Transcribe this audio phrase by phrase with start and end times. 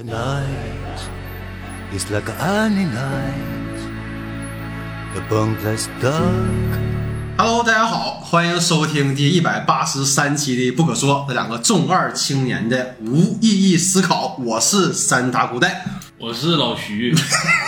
[0.00, 0.98] Tonight
[1.92, 3.80] is like any night.
[5.12, 6.80] The bunker's dark.
[7.36, 14.36] Hello，大家好，欢迎收听第一百八十三期的《不可说》，这两个中二青年的无意义思考。
[14.42, 15.84] 我是三大古代，
[16.16, 17.14] 我是老徐，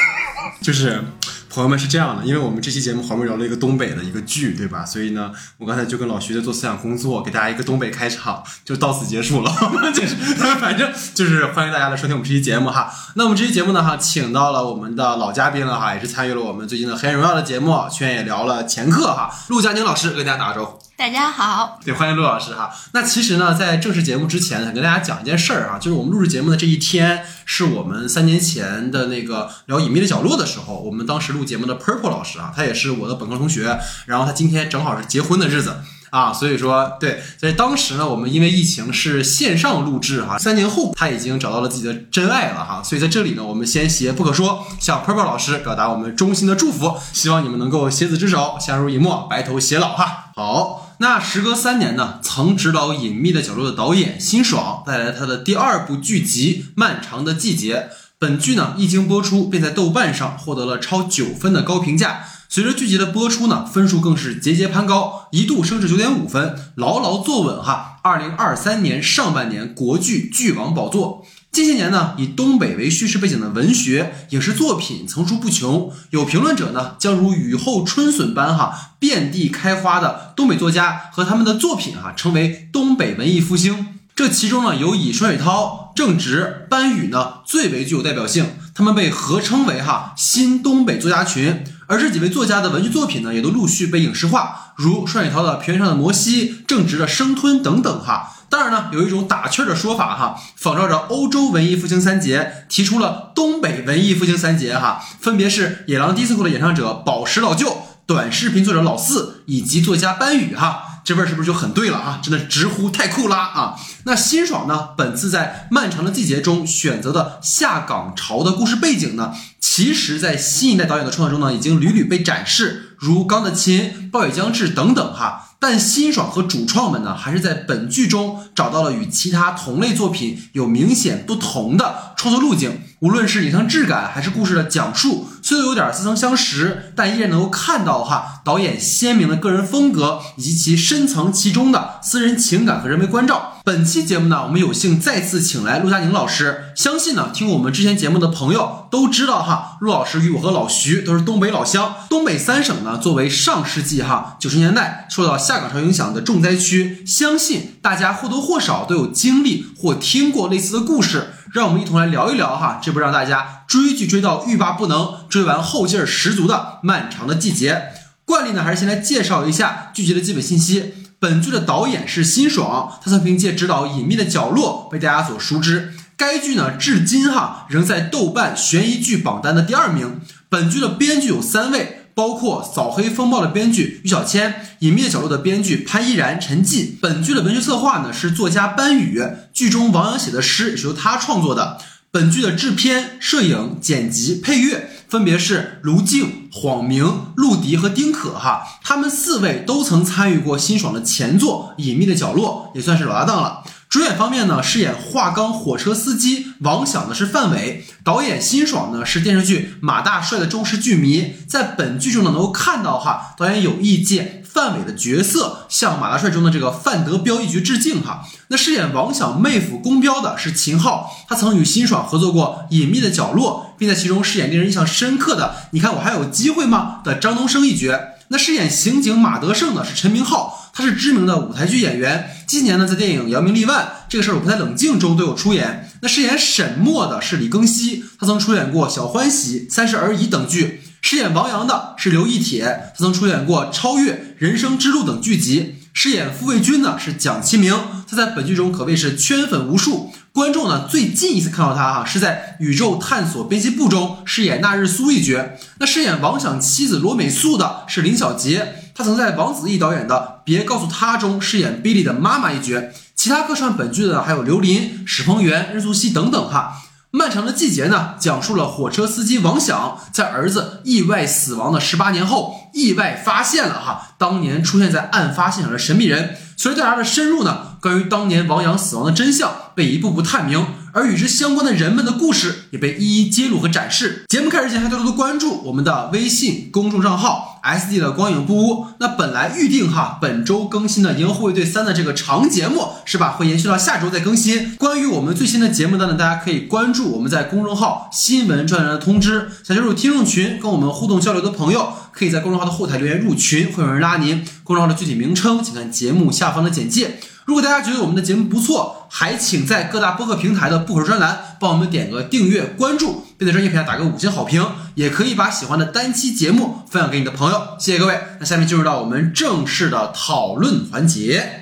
[0.63, 1.05] 就是
[1.53, 4.87] 朋友们是这样的，因为我们这期节目好不容易聊了一个东北的一个剧，对吧？
[4.87, 9.53] 所以呢，我刚才就跟老徐在做思想工作，给大家一个东北开场，就到此结束了。
[9.93, 10.17] 就是
[10.59, 12.91] 反正就是欢迎大家来收听我们这期节目哈。
[13.17, 20.79] 那我们这期节目呢哈，请到了我们的老嘉宾了哈，也是参与了我们最近的《黑暗荣耀》的节目，圈也聊了前客哈，陆佳宁老师跟大家打个招呼。
[21.03, 22.73] 大家好，对，欢迎陆老师哈。
[22.93, 35.75] 那其实呢，在正式节目之前，想跟大家讲一件事儿啊，就是我们录制节目的这一天，是我们三年前的那个聊隐秘的角落的时候，我们当时录节目的 Purple 老师啊，他也是我的本科同学，然后他今天正好是结婚的日子。
[36.11, 50.27] 啊，所以说，对，在当时呢，我们因为疫情是线上录制哈，三年后他已经找到了自己的真爱了哈，所以在这里呢，我们先携不可说向 Purple 老师表达我们衷心的祝福，希望你们能够携子之手，相濡以沫，白头偕老哈。
[50.37, 57.77] 好，那时隔三年呢，曾执导《隐秘的角落》的导演辛爽带来他的第二部剧集《漫长的季节》，
[58.21, 62.21] 本剧呢一经播出，便在豆瓣上获得了超九分的高评价。
[62.49, 71.27] 随着剧集的播出呢，分数更是节节攀高，一度升至九点五分，牢牢坐稳哈二零二三年上半年国剧剧王宝座。
[71.53, 83.99] 近些年呢，以东北为叙事背景的文学影视作品层出不穷，有评论者呢将如雨后春笋般哈遍地开花的东北作家和他们的作品哈称为东北文艺复兴。
[84.15, 91.65] 这其中呢，有以双雪涛、郑执、班宇呢最为具有代表性，他们被合称为哈新东北作家群。
[91.93, 98.33] 而这几位作家的文学作品呢，也都陆续被影视化，如双雪涛的《平原上的摩西》，正直的《生吞》等等哈。
[98.49, 110.92] 当然呢，有一种打趣的说法哈，仿照着欧洲文艺复兴三杰，提出了东北文艺复兴三杰哈，分别是野狼 DISCO 的演唱者宝石老舅、短视频作者老四以及作家班宇哈。
[111.05, 112.21] 这味儿是不是就很对了啊？
[112.23, 113.77] 真的直呼太酷啦啊！
[114.05, 114.91] 那辛爽呢？
[114.97, 125.49] 本次在漫长的季节中选择的下岗潮的故事背景呢，其实，在新一代导演的创作中呢，已经屡屡被展示，如钢的琴、暴雨将至等等哈。
[125.59, 132.81] 但辛爽和主创们呢，还是在本剧中找到了与其他同类作品有明显不同的创作路径。
[132.99, 143.59] 无论是影像质感还是故事的讲述，虽有点似曾相识，但依然能够看到哈导演鲜明的个人风格以及其深层其中的私人情感和人为关照。
[143.63, 146.73] 本期节目呢，我们有幸再次请来陆佳宁老师。
[146.75, 151.97] 相信呢，听我们之前节目的朋友都知道哈，陆老师与我和老徐都是东北老乡。
[152.09, 161.35] 东北三省呢，作为上世纪哈九十年代受到下岗潮影响的重灾区，相信大家或多或少都有经历或听过类似的故事。
[161.53, 167.93] 让我们一同来聊一聊哈，这部让大家追剧追到欲罢不能、追完后劲儿十足的漫长的季节。
[168.25, 170.95] 惯例呢，还是先来介绍一下剧集的基本信息。
[171.19, 175.93] 本剧的导演是辛爽，他曾凭借执导《隐秘的角落》被大家所熟知。
[176.17, 180.23] 该剧呢，至今哈仍在豆瓣悬疑剧榜单的第二名。
[180.49, 182.02] 本剧的编剧有三位。
[182.15, 186.99] 包括《扫黑风暴》的编剧于小谦，《隐秘的角落》的编剧潘依然、陈记。
[187.01, 191.79] 本剧的文学策划呢是作家班宇，剧中王阳写的诗也是由他创作的。
[192.11, 203.65] 本剧的制片、摄影、剪辑、配乐分别是卢静、晃明、陆迪和丁可哈，他们四位都曾参与过辛爽的前作《隐秘的角落》，也算是老搭档了。
[203.93, 218.27] 主演方面呢，饰演华钢火车司机王响的是范伟，导演辛爽呢是电视剧马大帅的忠实剧迷，在本剧中呢能够看到哈，导演有意借范伟的角色向马大帅中的这个范德彪一角致敬哈。
[218.49, 228.01] 那饰演王响妹夫宫彪的是秦昊，他曾与辛爽合作过《隐秘的角落》，并在其中饰演令人印象深刻的“你看我还有机会吗”的张东升一角。
[228.33, 232.31] 那饰演刑警马德胜的是陈明昊，他是知名的舞台剧演员。
[232.47, 235.91] 今年呢，在电影《扬名立万》这个事儿我不太冷静中都有出演。
[236.01, 240.81] 那饰演沈墨的是李庚希，他曾出演过《小欢喜》《三十而已》等剧。
[241.03, 245.75] 饰演王阳的是刘亦铁，他曾出演过《超越》《人生之路》等剧集。
[245.93, 250.11] 饰演傅卫军的是蒋奇明，他在本剧中可谓是圈粉无数。
[250.33, 255.51] 观众呢最近一次看到他哈，是在《宇宙探索编辑部》中饰演纳日苏一角。
[255.79, 262.83] 那饰演王响妻子罗美素的是林小杰，他曾在王子异导演的《别告诉他》中饰演 Billy 的妈妈一角。
[263.15, 266.79] 其他客串本剧的还有刘琳、史鹏元、任素汐等等哈。
[267.11, 276.37] 漫长的季节呢，讲述了火车司机王响在儿子意外死亡的十八年后，意外发现了哈当年出现在案发现场的神秘人。
[276.57, 284.25] 随着调查的深入呢，关于当年王阳死亡的真相被一步步探明，而与之相关的人们的故事也被一一揭露和展示。
[284.29, 288.87] 节目开始前，还多多的关注我们的微信公众账号 “S D 的光影不污”。
[289.01, 294.77] 那本来预定哈本周更新的《银河护卫队三》的这个长节目是吧，会延续到下周再更新。
[294.77, 299.51] 关于我们最新的节目单呢，大家可以关注我们在公众号新闻专栏的通知。
[299.65, 304.45] 想加入听众群跟我们互动交流的朋友，可以在公众号的后台留言入群，会有人拉您。
[304.63, 307.19] 公众号的具体名称，请看节目下方的简介。
[307.45, 314.65] 如果大家觉得我们的节目不错，还请在各大播客平台的播客专栏帮我们点个订阅、关注，并在专业平台打个五星好评。
[314.95, 317.61] 也可以把喜欢的单期节目分享给你的朋友。
[317.81, 318.21] 谢谢各位。
[318.39, 321.59] 那下面进入到我们正式的讨论环节。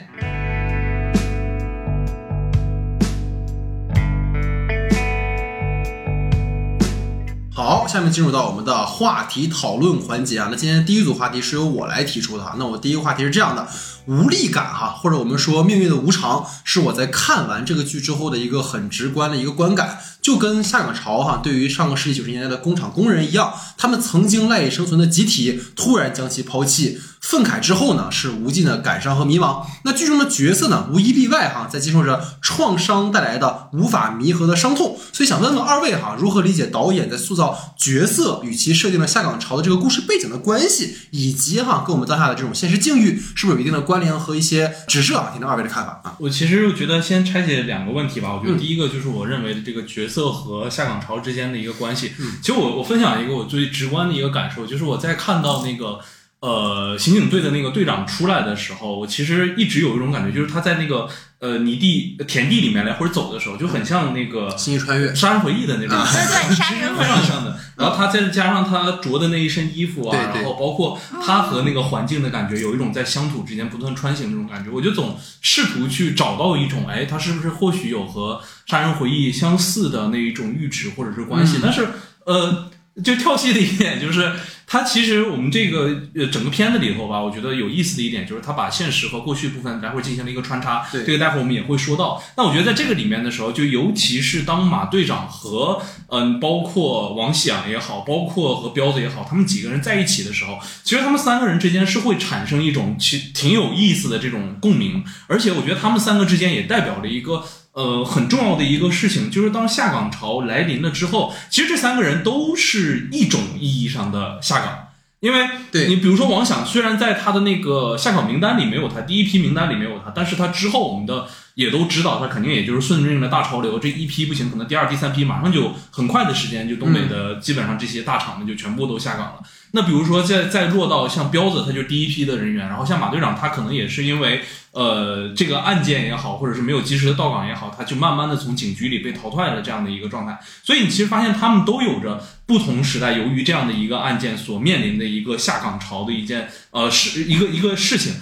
[7.52, 10.48] 好，下面进入到我们的话题讨论环节啊。
[10.50, 12.56] 那今天第一组话题是由我来提出的哈。
[12.58, 13.66] 那我第一个话题是这样的。
[14.06, 26.98] 无力感哈，或者我们说命运的无常，是我在看完这个剧之后的一个很直观的一个观感，就跟下岗潮哈，对于上个世纪九十年代的工厂工人一样，他们曾经赖以生存的集体突然将其抛弃。
[27.20, 29.64] 愤慨之后呢，是无尽的感伤和迷茫。
[29.84, 34.98] 那剧中的角色呢，无一例外哈，在接受着创伤带来的无法弥合的伤痛。
[35.12, 45.28] 所以想问问二位哈，如何理解导演在塑造角色与其设定了下岗潮的这个故事背景的关系，以及哈跟我们当下的这种现实境遇是不是有一定的关联和一些指涉啊？
[45.32, 46.16] 听听二位的看法啊。
[46.18, 48.34] 我其实觉得先拆解两个问题吧。
[48.34, 52.12] 我觉得第一个就是我认为的这个角色和下岗潮之间的一个关系。
[52.40, 56.00] 其实我我分享一个我最直观的一个感受，就是我在看到那个。
[56.40, 61.06] 呃，刑警队的那个队长出来的时候，我其实一直有一种感觉，就是他在那个
[61.38, 67.58] 呃泥地、田地里面来回走的时候，就很像那个《星际穿越》《杀人回忆》的那种，对对，杀人非常像的。
[67.76, 74.70] 然后他再加上他着的那一身衣服啊，然后包括他和那个环境的感觉，有一种在乡土之间不断穿行那种感觉。
[74.70, 78.40] 我就总试图去找到一种，哎，他是不是或许有和
[78.70, 81.58] 《杀人回忆》相似的那一种阈值或者是关系？
[81.62, 81.86] 但是，
[82.24, 82.70] 呃，
[83.02, 84.32] 就跳戏的一点就是。
[84.72, 90.86] 它其实我们这个呃整个片子里头吧，我觉得有意思的一点就是它把现实和过去部分来回进行了一个穿插。
[90.92, 92.22] 对，这个待会儿我们也会说到。
[92.36, 107.44] 那我觉得在这个里面的时候，就尤其是当马队长和嗯，包括王响也好，包括和彪子也好，他们几个人在一起的时候，其实他们三个人之间是会产生一种其挺有意思的这种共鸣，而且我觉得他们三个之间也代表了一个。
[107.72, 114.88] 呃，很重要的一个事情就是，当下岗潮来临了之后，其实这三个人都是一种意义上的下岗，
[115.20, 115.48] 因为
[115.86, 121.28] 你比如说王想，虽然在他的那个下岗名单里没有他，第一批名单里没有他，但是他之后我们的
[121.60, 129.42] 也都知道，他肯定也就是顺应了大潮流，这一批不行，可能第二、第三批马上就很快的时间，就东北的基本上这些大厂们就全部都下岗了。
[129.72, 134.42] 那比如说再再落到像彪子，他就是第一批的人员，然后像马队长，他可能也是因为。
[134.72, 140.38] 呃，这个案件也好，或者是没有及时的到岗也好，他就慢慢的从警局里被淘汰了这样的一个状态。
[140.62, 148.14] 所以你其实发现他们都有着不同时代，由于这样的一个案件所面临的一个下岗潮的一件呃是一个一个事情，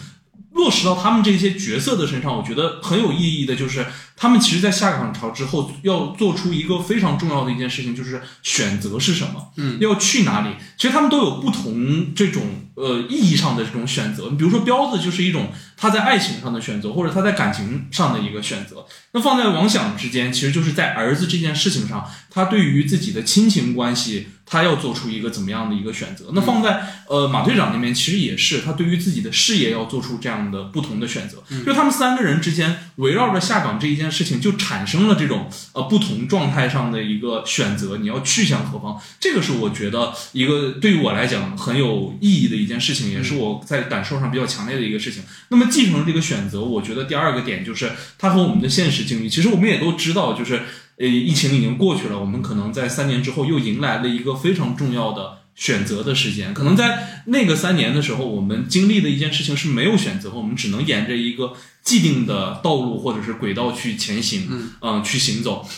[0.59, 3.87] 落实到他们这些角色的身上，我觉得很有意义的就是。
[4.21, 10.49] 他们其实，在下岗潮之后，要做出一个非常重要的一件事情，就是选择是什么，嗯，要去哪里。
[10.77, 12.43] 其实他们都有不同这种
[12.75, 14.27] 呃意义上的这种选择。
[14.29, 18.85] 你比如说，彪子就是一种他在爱情上的选择，或者他在感情上的一个选择。
[19.13, 26.31] 那放在王想之间，其实就是在儿子这件事情上，他对于自己的亲情关系，他要做出一个怎么样的一个选择。
[26.33, 31.43] 那放在呃马队长那边，其实也是他对于自己的事业要做出这样的不同的选择。
[31.64, 34.09] 就他们三个人之间围绕着下岗这一件。
[34.19, 38.99] 事情就产生了这种呃不同状态上的一个选择，你要去向何方？
[39.21, 45.23] 这个是我觉得一个对于我来讲很有意义的一件事情，也是我在感受上比较强烈的一个事情。
[45.50, 50.62] 那么继承这个选择，我觉得第二个点就是它和我们的现实经历，其实我们也都知道，就是
[50.99, 55.38] 呃疫情已经过去了，我们可能在三年之后又迎来了一个非常重要的。
[55.59, 61.52] 选择的时间，可能在那个三年的时候，我们经历的一件事情是没有选择，我们只能沿着一个
[61.83, 64.49] 既定的道路或者是轨道去前行，
[64.81, 65.69] 嗯，去行走。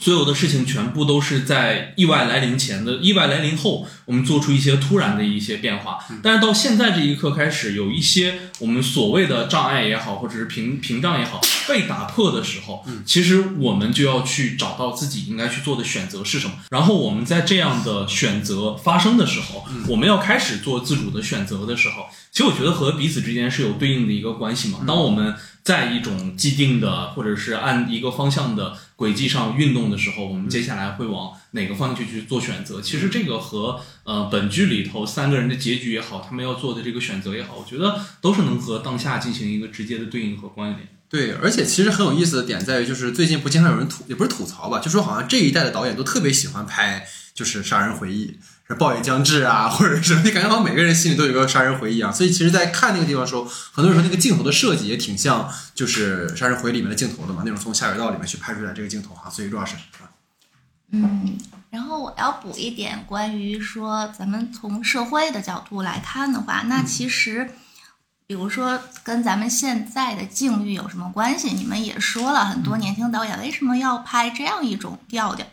[0.00, 5.98] 所有的事情全部都是在意外来临前的意外来临后，我们做出一些突然的一些变化。
[6.22, 16.54] 但是到现在这一刻开始，有一些我们所谓的障碍也好，或者是屏屏障也好被打破的时候，其实我们就要去找到自己应该去做的选择是什么。
[16.70, 24.78] 然后我们在这样的选择发生的时候，我们要开始做自主的选择的时候，其实我觉得和彼此之间是有对应的一个关系嘛。
[24.86, 32.82] 当我们在一种既定的或者是按一个方向的轨迹上运动的时候，我们接下来会往哪个方向去去做选择？
[32.82, 40.86] 其实这个和呃本剧里头三个人的结局也好，他们要做的这个选择也好，我觉得都是能和当下进行一个直接的对应和关联。
[41.08, 52.10] 对，而且其实很有意思的点在于，就是最近不经常有人吐，也不是吐槽吧，就说好像这一代的导演都特别喜欢拍就是杀人回忆，是暴雨将至啊，或者是你感觉好像每个人心里都有个杀人回忆啊。
[52.10, 59.28] 所以其实，在看那个地方的时候，很多人说那个镜头的设计也挺像就是杀人回忆里面的镜头的嘛，那种从下水道里面去拍出来这个镜头哈。
[59.30, 60.10] 所以陆老师是吧？
[60.92, 61.38] 嗯，
[61.70, 67.50] 然后我要补一点关于说咱们从社会的角度来看的话，那其实。
[68.26, 71.48] 比如说，跟咱们现在的境遇有什么关系？
[71.48, 75.44] 你们也说了很多年轻导演为什么要拍这样一种调调，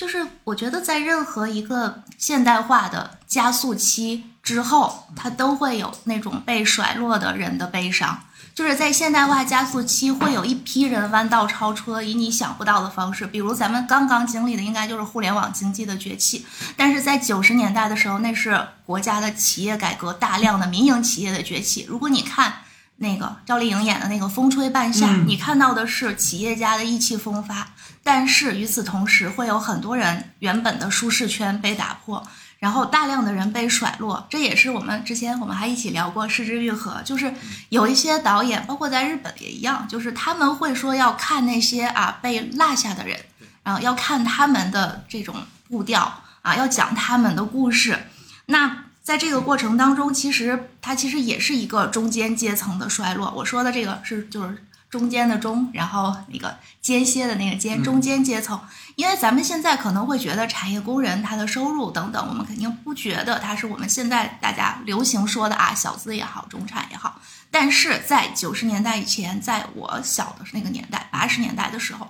[0.00, 8.18] 就是我觉得在任何一个现代化的加速期之后，它都会有那种被甩落的人的悲伤。
[8.54, 13.26] 就是在现代化加速期，会有一批人弯道超车，以你想不到的方式。
[13.26, 16.46] 比如咱们刚刚经历的，应该就是互联网经济的崛起。
[16.78, 21.84] 但是在九十年代的时候，那是国家的企业改革，大量的民营企业的崛起。
[21.86, 22.62] 如果你看
[23.02, 27.66] 那个赵丽颖演的那个《风吹半夏》，你看到的是企业家的意气风发。
[28.02, 32.26] 但是与此同时，会有很多人原本的舒适圈被打破。
[32.58, 37.32] 然后大量的人被甩落，这也是我们之前我们还一起聊过《失之愈合》，就是
[37.70, 43.18] 有一些导演，包括在日本也一样，就是他们会说要看那些啊被落下的人，
[43.62, 45.34] 然后要看他们的这种
[45.70, 47.98] 步调啊，要讲他们的故事。
[48.44, 53.32] 那在这个过程当中，其实它其实也是一个中间阶层的衰落。
[53.36, 54.64] 我说的这个是就是。
[54.90, 58.60] 中间的中，然后那个间歇的那个间，中间阶层。
[58.96, 67.20] 因为咱们现在可能会觉得产业工人他的收入等等，我们肯定不觉得他是我们现在大家流行说的啊小资也好，中产也好。
[67.52, 72.08] 但是在九十年代以前，在我小的那个年代，八十年代的时候。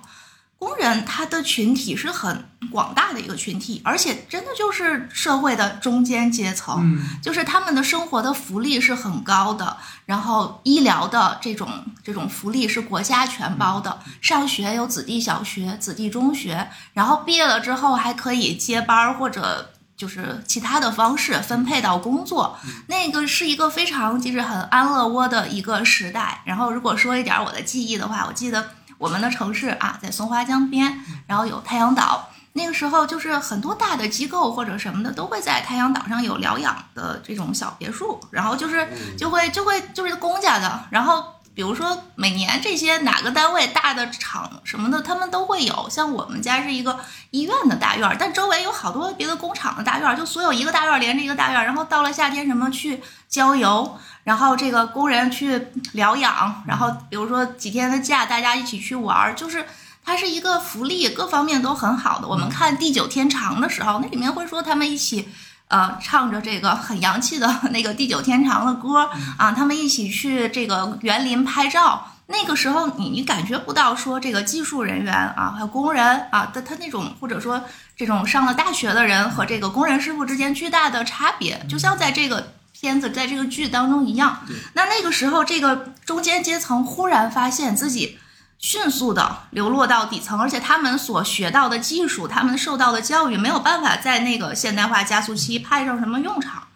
[0.61, 11.67] 工人他的群体是很广大的一个群体，而且真的就是社会的中间阶层，就是他们的生活的福利是很高的，然后医疗的这种
[12.03, 26.43] 这种福利是国家全包的，上学有子弟小学、子弟中学，然后毕业了之后还可以接班或者就是其他的方式分配到工作，那个是一个非常就是很安乐窝的一个时代。
[26.45, 28.69] 然后如果说一点我的记忆的话，我记得。
[29.01, 32.29] 我们的城市啊，在松花江边，然后有太阳岛。
[32.53, 38.19] 那个时候，就是很多大的机构或者什么的，都会在太阳岛上有疗养的这种小别墅。
[38.29, 40.85] 然后就是就会就会就是公家的。
[40.91, 45.87] 然后比如说每年这些哪个单位大的厂什么的，他们都会有。
[45.89, 46.99] 像我们家是一个
[47.31, 51.63] 医院的大院，但周围有好多别的工厂的大院，就所有一个大院连着一个大院。
[51.65, 53.97] 然后到了夏天，什么去郊游。
[54.23, 59.65] 然后这个工人去疗养，然后比如说几天的假，大家一起去玩儿，就是
[60.05, 62.27] 它是一个福利，各方面都很好的。
[62.27, 65.27] 我们看《地久天长》的时候，那里面会说他们一起，
[65.71, 72.07] 呃，唱着这个很洋气的 那个《地久天长》的歌啊，他们一起去这个园林拍照。
[72.27, 77.63] 那个时候你你感觉不到说这个技术人员啊，还有工人啊，他他那种或者说
[77.97, 82.53] 这种上了大学的人和这个工人师傅之间巨大的差别，就像在这个。
[82.73, 84.39] 片子在这个剧当中一样，
[84.73, 88.17] 那那个时候，这个中间阶层忽然发现自己
[88.61, 96.67] 迅速的流落到底层，而且他们所学到的技术，他们受到的教育没有办法在那个现代化加速期派上什么用场，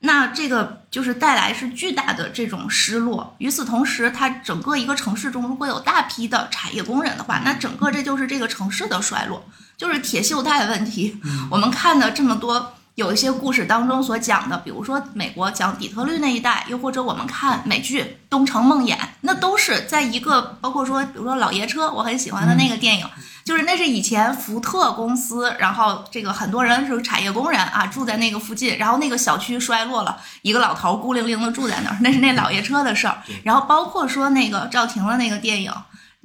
[0.00, 3.36] 那这个就是带来是巨大的这种失落。
[3.38, 9.44] 与此同时，它整个一个城市中如果有大批的产业工人的话，那整个这就是这个城市的衰落，
[9.76, 11.20] 就是铁锈带问题。
[11.50, 12.74] 我们看的这么多。
[12.94, 23.04] 有一些故事当中所讲的，比如说美国讲底特律那一带，又或者我们看美剧《东城梦魇》，那都是在一个包括说，比如说老爷车，我很喜欢的那个电影，
[23.44, 33.18] 就是那是以前福特公司，然后这个很多人是产业工人啊，住在那个附近，然后那个小区衰落了，一个老头孤零零的住在那儿，那是那老爷车的事儿。
[33.42, 35.72] 然后包括说那个赵婷的那个电影。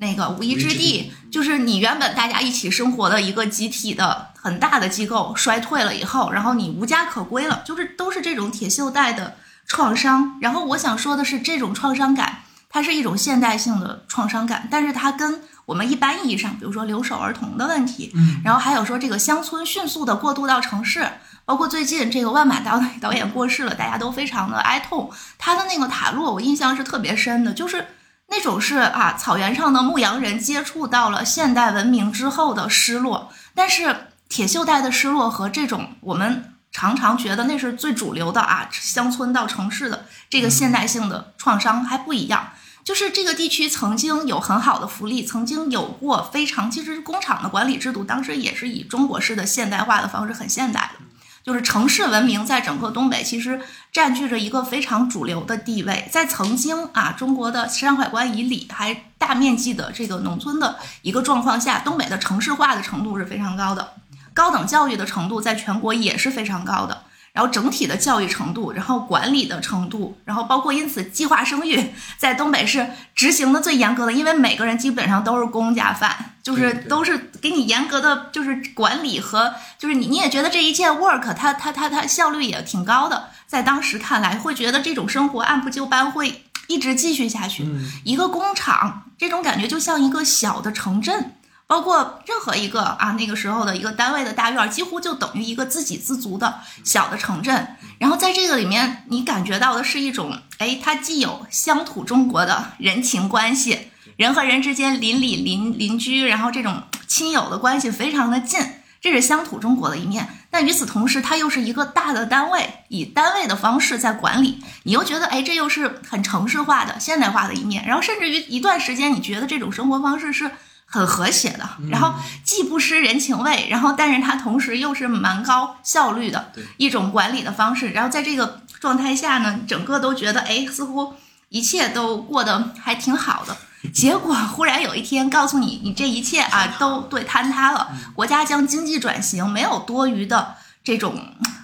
[0.01, 9.35] 那个无一之地，就是你原本大家一起生活的一个集体的很大的机构衰退了以后，然后你无家可归了，就是都是这种铁锈带的
[9.67, 10.37] 创伤。
[10.41, 21.07] 然后我想说的是，这种创伤感，它是一种现代性的创伤感，但是它跟我们一般意义上，比如说留守儿童的问题，嗯，然后还有说这个乡村迅速的过渡到城市，
[21.45, 25.11] 包括最近这个万马导导演过世了，大家都非常的哀痛。
[25.37, 27.85] 他的那个塔洛，我印象是特别深的，就是。
[28.31, 42.51] 那种是啊，草原上的牧羊人接触到了现代文明之后的失落，但是铁锈带的失落和这种我们常常觉得那是最主流的啊，乡村到城市的这个现代性的创伤还不一样。
[42.83, 51.05] 就是这个地区曾经有很好的福利，曾经有过非常，其实工厂的管理制度当时也是以中国式的现代化的方式很现代的。
[51.43, 53.59] 就是城市文明在整个东北其实
[53.91, 56.07] 占据着一个非常主流的地位。
[56.11, 63.93] 在曾经啊，中国的山海关以里还大面积的这个农村的一个状况下，东北的城市化的程度是非常高的，
[64.33, 67.03] 高等教育的程度在全国也是非常高的。
[67.31, 87.63] 然后整体的教育程度，然后管理的程度，然后包括因此计划生育在东北是执行的最严格的，因为每个人基本上都是公家饭，就是都是给你严格的就是管理和就是你你也觉得这一切 work 它它它它效率也挺高的，在当时看来会觉得这种生活按部就班会一直继续下去，
[88.03, 91.35] 一个工厂这种感觉就像一个小的城镇。
[91.69, 97.77] 包括任何一个啊，那个时候的一个单位的大院，几乎就等于一个自给自足的小的城镇。
[97.99, 108.59] 然后在这个里面，你感觉到的是一种，哎，它既有乡土中国的人情关系，人和人之间邻里邻邻居，然后这种亲友的关系非常的近，
[108.99, 110.27] 这是乡土中国的一面。
[110.49, 117.85] 但与此同时，它又是一个大的单位，以单位的方式在管理，你又觉得，哎，这又是很城市化的现代化的一面。
[117.85, 120.49] 然后甚至于一段时间，你觉得这种生活方式是。
[120.91, 127.91] 很和谐的，然后既不失人情味，然后但是它同时又是蛮高效率的一种管理的方式。
[127.91, 131.13] 然后在这个状态下呢，整个都觉得哎，似乎
[131.49, 133.55] 一切都过得还挺好的。
[133.93, 137.91] 结果忽然有一天告诉你，你这一切啊都对坍塌了。
[138.15, 141.15] 国家将经济转型，没有多余的这种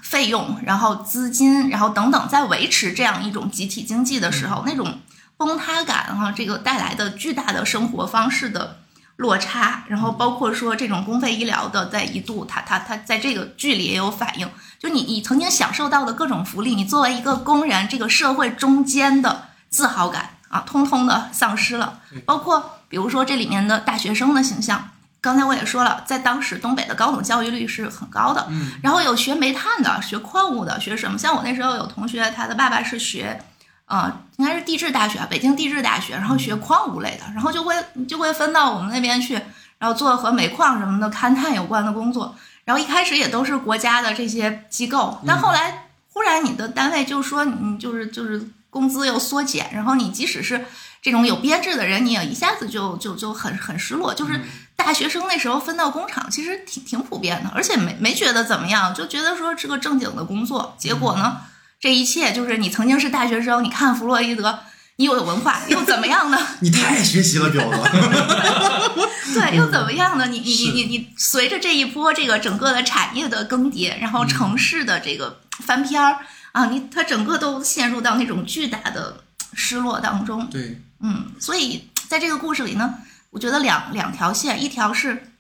[0.04, 5.00] 费用，然后资金，然后等等，在维持这样一种集体经济的时候，那种
[5.36, 8.78] 崩塌感哈，这个带来的巨大的生活方式的。
[9.18, 14.50] 落差，然后包括说这种公费医疗的，在一度，它它它在这个剧里也有反映。
[14.78, 22.00] 就你你曾经享受到的各种福利，你作为一个工人，这个社会中间的自豪感啊，通通的丧失了。
[22.26, 24.90] 包括比如说这里面的大学生的形象，
[25.22, 28.48] 刚才我也说了，在当时东北的高等教育率是很高的，
[28.84, 31.18] 然后有学煤炭的，学矿物的，学什么？
[31.18, 33.42] 像我那时候有同学，他的爸爸是学。
[33.86, 37.76] 啊，应该是地质大学，北京地质大学，然后学矿物类的，然后就会
[38.08, 39.34] 就会分到我们那边去，
[39.78, 42.36] 然后做和煤矿什么的勘探有关的工作。
[42.66, 50.66] 然后一开始也都是国家的这些机构，但后来忽然你的单位就说你就是就是工资又缩减，然后你即使是
[51.02, 54.14] 这种有编制的人，你也一下子就就就很很失落。
[54.14, 54.42] 就是
[54.76, 60.76] 大学生那时候分到工厂，其实挺挺普遍的，而且没没觉得怎么样，就觉得说是个正经的工作。
[60.78, 61.38] 结果呢？
[61.80, 64.60] 这一切就是你曾经是大学生，你看弗洛伊德，
[64.96, 66.38] 你有文化又怎么样呢？
[66.62, 67.78] 你太学习了，彪子。
[69.36, 70.26] 对，又怎么样呢？
[70.28, 76.20] 你你你你你随着这一波这个整个的产业的更迭，然后城市的这个翻篇儿
[76.54, 79.18] 啊，你它整个都陷入到那种巨大的
[79.54, 80.48] 失落当中。
[80.50, 82.96] 对，嗯，所以在这个故事里呢，
[83.32, 85.34] 我觉得两两条线，一条是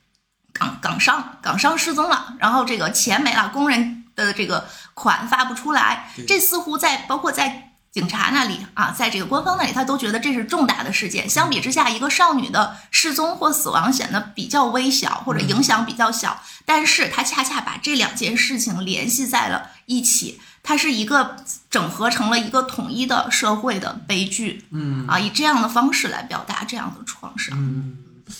[0.52, 4.05] 港港商，港商失踪了，然后这个钱没了，工人。
[4.16, 11.30] 的这个款发不出来，这似乎在包括在警察那里啊，在这个官方那里，他都觉得这是重大的事件。
[11.30, 16.42] 相比之下，一个少女的失踪或死亡显得比较微小，或者影响比较小。
[16.66, 21.38] 但是，他恰恰把这两件事情联系在了一起，它是一个
[21.70, 24.66] 整合成了一个统一的社会的悲剧。
[24.72, 27.58] 嗯啊，以这样的方式来表达这样的创伤。
[27.58, 27.98] 嗯。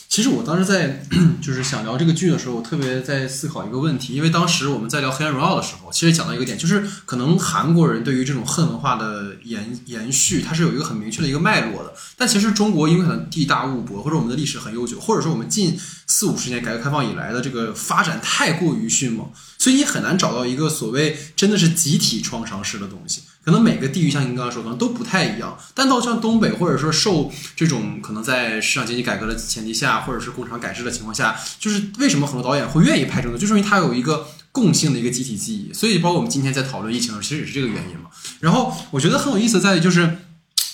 [0.08, 1.06] 其实我当时在
[1.42, 11.94] 就是想聊这个剧的时候，我特别在思考一个问题，因为当时我们在聊《黑暗荣耀》的时候，其实讲到一个点，就是可能韩国人对于这种恨文化的延延续，它是有一个很明确的一个脉络的。
[12.18, 23.22] 但其实中国因为可能地大物博，或者我们的历史很悠久，或者说我们近四五十年改革开放以来的这个发展太过于迅猛，所以你很难找到一个所谓真的是集体创伤式的东西。
[23.46, 25.56] 可能每个地域像您刚刚说，可能都不太一样。
[25.76, 35.72] 但到像东北，或者说受这种可能在市场经济改革的前提下，或者是工厂改制的情况下，就是为什么很多导演会愿意拍这种，就是因为它有一个共性的一个集体记忆。
[35.72, 38.10] 所以，包括我们今天在讨论疫情的时候，其实也是这个原因嘛。
[38.40, 40.18] 然后，我觉得很有意思在于，就是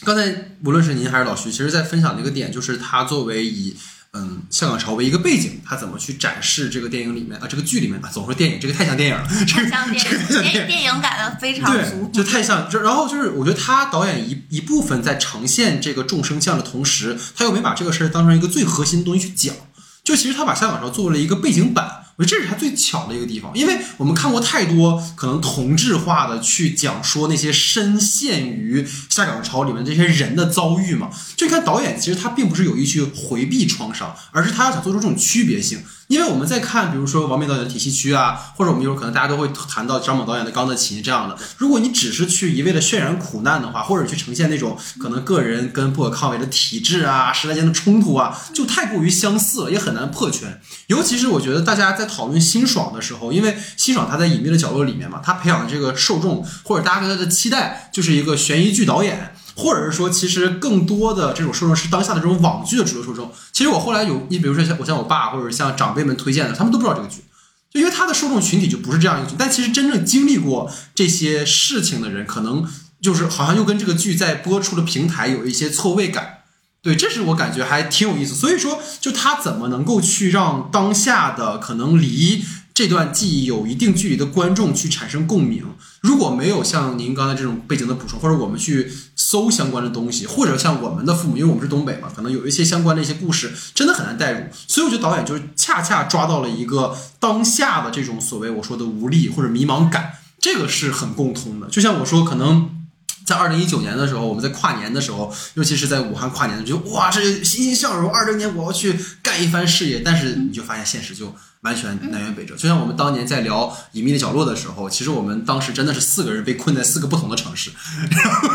[0.05, 3.75] 刚才无论是您还是老徐，其实在分享的一个点，就是他作为以。
[4.13, 7.47] 嗯，香港潮为一个背景，他怎么去展示这个电影里面啊？
[7.49, 12.69] 这个剧里面啊，总说电影，这个太像电影了，太像电影，电电影感的非常足，就太像。
[12.69, 19.55] 就然后就是，我觉得他导演一一部分在呈现这个众生相的同时，他又没把这个事儿当成一个最核心的东西去讲。
[20.03, 21.97] 就其实他把下岗潮做为了一个背景板。
[22.17, 31.09] 我觉得这是他最巧的一个地方，因为我们看过太多可能同质化的去讲说那些深陷于下岗潮里面这些人的遭遇嘛。
[31.35, 35.83] 就你看导演，其实他并不是有意去回避创伤，而是他要想做出这种区别性。
[36.11, 41.37] 因为我们在看，比如说王明导演的《体系区》啊，或者我们一会儿可能大家都会谈到张猛导演的《钢的琴》这样的。
[41.57, 50.59] 如果你只是去一味的渲染苦难的话，或者去呈现那种可能个人跟不可抗力的体制啊、时代间的冲突啊，就太过于相似了，也很难破圈。
[50.87, 59.33] 尤其是我觉得大家在讨论辛爽的时候，因为辛爽他在《隐秘的角落》里面嘛，他培养的这个受众或者大家对他的期待就是一个悬疑剧导演。
[59.55, 63.31] 或者是说，其实更多的这种受众是当下的这种网剧的主流受众。
[63.51, 67.23] 其实我后来有，你比如说像我像我爸或者像长辈们推荐的，他们都不知道这个剧，
[67.71, 69.35] 就因为他的受众群体就不是这样一个剧。
[69.37, 72.65] 但其实真正经历过这些事情的人，可能
[73.01, 76.39] 就是好像又跟这个剧在播出的平台有一些错位感。
[76.81, 78.33] 对，这是我感觉还挺有意思。
[78.33, 82.43] 所以说，就他怎么能够去让当下的可能离。
[82.73, 85.63] 这段记忆有一定距离的观众去产生共鸣，
[86.01, 94.45] 如果没有像您刚才这种背景的补充，或者我们去搜相关的东西，或者像我们的父母，因为我们是东北嘛，可能有一些相关的一些故事，真的很难代入。
[94.67, 101.67] 所以我觉得导演就是恰恰抓到了一个当下的这种所谓我说的无力或者迷茫感，这个是很共通的。
[101.67, 102.80] 就像我说，可能。
[103.25, 109.99] 在二零一九年的时候，我们在跨年的时候，尤其是在武汉跨年，就哇，这欣欣向荣，二零年我要去干一番事业。
[109.99, 112.55] 但是你就发现现实就完全南辕北辙。
[112.55, 117.71] 就像我们当年在聊《隐秘的角落》的时候，其实我们当时真的是四个人被困在四个不同的城市，
[118.11, 118.49] 然后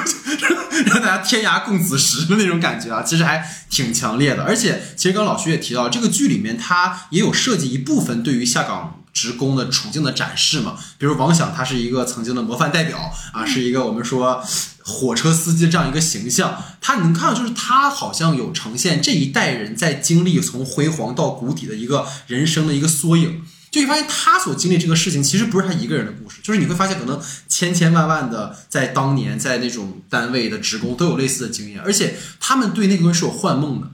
[0.86, 4.42] 让大家天涯共此时的那种感觉啊，其实还挺强烈的。
[4.42, 9.02] 而且，其实刚老徐也提到，这个剧里面它也有设计一部分对于下岗。
[9.16, 14.44] 职工的处境的展示嘛，比如王想，他是一个曾经的模范代表啊，是一个我们说
[14.82, 16.62] 火车司机这样一个形象。
[16.82, 23.40] 他能看到，就是他好像有呈现这一代人在经历从辉煌到谷底的一个人生的一个缩影。
[23.70, 33.88] 就你发现他所经历这个事情，其实不是他一个人的故事，就是你会发现，可能千千万万的在当年在那种单位的职工都有类似的经验，而且他们对那个东西是有幻梦的。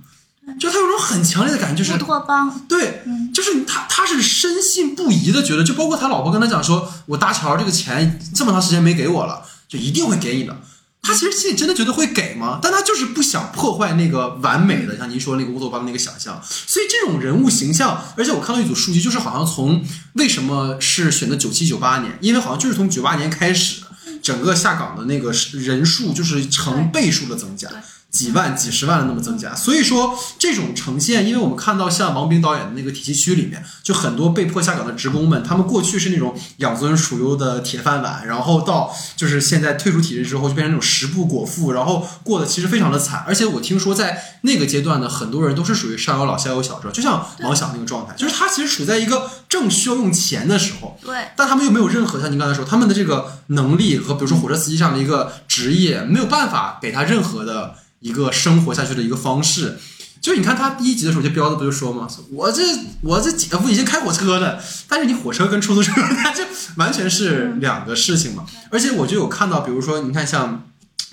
[0.58, 2.64] 就他有种很强烈的感觉，就是乌托邦。
[2.68, 3.02] 对，
[3.32, 10.56] 就是他，他是深信不疑的觉得，就包括他老婆跟他讲说，我搭桥这个钱这么长时间没给我了，就一定会给你的。
[11.04, 12.60] 他其实心里真的觉得会给吗？
[12.62, 16.40] 但他就是不想破坏那个完美的，像您说那个乌托邦的那个想象。
[16.44, 23.82] 所以这种人物形象，而且我看到一组数据，就是好像从为什么是选择九七九八年，因为好像就是从九八年开始，
[24.22, 27.68] 整个下岗的那个人数就是成倍数的增加。
[28.12, 43.24] 几万、几十万的那么增加，所以说这种呈现，因为我们看到像王冰导演的那个体系区里面，就很多被迫下岗的职工们，他们过去是那种养尊处优的铁饭碗，然后到就是现在退出体制之后，就变成那种食不果腹，然后过得其实非常的惨。
[43.26, 57.76] 而且我听说在那个阶段呢，很多人都是属于上有老下有小，知道就像王想那个状态，就是他其实处在一个正需要用钱的时候，对，但他们又没有任何像您刚才说，他们的这个能力和比如说火车司机这样的一个职业，没有办法给他任何的。
[58.02, 59.78] 一个生活下去的一个方式，
[60.20, 62.06] 就你看他第一集的时候，就标的不就说吗？
[62.30, 62.62] 我这
[63.00, 66.44] 我这姐夫已经开火车了，但是你火车跟出租车，他就
[66.76, 68.44] 完全是两个事情嘛。
[68.70, 70.68] 而且我就有看到，比如说你看像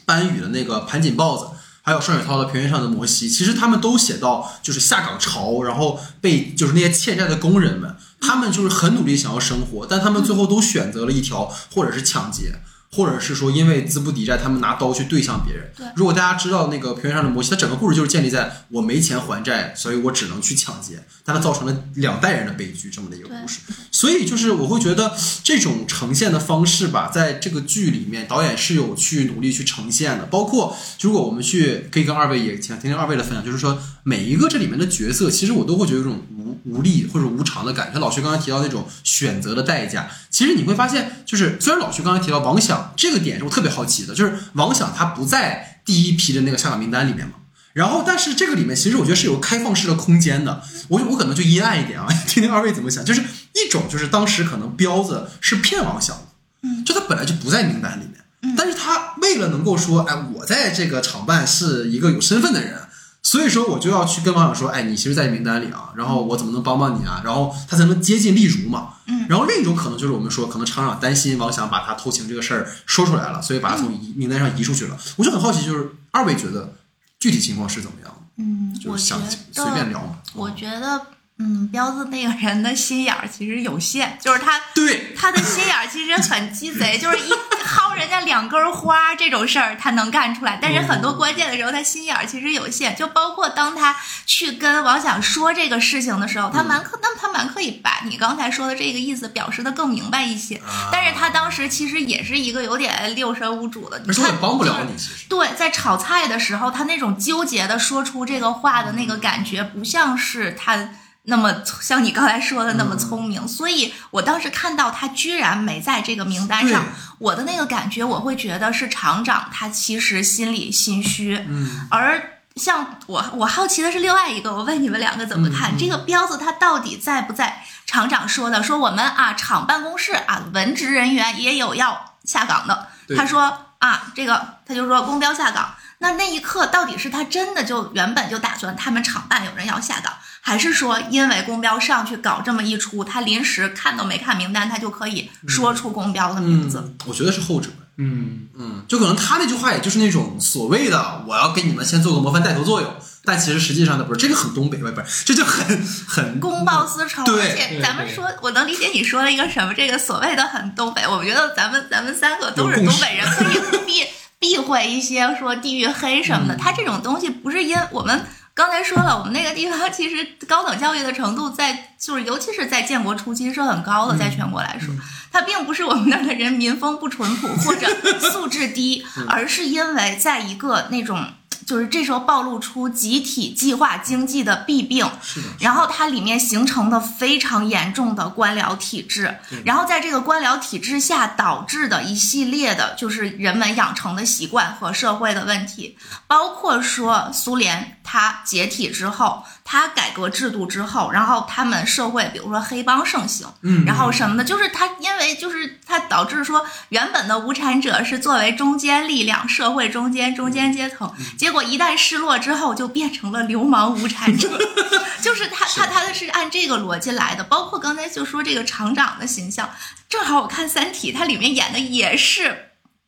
[0.06, 1.46] 班宇的那个盘锦豹子，
[1.82, 12.62] 还有双雪涛的平原上的摩西，其实他们都写到就是下岗潮，然后被就是那些欠债的工人们，他们就是很努力想要生活，但他们最后都选择了一条或者是抢劫。
[12.92, 15.72] 或者是说，因为资不抵债，他们拿刀去对向别人。
[15.76, 23.60] 对，如果大家知道那个平原上的摩西，他整个故事就是建立在我没钱还债，所以我只能去抢劫，但它造成了两代人的悲剧这么的一个故事。
[24.00, 30.24] 所以就是我会觉得这种呈现的方式吧，在这个剧里面，导演是有去努力去呈现的。
[30.28, 38.00] 包括如果我们去可以跟二位也听听二位的分享，就是说每一个这里面的角色，其实我都会觉得有种无无力或者无常的感觉。
[38.00, 42.94] 老徐刚才提到那种选择的代价，其实你会发现，就是虽然老徐刚才提到王想。
[42.96, 47.34] 这个点是我特别好奇的，就是王想他不在第一批的那个下岗名单里面嘛？
[47.74, 50.62] 然后，但是这个里面其实我觉得是有开放式的空间的。
[50.88, 53.06] 我我可能就阴暗一点啊， 听听二位怎么想。
[53.06, 53.22] 就是
[53.54, 56.24] 一种就是当时可能彪子是骗王想的，
[56.64, 62.80] 嗯，就他本来就不在名单里面，但是他为了能够说，哎，我在这个厂办是一个有身份的人。
[63.22, 67.22] 所以说，我就要去跟王想说，哎，你其实，在名单里啊，然后我怎么能帮帮你啊？
[67.24, 68.94] 然后他才能接近例如嘛。
[69.08, 69.26] 嗯。
[69.28, 74.98] 然后另一种可能就是我们说，可能厂长担心王翔把他偷情这个事儿说出来了，所以把他从名单上移出去了。
[75.18, 76.74] 我就很好奇，就是二位觉得
[77.20, 78.16] 具体情况是怎么样？
[78.38, 80.22] 嗯，就是想随便聊嘛。
[80.34, 81.19] 我觉得。
[81.42, 87.32] 嗯，彪子那个人的心眼儿其实有限，就是他，对他的心眼儿其实很鸡贼，就是一
[87.64, 110.90] 薅人家两根花这种事儿他能干出来，但是很多关键的时候他心眼儿其实有限，就包括当他去跟王想说这个事情的时候，他蛮可，那他蛮可以把你刚才说的这个意思表示的更明白一些，但是他当时其实也是一个有点六神无主的，你看，帮不了你，其实对，在炒菜的时候，他那种纠结的说出这个话的那个感觉，不像是他。
[111.30, 116.86] 那么像你刚才说的那么聪明，所以我当时看到他居然没在这个名单上，
[117.20, 127.64] 我的那个感觉，我会觉得是厂长他其实心里心虚，嗯，而像我我好奇的是另外一个，我问你们两个怎么看、这个彪子他到底在不在？
[127.86, 135.74] 厂长说的，说我们啊厂办公室啊文职人员也有要下岗的，他说啊这个他就说公标下岗。
[136.02, 146.80] 那那一刻到底是他真的就原本就打算他们厂办有人要下岗，还是说因为公标上去搞这么一出，他临时看都没看名单，他就可以说出公标的名字？
[146.84, 147.70] 嗯，我觉得是后者。
[148.02, 164.06] 嗯，嗯，就可能他那句话也就是那种所谓的我要给你们先做个模范带头作用，但其实实际上呢不是这个很东北，不是这就很很公报私仇，对咱们说，我能理解你说的一个什么，这个所谓的很东北，我觉得咱们咱们三个都是东北人，可以 避
[164.40, 166.56] 避讳一些说地域黑什么的。
[166.56, 168.26] 嗯他这种东西不是因我们
[168.60, 174.94] 刚才说了，我们那个地方其实高等教育的程度在，就是尤其是在建国初期是很高的，在全国来说，
[175.32, 177.88] 它并不是我们那儿的人民风不淳朴或者
[178.20, 181.26] 素质低，而是因为在一个那种。
[181.70, 214.50] 就是这时候暴露出集体计划经济的弊病，是的，然后它里面形成的非常严重的官僚体制，然后在这个官僚体制下导致的一系列的，就是人们养成的习惯和社会的问题，包括说苏联它解体之后，它改革制度之后，然后他们社会比如说黑帮盛行，嗯，然后什么的，就是他因为就是他导致说原本的无产者是作为中间力量，社会中间中间阶层，结果一旦失落之后就变成了流氓无产者，
[215.22, 217.44] 就是他他他的是按这个逻辑来的。
[217.44, 219.70] 包括刚才就说这个厂长的形象，
[220.10, 222.66] 正好我看《三体》，它里面演的也是。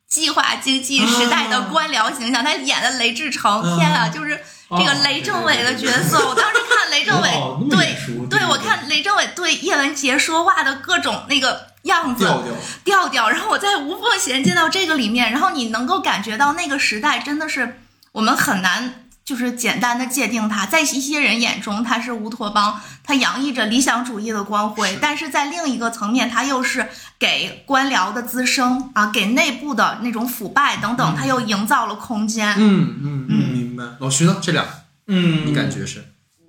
[0.08, 4.38] 计划经济时代的官僚形象，他演的雷志成，嗯天啊，就是
[4.77, 6.27] 这个雷政委的角色。
[6.27, 7.29] 我当时看雷政委
[7.69, 7.97] 对
[8.29, 12.53] 对，我看雷政委对叶文洁说话的各种那个样子调调，
[12.84, 17.79] 调调，然后我在无缝衔接到这个里面，然后你能够感觉到那个时代真的是
[18.13, 18.95] 我们很难。
[19.23, 32.53] 就是简单的界定它，在一些人眼中，它是乌托邦，它洋溢着理想主义的光辉；但是在另一个层面，它又是给官僚的滋生啊，给内部的那种腐败等等，它又营造了空间。
[32.57, 33.96] 嗯嗯嗯，明白。
[34.00, 34.38] 老徐呢？
[34.41, 34.65] 这俩
[35.08, 36.04] 嗯，你感觉是？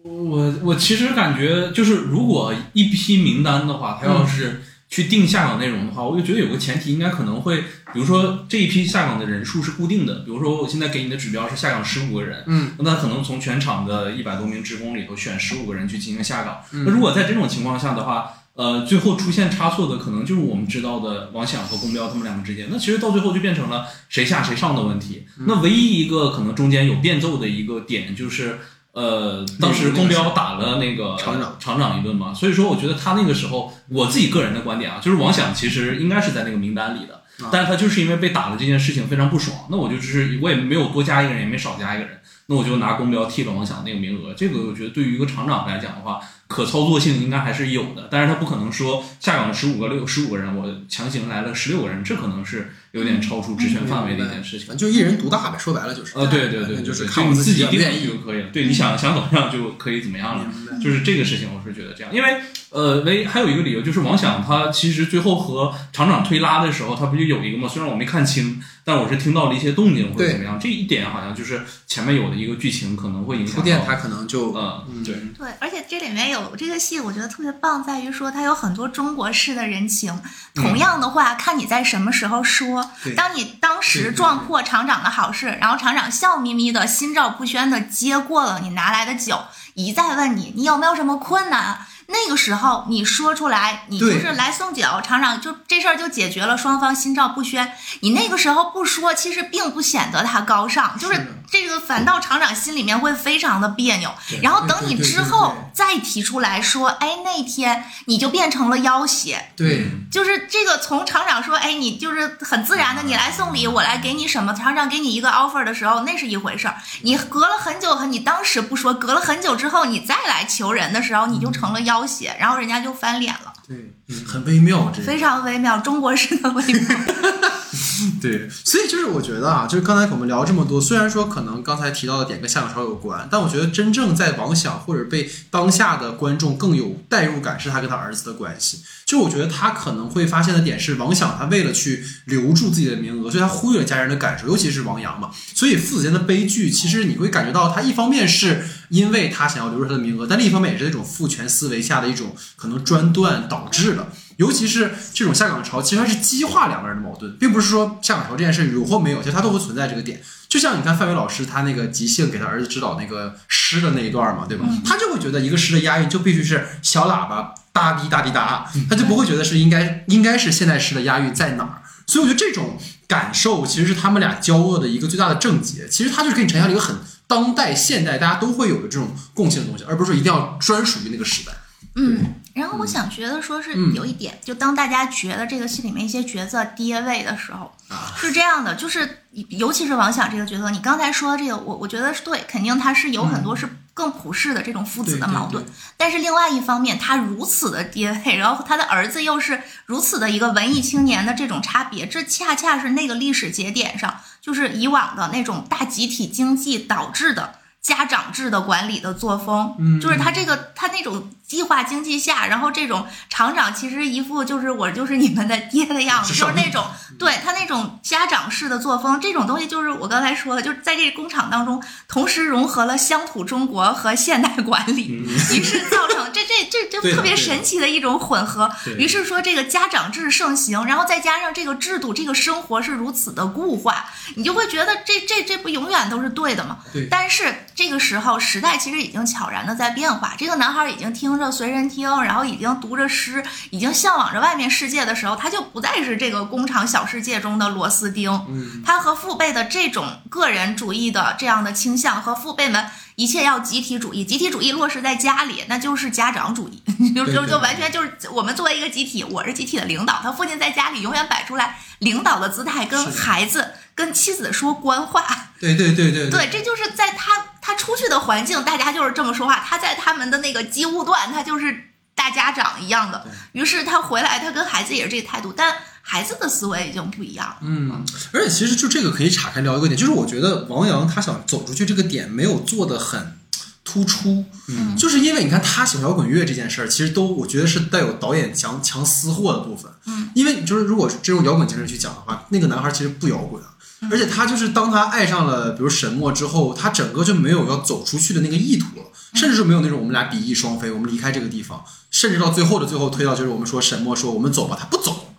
[0.05, 7.61] 我我其实感觉就是，如果一批名单的话，他要是去定下岗内容的话，我就觉得有个前提，应该可能会，
[7.93, 16.59] 比如说这一批下岗的人数是固定的，比如说我现在给你的指标是下岗十五个人，嗯，那可能从全场的一百多名职工里头选十五个人去进行下岗。
[16.73, 25.27] 嗯那如果在这种情况下的话，呃，最后出现差错的可能就是我们知道的王响和宫彪他们两个之间，那其实到最后就变成了谁下谁上的问题。
[25.39, 28.59] 嗯那唯一一个可能中间有变奏的一个点就是。
[28.93, 44.35] 呃，当时公标打了那个厂长厂长一顿嘛，所以说我觉得他那个时候，我自己个人的观点啊，就是王响其实应该是在那个名单里的，啊但是他就是因为被打了这件事情非常不爽，那我就只是我也没有多加一个人，也没少加一个人，那我就拿公标替了王响那个名额。
[44.35, 54.69] 这个我觉得对于一个厂长来讲的话，可操作性应该还是有的，但是他不可能说下岗了十五个六十五个人，我强行来了十六个人，这可能是有点超出职权范围的一件事情。
[54.69, 56.13] 反正就一人独大呗，说白了就是。
[56.15, 58.07] 呃，对对对，就是对看我自己定愿意。
[58.07, 58.49] 就可以了。
[58.53, 60.47] 对，你想想怎么样就可以怎么样了。
[60.83, 62.41] 就是这个事情，我是觉得这样，因为
[62.73, 67.69] 呃，为还有一个理由就是王响他其实最后和厂长推拉的时候，他不就有一个吗？
[67.69, 70.59] 虽然我没看清，但我是听到了一些动静或者怎么样。
[70.59, 73.61] 这一点好像就是前面有的一个剧情可能会影响到。
[73.61, 80.19] 铺垫他可能就嗯，对，对，而且这里面有这个戏，我觉得特别棒，在于说它有很多中国式的人情。
[80.55, 82.91] 同样的话，看你在什么时候说。
[83.15, 89.39] 当你当时对撞破厂长的好事，然后厂长笑眯眯的、心照不宣的接过了你拿来的酒，
[89.75, 91.89] 一再问你你有没有什么困难啊？
[92.09, 97.73] 那个时候你说出来，你就是来送酒，厂长就这事儿就解决了，双方心照不宣。
[98.01, 104.11] 你那个时候不说，其实并不显得他高尚，就是这个反倒厂长心里面会非常的别扭。
[104.43, 116.77] 然后等你之后再提出来说，哎，那天你就变成了要挟，对，就是这个从厂长说，哎，你就是很自然的，你来送礼，我来给你什么，厂长给你一个 offer 的时候，那是一回事儿。
[117.03, 123.77] 你隔了很久，你当时不说，隔了很久之后，你再来求人的时候，你就成了要挟，然后人家就翻脸了，对，
[124.25, 126.83] 很微妙，这非常微妙，中国式的微妙。
[128.21, 138.83] 对，所以就是我觉得啊，就是刚才我们聊这么多，虽然说可能刚才提到的点跟夏小超有关，但我觉得真正在王想或者被当下的观众更有代入感，是他跟他儿子的关系。
[139.05, 145.31] 就我觉得他可能会发现的点是，王想他为了去留住自己的名额，所以他忽略了家人的感受，尤其是王阳嘛。
[145.55, 154.09] 所以父子间的悲剧，其实你会感觉到他一方面是因为他想要留住他的名额，但另一方面也是那种父权思维下的一种可能专断导致的。
[154.37, 160.21] 尤其是这种下岗潮，其实它是激化两个人的矛盾，并不是说下岗潮这件事有或没有，其实它都会存在这个点。
[160.49, 164.67] 就像你看范伟老师他那个即兴给他儿子指导那个诗的那一段嘛，对吧？
[164.85, 171.83] 他就会觉得一个诗的押韵就必须是小喇叭哒滴哒滴哒，他就不会觉得是应该应该是现代诗的押韵在哪儿。
[172.07, 175.89] 所以我觉得这种感受其实是他们俩交恶的一个最大的症结。
[175.89, 181.53] 其实他就是给你呈现了一个很当代现代大家都会有的这种共性的东西，而不是说一定要专属于那个时代。
[181.95, 187.75] 嗯，然后我想觉得说是有一点，就当大家觉得这个戏里面一些角色跌位的时候，
[188.17, 195.65] 是这样的，就是尤其是王想这个角色，你刚才说这个，我我觉得是对，肯定他是有很多是更普世的这种父子的矛盾，
[195.97, 207.55] 但是另外一方面，他如此的跌位，然后他的儿子又是如此的一个文艺青年的这种差别，这恰恰是那个历史节点上，就是以往的那种大集体经济导致的。
[207.83, 216.83] 家长制的管理的作风，嗯，就是他这个他那种计划经济下，然后这种厂长其实一副就是我就是你们的爹的样子，就是那种
[217.19, 225.09] 对他那种家长式的作风，这种东西就是我刚才说的，就是在这个工厂当中同时融合了乡土中国和现代管理，
[225.53, 228.71] 于是造成 这这这就特别神奇的一种混合。
[228.97, 236.79] 于是说这个家长制盛行，然后再加上这个制度，这个生活是如此的固化，你就会觉得这这这不永远都是对的吗？
[236.95, 237.55] 对，但是。
[237.75, 240.35] 这个时候，时代其实已经悄然的在变化。
[240.37, 248.31] 这个男孩已经听着随身听，然后已经读着诗，已经向往着外面世界的时候，他就不再是这个工厂小世界中的螺丝钉。
[248.49, 256.83] 嗯，他和父辈的这种个人主义的这样的倾向，和父辈们一切要集体主义，集体主义落实在家里，那就是家长主义，
[257.15, 260.21] 就就就完全就是我们作为一个集体，我是集体的领导。
[260.23, 265.25] 他父亲在家里永远摆出来领导的姿态，跟孩子、跟妻子说官话。
[265.61, 267.52] 对对对对对，这就是在他。
[267.63, 269.61] 他出去的环境，大家就是这么说话。
[269.61, 273.25] 他在他们的那个机务段，他就是大家长一样的。
[273.53, 277.57] 于是他回来，他跟孩子也是这个态度，但孩子的思维已经不一样了。
[277.63, 283.39] 嗯，而且其实就这个可以岔开聊一个点，就是我觉得王阳他想走出去这个点没有做的很
[283.85, 289.91] 突出，嗯，就是因为你看他喜欢摇滚乐这件事儿，其实都我觉得是带有导演强强私货的部分。
[290.07, 293.71] 嗯，因为就是如果这种摇滚精神去讲的话，那个男孩其实不摇滚啊。
[294.11, 305.35] 而且他就是当他爱上了，比如沈墨之后，他整个就没有要走出去的那个意图了，甚至是没有那种我们俩比翼双飞，我们离开这个地方，甚至到最后的最后推到就是我们说沈墨说我们走吧，他不走。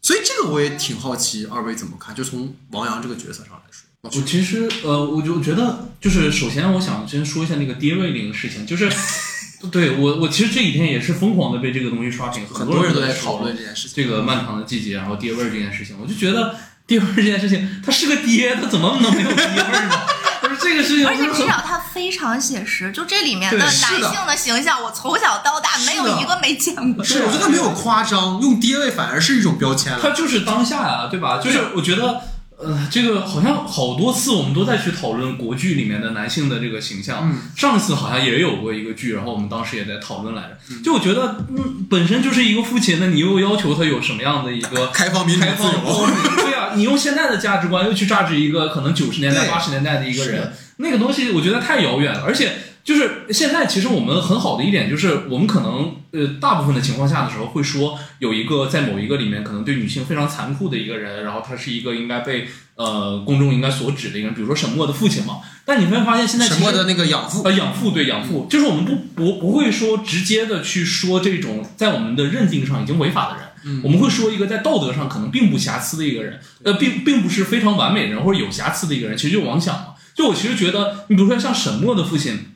[0.00, 2.14] 所以这个我也挺好奇，二位怎么看？
[2.14, 8.90] 就从王阳这个角色上来说，我其实呃，我就觉得就是首先我想先说一下那个爹位那个事情，就是
[9.70, 16.54] 对我我其实这几天也是疯狂的被这个东西刷屏，很多人都在讨论这件事情，这个漫长的季节，然后爹味这件事情，我就觉得。
[16.88, 20.00] 爹味这件事情，他是个爹，他怎么能没有爹味呢？
[20.40, 27.04] 不是这个事情，而且至少他非常写实，就这里面的男性的形象，我从小到大没有一个没见过。
[27.04, 29.98] 是，我觉得没有夸张，用爹味反而是一种标签了。
[30.00, 31.38] 他就是当下呀，对吧？
[31.44, 32.22] 就是我觉得。
[32.60, 37.32] 呃，这个好像好多次我们都在去讨论国剧里面的男性的这个形象。
[37.56, 40.82] 上一次好像也有过一个剧，然后我们当时也在讨论来着。
[40.82, 46.06] 就我觉得，嗯，本身就是一个父亲，那你又要求他有什么样的一个开放、民主、自由？
[46.36, 52.52] 对啊，你用现在的价值观又去榨汁一个可能九十年代、八十年代的一个人，那个东西我觉得太遥远了，而且。
[52.88, 65.40] 就是现在，其实我们很好的一点就是，我们可能呃，大部分的情况下的时候会说，有一个在某一个里面可能对女性非常残酷的一个人，然后他是一个应该被呃公众应该所指的一个人，比如说沈墨的父亲嘛。
[65.66, 79.88] 但你会发现，现在沈墨的那个养父呃养父对养父，就是我们不不不会说直接的去说这种在我们的认定上已经违法的人，我们会说一个在道德上可能并不瑕疵的一个人，呃，并并不是非常完美的人或者有瑕疵的一个人，其实就王想嘛。
[80.14, 82.54] 就我其实觉得，你比如说像沈墨的父亲。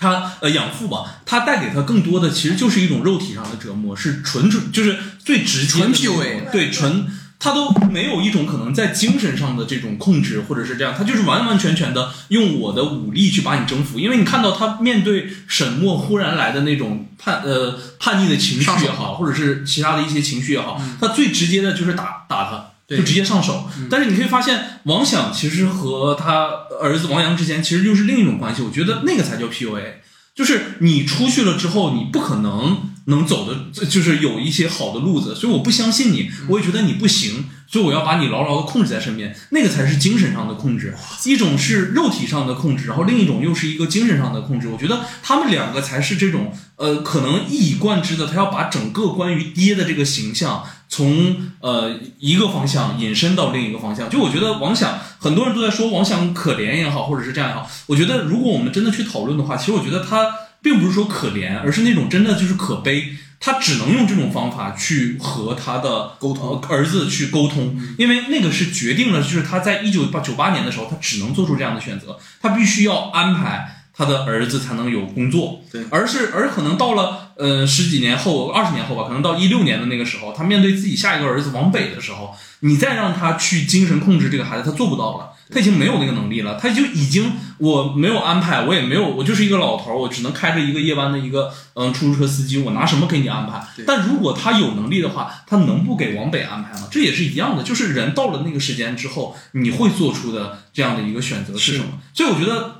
[0.00, 7.06] 他呃养父吧，他带给他更多的其实就是一种肉体上的折磨，是纯纯就是最直接的 PUA，对纯
[7.38, 13.98] 他都没有一种可能在精神上的这种控制或者是这样，他就是完完全全的用我的武力去把你征服。
[13.98, 22.66] 因为你看到他面对沈墨忽然来的那种叛呃叛逆的情绪也好，或者是其他的一些情绪也好，他最直接的就是打打他。
[22.90, 26.48] 就直接上手，但是你可以发现，王想其实和他
[26.82, 28.62] 儿子王阳之间其实又是另一种关系。
[28.62, 29.94] 我觉得那个才叫 PUA，
[30.34, 44.68] 就是你出去了之后，你不可能能走的，就是有一些好的路子，所以我不相信你，我也觉得你不行，所以我要把你牢牢的控制在身边，那个才是精神上的控制，一种是肉体上的控制，然后另一种又是一个精神上的控制。
[44.68, 54.10] 我觉得他们两个才是这种呃，可能一以贯之的，他要把整个关于爹的这个形象从呃一个方向引申到另一个方向。
[54.10, 60.30] 就我觉得王想，很多人都在说王想可怜也好，或者是这样也好，我觉得如果我们真的去讨论的话，其实我觉得他。
[60.62, 63.16] 并不是说可怜，而是那种真的就是可悲。
[63.40, 75.60] 他只能用这种方法去和他的沟通儿子去沟通，因为那个是决定了，就是他在一九八九八年的时候，他只能做出这样的选择，他必须要安排他的儿子才能有工作。
[75.70, 85.26] 对，而是而可能到了呃十几年后、二十年后吧，可能到一六年的那个时候，他面对自己下一个儿子往北的时候，你再让他去精神控制这个孩子，他做不到了。
[85.52, 93.60] 他已经没有那个能力了，他就已经我没有安排，我也没有，我就是一个老头，我只能开着一个夜班的一个嗯出租车司机，我拿什么给你安排？
[93.84, 96.86] 但如果他有能力的话，他能不给往北安排吗？
[96.88, 101.98] 这也是一样的，就是人到了那个时间之后，你会做出的这样的一个选择是什么？
[102.14, 102.79] 所以我觉得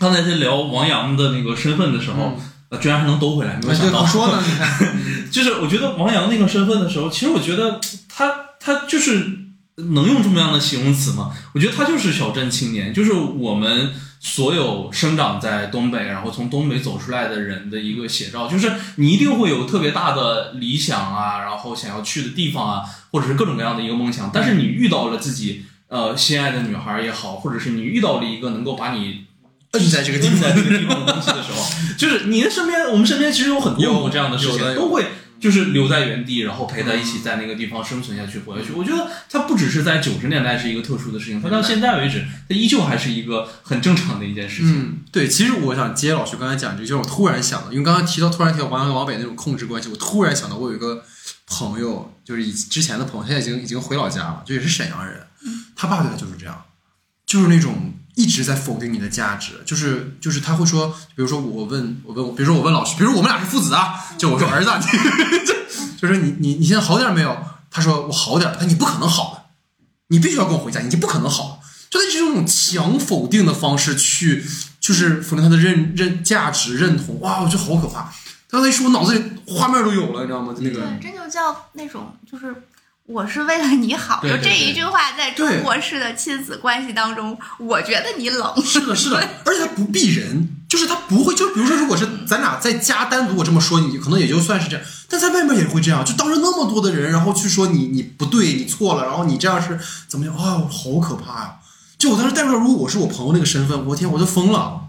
[0.00, 2.36] 刚才在聊王阳的那个身份的时候，
[2.70, 4.04] 呃，居然还能兜回来，没有想到。
[4.04, 4.42] 说呢？
[4.44, 4.96] 你看，
[5.30, 7.78] 就是我觉得王阳那个身份的时候，其实我觉得
[8.08, 9.36] 他他就是。
[9.94, 11.30] 能用这么样的形容词吗？
[11.54, 18.46] 我觉得他就是小镇青年，就是我们所有生长在东北，然后从东北走出来的人的一个写照。
[18.46, 24.30] 就是你一定会有特别大的理想啊，然后想要去的地方啊，或者是各种各样的一个梦想。
[24.30, 29.24] 但是你遇到了自己呃心爱的女孩也好，或者是你遇到了一个能够把你
[29.72, 31.64] 摁在这个地方这个地方的东西的时候，
[31.96, 35.06] 就是你的身边，我们身边其实有很多有这样的事情，都会。
[35.40, 38.72] 就是留在原地，然后陪他一起在那个地方生存下去、活下去。
[38.72, 44.70] 我觉得它不只是在九十年代是一个特殊的事情，它到现在为止，它依旧还是一个很正常的一件事情。
[44.70, 45.26] 嗯，对。
[45.26, 51.02] 其实我想接老徐刚才讲这个，就是我突然想到，因为刚刚提到突然提到王阳跟王北那种控制关系，我突然想到我有一个
[51.46, 55.26] 朋友，就是以之前的朋友，现在已经已经回老家了，就也是沈阳人。
[55.74, 56.64] 他爸对他就是这样，
[57.24, 57.94] 就是那种。
[58.16, 64.70] 一直在否定你的价值，就是就是他会说，比如说我问我问，比如说我问老师，比如我们俩是父子啊，就我说儿子，
[65.46, 65.54] 就
[65.96, 67.36] 就是你你你现在好点没有？
[67.70, 69.42] 他说我好点，他你不可能好的，
[70.08, 74.44] 你必须要跟我回家，你就不可能好，就他用这种强否定的方式去，
[74.80, 78.12] 就是否定他的认认价值认同，哇，我觉得好可怕。
[78.50, 80.52] 刚才一说，我脑子里画面都有了，你知道吗？
[80.58, 82.52] 那个对，这就叫那种就是。
[83.10, 88.64] 我是为了你好，就这一句话，在中国式的亲子关系当中，我觉得你冷。
[88.64, 100.36] 是的，是的，而且他不避人，就是他不会，就比如说，如果是咱俩在家单独我这么说你，可能也就算是这样，但在外面也会这样，就当着那么多的人，然后去说你，你不对，你错了，然后你这样是怎么样？
[100.36, 101.56] 啊，好可怕呀！
[101.98, 104.79] 就我当时代入到，如果我是我朋友那个身份，我天，我就疯了。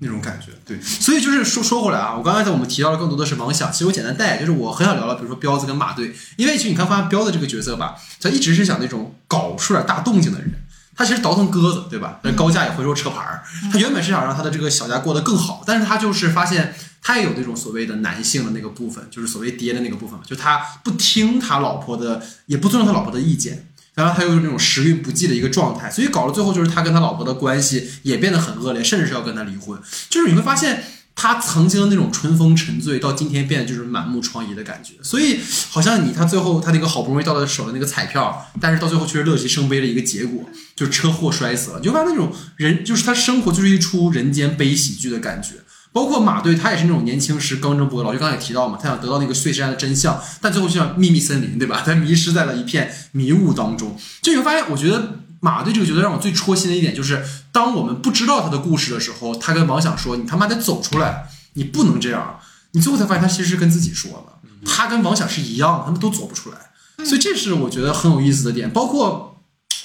[0.00, 10.52] 那种感觉，对，所以就是说说回来啊，我刚才在我们提到了更多的是王想，其实我简单带，就是我很想聊聊，比如说彪子跟马队，因为其实你看发现彪子这个角色吧，他一直是想那种搞出点大动静的人，
[10.94, 12.20] 他其实倒腾鸽子，对吧？
[12.22, 23.65] 那高价也回收车牌儿，他原本是想让他的这个小家过得更好，但是他就是发现他也有那种所谓的男性的那个部分，就是所谓爹的那个部分嘛，就他不听他老婆的，也不尊重他老婆的意见。
[23.96, 29.76] 然后他又是那种时运不济的一个状态，所以搞到最后就是他跟他老婆的关系也变得很恶劣，甚至是要跟他离婚。
[30.10, 30.84] 就是你会发现
[31.14, 34.92] 他曾经的那种春风沉醉，到今天变得就是满目疮痍的感觉。
[35.02, 35.40] 所以
[35.70, 40.44] 好像你他最后他那个好不容易到他手的那个彩票，但是到最后却是乐极生悲的一个结果，
[40.74, 41.80] 就是车祸摔死了。
[41.80, 45.54] 就发现那种人，就是他生活就是一出人间悲喜剧的感觉。
[45.96, 48.04] 包括马队，他也是那种年轻时刚正不阿。
[48.04, 51.80] 老徐刚才也提到嘛，他想得到那个碎尸案的真相，但最后就像秘密森林，对吧？
[51.86, 53.96] 他迷失在了一片迷雾当中。
[54.20, 62.40] 就你会发现，我觉得马队这个角色让我最戳心的一点，就是当我们不知道他的故事的时候，他跟王想说：“你他妈得走出来，你不能这样。”
[62.72, 64.50] 你最后才发现，他其实是跟自己说的。
[64.70, 67.06] 他跟王想是一样，他们都走不出来。
[67.06, 69.25] 所以这是我觉得很有意思的点，包括。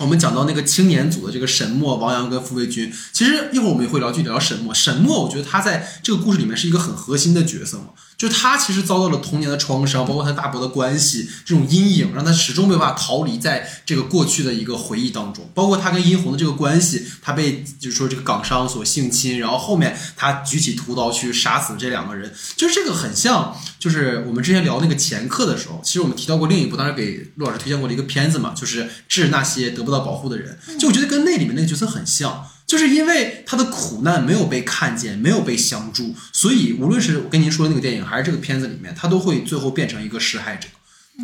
[0.01, 4.73] 我们讲到那个青年组的这个沈墨、王阳跟傅卫军，其实一会儿我们也会聊具体聊沈墨。
[4.73, 7.89] 沈墨，我觉得他在这个故事里面是一个很核心的角色嘛。
[8.21, 15.49] 就他其实遭到了童年的创伤，包括他大伯的关系这种阴影，让他始终没有办法逃离在这个过去的一个回忆当中。
[15.55, 32.45] 包括他跟殷红的这个关系，他被就是说这个港商所性侵，然后后面他举起屠刀去杀死这两个人，就是这个很像，就是我们之前聊那个前客的时候，其实我们提到过另一部，当时给陆老师推荐过的一个片子嘛，就是致那些得不到保护的人，就我觉得跟那里面那个角色很像。
[32.71, 40.69] 就是因为他的苦难没有被看见，没有被相助，所以无论是我跟您说的那个电影，还是这个片子里面，他都会最后变成一个施害者。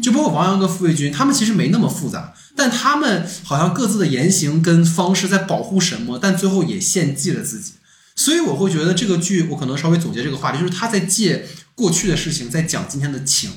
[0.03, 7.75] 就包括王阳跟傅卫军，他们其实没那么复杂，但他们好像各自的言行跟方式在保护什么，但最后也献祭了自己。
[8.17, 13.49] 所以我会觉得这个剧，我可能稍微总结这个话题，就是他在借过去的事情在讲今天的情。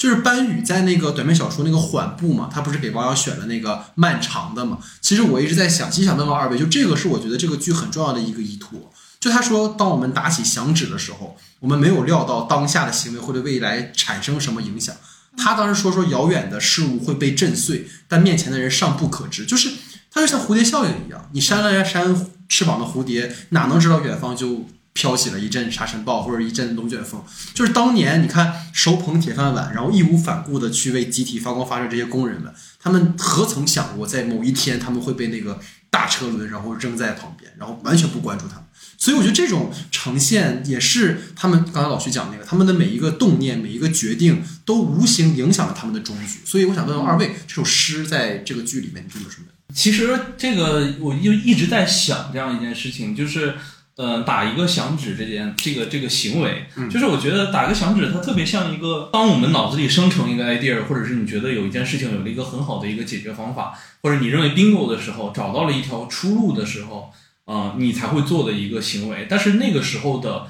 [0.00, 4.78] 就是班宇在那个短篇小说那个缓步嘛，他不是给王瑶选了那个漫长的嘛？
[5.02, 8.90] 其实我一直在想，其实想问问二位，就这个是我觉得这个剧很重要的一个依托。
[9.20, 14.96] 就他说，当我们打起响指的时候，我们没有料到当下的行为会对未来产生什么影响。
[15.36, 19.44] 他当时说说遥远的事物会被震碎，但面前的人尚不可知。
[19.44, 19.70] 就是
[20.10, 24.64] 它就像蝴蝶效应一样，你扇了扇翅膀的蝴蝶，哪能知道远方就？
[25.00, 27.24] 飘起了一阵沙尘暴或者一阵龙卷风，
[27.54, 38.64] 就是当年你看手捧铁饭碗，然后义无反顾的去为集体发光发热这些工人们，他们何曾想过在某一天他们会被那个大车轮然后扔在旁边，然后完全不关注他们。
[38.98, 46.40] 所以我觉得这种呈现也是他们刚才老徐讲那个，他们的每一个动念、每一个决定都无形影响了他们的终局。
[46.44, 49.46] 所以我想问问二位，这首诗在这个剧里面你有什么？
[49.74, 53.54] 其实这个我就一直在想这样一件事情，就是。
[53.96, 67.12] 嗯，打一个响指这件这个这个行为，就是我觉得打个响指，它特别像一个，当我们脑子里生成一个 idea，或者是你觉得有一件事情有了一个很好的一个解决方法，或者你认为 bingo 的时候，找到了一条出路的时候，
[67.44, 69.26] 啊，你才会做的一个行为。
[69.28, 70.46] 但是那个时候的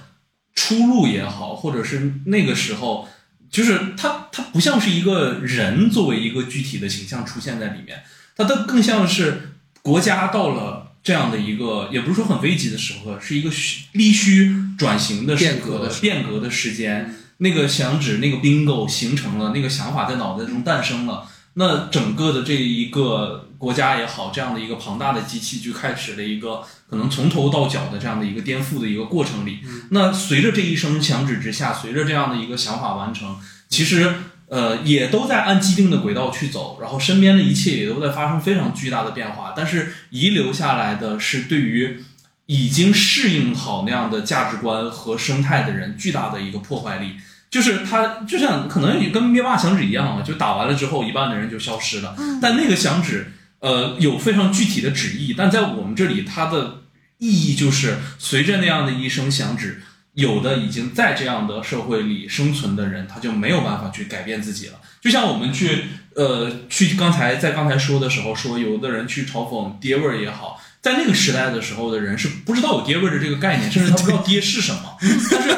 [0.55, 3.09] 出路也好，或者是那个时候，
[3.51, 8.05] 就是它它不像是一个人作为一个具体的形象出现在里面，
[8.37, 10.90] 它都更像是国家到了。
[11.03, 17.15] 这样的一个，也不是说很危急的时刻，是一个需必须转型的时刻，变革的时间。
[17.39, 21.27] 那个响指，那个 bingo 形成了，那个想法在脑袋中诞生了。
[21.55, 29.61] 那整个的这一个国家也好，这样的一个庞大的机器就开始了一个可能从头到脚的这样的一个颠覆的一个过程里。
[29.91, 33.39] 那随着这一声响指之下，随着这样的一个想法完成，
[33.69, 34.15] 其实。
[34.51, 42.03] 呃，也都在按既定的轨道去走，然后身边的一切也都在发生非常巨大的变化，但是遗留下来的是对于
[42.47, 47.13] 已经适应好那样的价值观和生态的人巨大的一个破坏力。
[47.49, 52.17] 就是他就像可能也跟灭霸响指一样啊，就打完了之后一半的人就消失了。
[52.43, 56.83] 但那个响指，呃，有非常具体的旨意，但在我们这里，它的
[57.19, 59.83] 意义就是随着那样的一声响指。
[60.15, 64.75] 有的已经在这样的社会里生存的人，他就没有办法去改变自己了。
[65.01, 65.85] 就像我们去，
[66.15, 74.97] 呃，去刚才在刚才说的时候说，有的人去嘲讽爹味儿也好，在那个时代的时候的人是不知道有爹味儿的这个概念，甚至他不知道爹是什么，
[75.31, 75.57] 但是。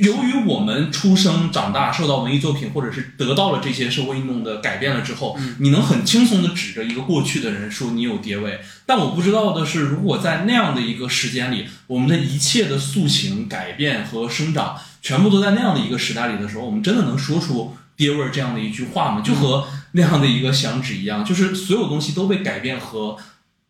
[0.00, 8.60] 由于我们出生长大，受到文艺作品，或者是得到了这些社会运动的改变了之后，你能很轻松的指着一个过去的人说你有爹味。
[8.86, 19.20] 但我不知道的是，如果在那样的一个时间里，我们的一切的塑形、改变和生长，全部都在那样的一个时代里的时候，我们真的能说出爹味这样的一句话吗？
[19.20, 23.16] 就和那样的一个响指一样，就是所有东西都被改变和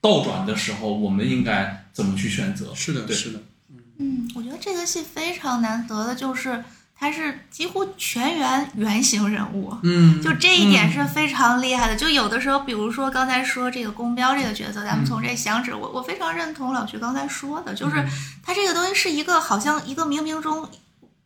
[0.00, 2.72] 倒转的时候，我们应该怎么去选择？
[2.74, 3.40] 是的，是的。
[4.02, 6.64] 嗯，我觉得这个戏非常难得的就是
[6.98, 11.94] 它是几乎全员原型人物，嗯，就这一点是非常厉害的。
[11.94, 18.04] 就有的时候，比如说刚才说这个宫标这个角色，咱们从这响指，我我非常认同老徐刚才说的，就是
[18.42, 20.68] 他这个东西是一个好像一个冥冥中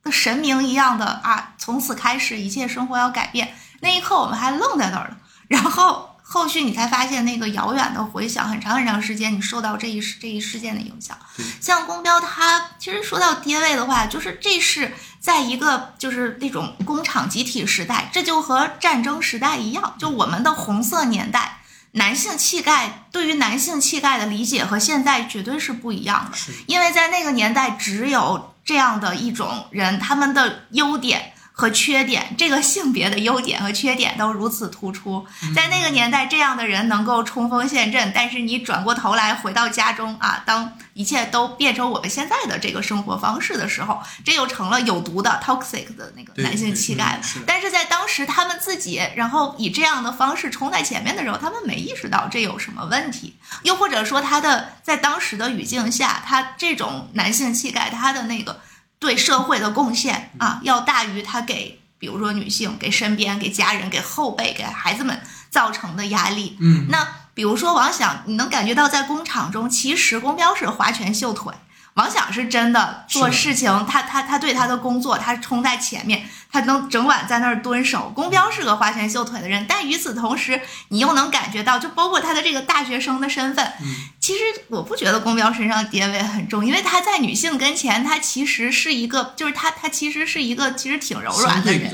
[0.02, 5.16] 的神明一样的啊，从此开始一切生活要改变，那一刻我们还愣在那儿了，
[5.48, 6.10] 然后。
[6.28, 11.16] 后续你才发现那个遥远的回响，很长很长时间你受到这一事这一事件的影响。
[11.60, 21.60] 像宫彪他其实说到跌位的话，就是这是在一个就是那种工厂集体时代，这就和战争时代一样，就我们的红色年代，
[21.92, 31.34] 男性气概对于男性气概的理解和现在绝对是不一样的，因为在那个年代只有这样的一种人，他们的优点。
[31.58, 38.12] 和缺点，这个性别的优点和缺点都如此突出，在那个年代，这样的人能够冲锋陷阵。
[38.14, 47.22] 但是你转过头来回到家中啊，当一切都变成我们现在的这个生活方式的时候，这又成了有毒的 toxic 的那个男性气概了。
[47.46, 58.60] 但是在当时，他们自己然后以这样的方式冲在前面的时候，他们没意识到这有什么问题，又或者说他的在当时的语境下，他这种男性气概，他的那个。
[59.06, 66.58] 对社会的贡献啊，要大于他给，比如说女性、给身边、给家人、给后辈、给孩子们造成的压力。
[66.60, 71.54] 嗯，那比如说王想，你能感觉到在工厂中，其实工标是划拳秀腿。
[71.94, 78.10] 王想是真的做事情，他他他对他的工作，他冲在前面，他能整晚在那儿蹲守。
[78.14, 83.72] 宫彪是个花拳绣腿的人，但与此同时，你又能感觉到，就包括他的这个大学生的身份，
[84.18, 91.92] 其实我不觉得宫彪身上爹味很重，因为他在女性跟前，他其实是一个，就是他他其实是一个其实挺柔软的人，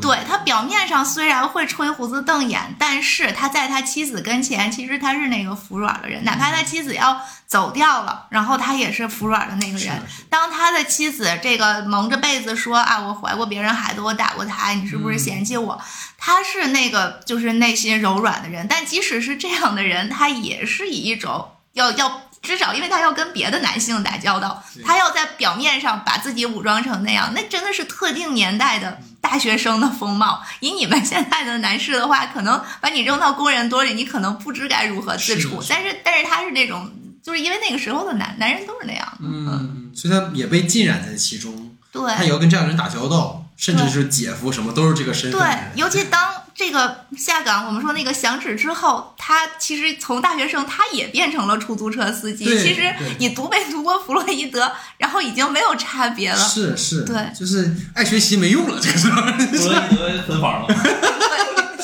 [0.00, 10.02] 对他表面上虽然会吹胡子瞪眼，但是他在他妻子跟前，其实他是那个服软的人，哪怕他妻子要走掉了，然后他也是服软的那个人。
[10.28, 15.80] 当他的妻子这个蒙着被子说啊，我怀过别人孩子，我打过他，你是不是嫌弃我？
[16.18, 22.22] 他是那个就是内心柔软的人，但即使是这样的人，他也是以一种要要。
[22.42, 30.42] 至少，因为他要跟别的男性打交道，他要在表面上把自己武装成那样，那真的是特定年代的大学生的风貌。
[30.60, 35.62] 以你们现在的男士的话，可能把你扔到工人堆里，你可能不知该如何自处。
[35.68, 36.90] 但是，但是他是那种，
[37.22, 45.38] 就是因为那个时候的男男人都是那样，嗯，所以他也被浸染在其中，对，他也要跟这样的人打交道，甚至是姐夫什么都是这个身份。
[45.38, 46.20] 对，尤其当。
[46.52, 52.44] 这个下岗，我们说那个响指之后，他其实从大学生，他也变成了出租车司机。
[52.44, 56.36] 其实你读没读过弗洛伊德，然后已经没有差别了。
[56.36, 59.08] 是是，对，就是爱学习没用了，这个是。
[59.08, 60.76] 弗洛伊德分房了。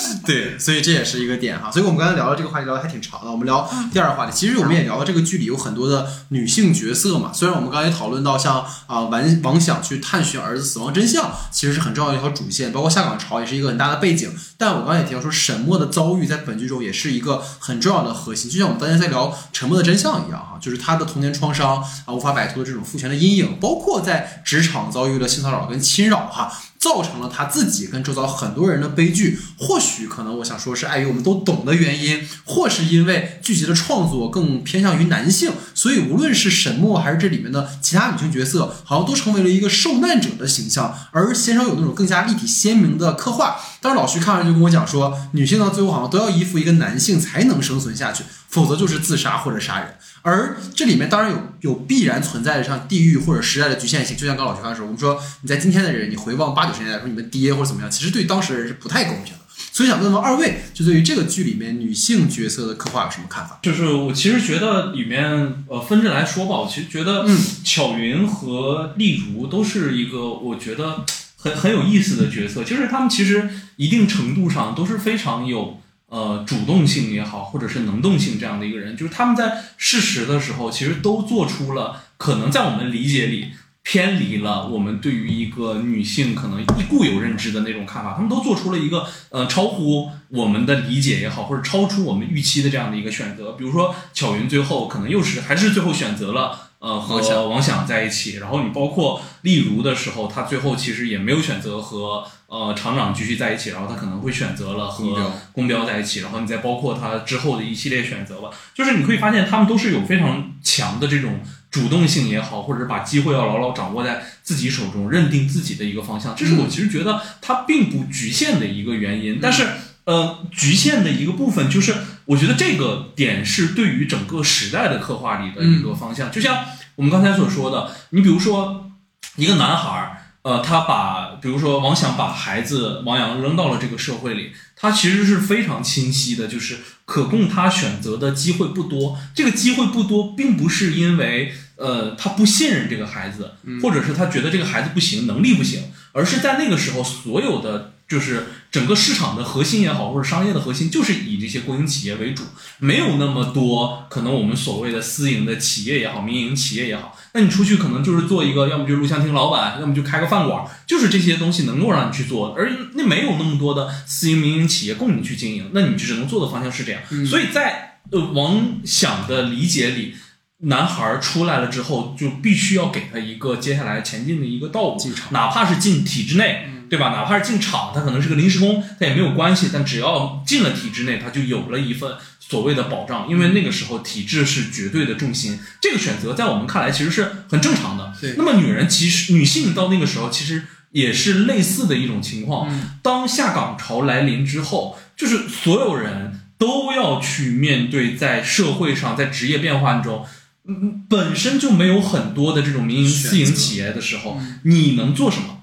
[0.25, 1.71] 对，所以这也是一个点哈。
[1.71, 3.31] 所以我们刚才聊的这个话题聊的还挺长的。
[3.31, 7.33] 我们聊第二个话题，其实我们也聊到这个剧里有很多的女性角色嘛。
[7.33, 14.33] 虽然我们刚才讨论到像啊王王想去探寻儿子死亡真相，其实是很重要的一条主线，包括下岗潮也是一个很大的背景。
[14.59, 26.53] 但我刚才也提到说，沈墨的遭遇在本剧中也是一个很重要的核心，就像我们当年在聊《沉默的真相》一样哈，就是他的童年创伤啊，无法摆脱的这种父权的阴影，包括在职场遭遇了性骚扰跟侵扰哈。
[26.87, 43.57] 造成了他自己跟周遭很多人的悲剧，或许可能我想说是碍于我们都懂的原因，或是因为剧集的创作更偏向于男性，所以无论是沈墨还是这里面的其他女性角色，好像都成为了一个受难者的形象，而鲜少有那种更加立体鲜明的刻画。
[43.81, 48.23] 当时老徐看完就跟我讲说，女性到最后好像都要依附一个男性才能生存下去，
[48.57, 49.95] 否则就是自杀或者杀人。
[50.23, 59.41] 而这里面当然有有必然存在的像地域或者时代的局限性，就像刚老徐刚才说，我们说你在今天的人，你回望八九十年代说你们爹或者怎么样，其实对当时的人是不太公平的。
[59.73, 63.59] 所以想问问二位，就对于这个剧里面女性角色的刻画有什么看法？
[63.63, 71.05] 就是我其实觉得里面呃分着来说吧，我其实觉得嗯，巧云和丽茹都是一个我觉得
[71.37, 75.81] 很很有意思的角色，就是他们其实一定程度上都是非常有。
[76.09, 83.51] 呃，主动性也好，或者是能动性这样的一个人，就是他们在事实的时候，其实都做出了可能在我们理解里
[83.83, 88.15] 偏离了我们对于一个女性可能固有认知的那种看法。
[88.15, 93.53] 他们都做出了一个呃超乎我们的理解也好，或者超出我们预期的这样的一个选择。
[93.53, 102.25] 比如说巧云最后可能又是还是最后选择了呃和王想在一起，然后你包括例如的时候，他最后其实也没有选择和。
[102.49, 111.41] 呃，厂长继续在一起，然后他可能会选择了和公标在一起，然后你再包括他之后的一系列选择吧，就是你可以发现他们都是有非常强的这种
[111.73, 119.41] 主动性也好，或者是把机会要牢牢掌握在自己手中，认定自己的一个方向，这是我其实觉得它并不局限的一个原因。
[119.43, 119.67] 但是，
[120.07, 121.95] 呃，局限的一个部分就是，
[122.25, 126.33] 我觉得这个点是对于整个时代的刻画里的一个方向。
[126.33, 128.91] 就像我们刚才所说的，你比如说
[129.37, 130.23] 一个男孩儿。
[130.47, 139.19] 呃，他把，比如说王想把孩子王阳扔到了这个社会里，他其实是非常清晰的，就是可供他选择的机会不多。
[139.35, 145.83] 这个机会不多，并不是因为呃他不信任这个孩子，或者是他觉得这个孩子不行，能力不行，
[146.13, 152.43] 而是在那个时候，所有的就是整个市场的核心也好，或者商业的核心，就是以这些国营企业为主，
[152.79, 157.17] 没有那么多可能我们所谓的私营的企业也好，民营企业也好。
[157.33, 167.01] 那你出去可能就是做一个，要么就是录像厅老板，要么就开个饭馆，就是这些东西能够让你去做，而那没有那么多的私营民营企业供你去经营，那你就只能做的方向是这样。
[167.27, 170.15] 所以在呃王想的理解里，
[170.61, 174.99] 男孩出来了之后，就必须要给他一个接下来前进的一个道路，
[175.31, 177.11] 哪怕是进体制内，对吧？
[177.11, 182.13] 哪怕是进厂，他可能是个临时工，他也没有关系，但只要进了体制内，他就有了一份。
[182.49, 188.13] 所谓的保障，因为那个时候体制是绝对的重心，这个选择在我们看来其实是很正常的。
[188.21, 190.63] 对，那么女人其实女性到那个时候其实
[190.93, 192.73] 也是类似的一种情况。
[193.03, 200.25] 当下岗潮来临之后，就是所有人都要去面对在社会上在职业变换中，
[200.69, 205.56] 嗯，本身就没有很多的这种民营私营企业的时候，你能做什么？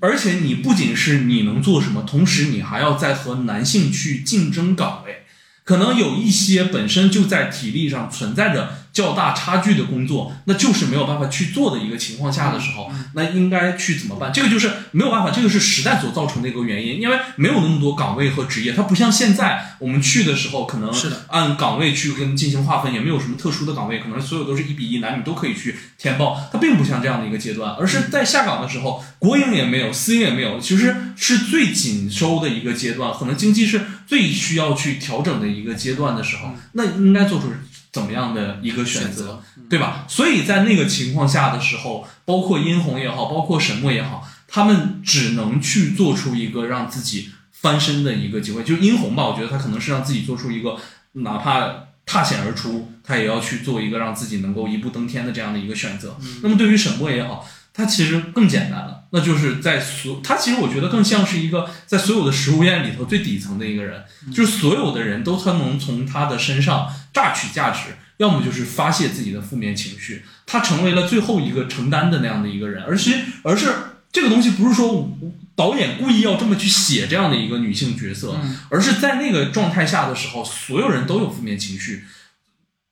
[0.00, 5.24] 而且你不仅是你能做什么，同时你还要在和男性去竞争岗位。
[5.64, 14.32] 可能有一些本身就在体力上存在着较大差距的工作，那就是没有办法去做的一个情况下的时候，那应该去怎么办？
[14.32, 37.48] 这个就是没有办法，这个是时代所造成的一个原因，因为没有那么多岗位和职业，它不像现在我们去的时候，可能是的按岗位去跟进行划分，也没有什么特殊的岗位，可能所有都是一比一，男女都可以去填报，它并不像这样的一个阶段，而是在下岗的时候，国营也没有，私营也没有，其实是最紧收的一个阶段，可能经济是最需要去调整的一个阶段的时候，那应该做出
[37.94, 39.40] 怎么样的一个选择
[39.70, 40.04] 对吧？
[40.08, 48.64] 所以在那个情况下的时候，包括殷红也好，包括沈墨也好，他们只能去做出一个让自己翻身的一个机会。
[48.64, 50.76] 就殷红吧，我觉得他可能是让自己做出一个，
[51.12, 51.72] 哪怕
[52.04, 56.16] 踏险而出，他也要去做一个让自己能够一步登天的这样的一个选择。
[56.42, 73.72] 那么对于沈墨也好，他其实更简单了，那就是在所他其实我觉得更像是一个在所有的食物链里头最底层的一个人，就是所有的人都他能从他的身上榨取价值，要么就是发泄自己的负面情绪，他成为了最后一个承担的那样的一个人，而是而是
[74.12, 75.16] 这个东西不是说
[75.56, 78.36] 导演故意要这么去写这样的一个女性角色，
[78.68, 82.04] 而是在那个状态下的时候，所有人都有负面情绪。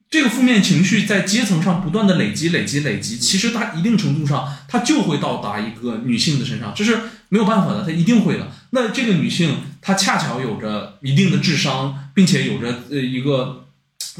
[0.08, 7.00] 这个负面情绪在阶层上不断的累积、累积、累积，其实它一定程度上，它就会到达一个女性的身上，这是
[7.30, 8.52] 没有办法的，它一定会的。
[8.70, 13.61] 那这个女性，她恰巧有着一定的智商，并且有着呃一个，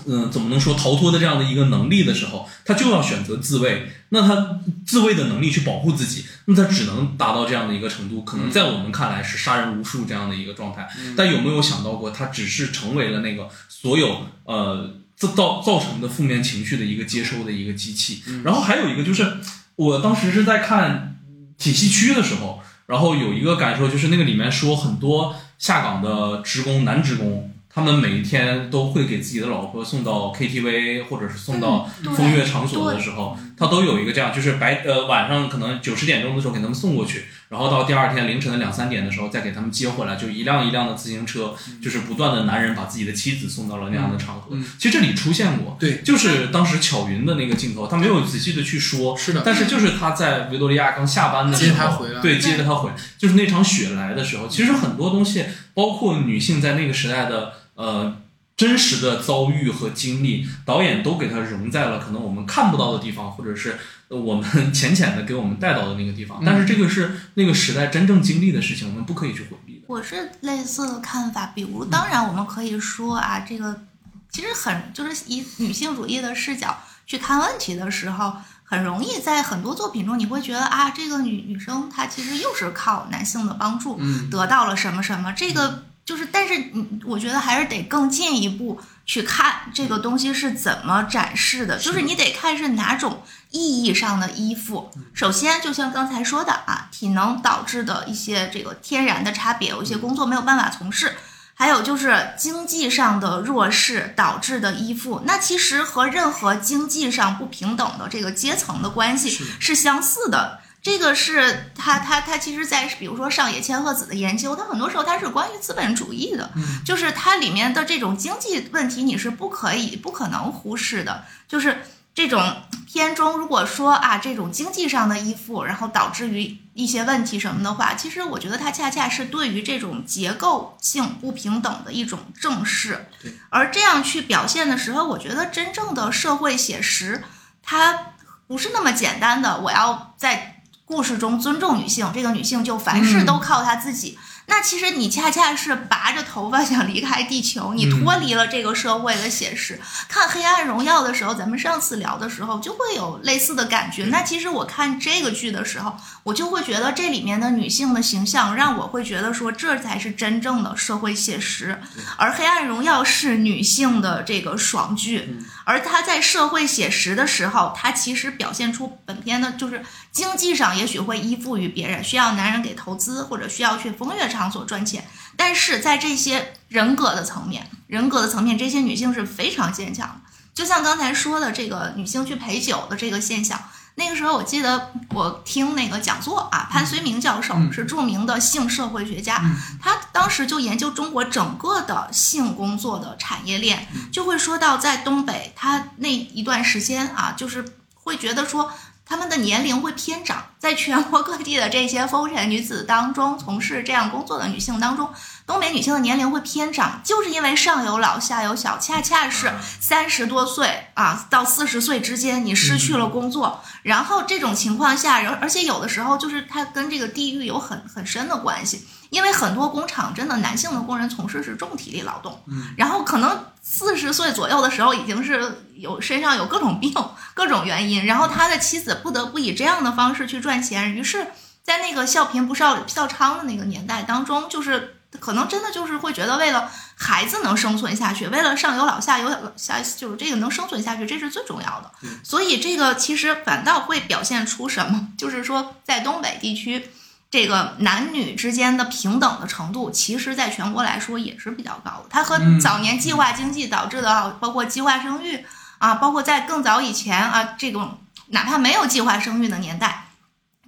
[0.07, 3.91] 嗯、怎么能说逃脱的这样的一个能力的时候，他就要选择自卫。
[4.11, 10.89] 那他自卫的能力去保护自己，那他只能达到这样的一个程度，可能在我们看来是杀人无数这样的一个状态。
[11.17, 14.95] 但有没有想到过，他只是成为了那个所有呃。
[15.15, 18.25] 造造造成的负面情绪的一个接收的一个机器。
[18.43, 19.37] 然后还有一个就是，
[19.77, 21.17] 我当时是在看
[21.57, 44.49] 体系区的时候，然后有一个感受就是那个里面说很多下岗的职工男职工，他们每一天都会给自己的老婆送到 KTV 或者是送到嗯风月场所的时候，他都有一个这样，就是白呃晚上可能九十点钟的时候给他们送过去，然后到第二天凌晨的两三点的时候再给他们接回来，就一辆一辆的自行车，就是不断的男人把自己的妻子送到了那样的场合。
[44.51, 44.63] 嗯。
[44.79, 49.43] 其实这里出现过，对，就是当时巧云的那个镜头，他没有仔细的去说，是的。
[49.45, 52.21] 但是就是他在维多利亚刚下班的时候，接他回来。
[52.21, 58.17] 对，接着他回，就是那场雪来的时候，其实很多东西，包括女性在那个时代的呃
[58.57, 63.77] 真实的遭遇和经历，导演都给他融在了可能我们看不到的地方，或者是
[64.09, 66.41] 呃我们浅浅的给我们带到的那个地方。
[66.47, 69.83] 但是这个是那个时代真正经历的事情，我们不可以去回避的。
[69.89, 73.83] 我是类似的看法，比如，当然我们可以说啊，这个
[74.31, 94.91] 其实很就是以女性主义的视角去看问题的时候，很容易在很多作品中你会觉得啊，这个女女生她其实又是靠男性的帮助嗯得到了什么什么，这个就是，但是你，我觉得还是得更进一步去看这个东西是怎么展示的，就是你得看是哪种意义上的依附。
[95.15, 101.17] 首先，就像刚才说的啊，体能导致的一些这个天然的差别，有一些工作没有办法从事。
[101.55, 110.59] 还有就是经济上的弱势导致的依附，那其实和任何经济上不平等的这个阶层的关系是是相似的。
[110.83, 116.51] 这个是他他他其实在比如说上野千鹤子的研究，他很多时候他是关于资本主义的，
[116.85, 133.33] 就是它里面的这种经济问题你是不可以不可能忽视的，就是这种片中如果说啊这种经济上的依附，然后导致于一些问题什么的话，其实我觉得它恰恰是对于这种结构性不平等的一种正视对。
[133.51, 137.23] 而这样去表现的时候，我觉得真正的社会写实，
[137.63, 138.15] 它
[138.49, 140.52] 不是那么简单的，我要在
[140.93, 144.19] 故事中尊重女性，这个女性就凡事都靠她自己。
[144.47, 149.81] 那其实你恰恰是拔着头发 想离开地球，你脱离了这个社会的写实。
[150.09, 154.07] 看《黑暗荣耀》的时候，咱们上次聊的时候就会有类似的感觉。
[154.07, 161.81] 那其实我看这个剧的时候，我就会觉得这里面的女性的形象让我会觉得说这才是真正的社会写实。
[162.17, 175.07] 而《黑暗荣耀》是女性的这个爽剧，而她在社会写实的时候，她其实表现出本片的就是经济上也许会依附于别人，需要男人给投资或者需要去风月场所赚钱，
[175.37, 180.15] 但是在这些人格的层面，人格的层面，这些女性是非常坚强的。
[180.55, 183.59] 就像刚才说的这个女性去陪酒的这个现象，
[183.95, 189.43] 那个时候我记得我听那个讲座啊，潘绥铭教授是著名的性社会学家，
[189.81, 197.65] 他当时就研究中国整个的性工作的产业链，就会说到在东北，他那一段时间啊，就是
[197.95, 198.73] 会觉得说
[199.05, 205.11] 他们的年龄会偏长，在全国各地的这些风尘女子当中，从事这样工作的女性当中，
[205.47, 222.43] 东北女性的年龄会偏长，就是因为上有老下有小，恰恰是三十多岁啊到四十岁之间，你失去了工作，然后这种情况下，而而且有的时候就是它跟这个地域有很很深的关系，因为很多工厂真的男性的工人从事是重体力劳动，
[222.79, 226.95] 然后可能四十岁左右的时候已经是有身上有各种病、
[227.35, 231.27] 各种原因，然后他的妻子不得不以这样的方式去赚钱，于是，
[231.63, 241.91] 在那个笑贫不笑笑娼的那个年代当中，就是可能真的就是会觉得为了孩子能生存下去，为了上有老下有老下，就是这个能生存下去，这是最重要的。
[242.25, 246.91] 所以这个其实反倒会表现出什么，就是说在东北地区。
[247.33, 252.05] 这个男女之间的平等的程度，其实在全国来说也是比较高的。
[252.11, 255.43] 它和早年计划经济导致的，包括计划生育
[255.79, 260.09] 啊，包括在更早以前啊，这种哪怕没有计划生育的年代，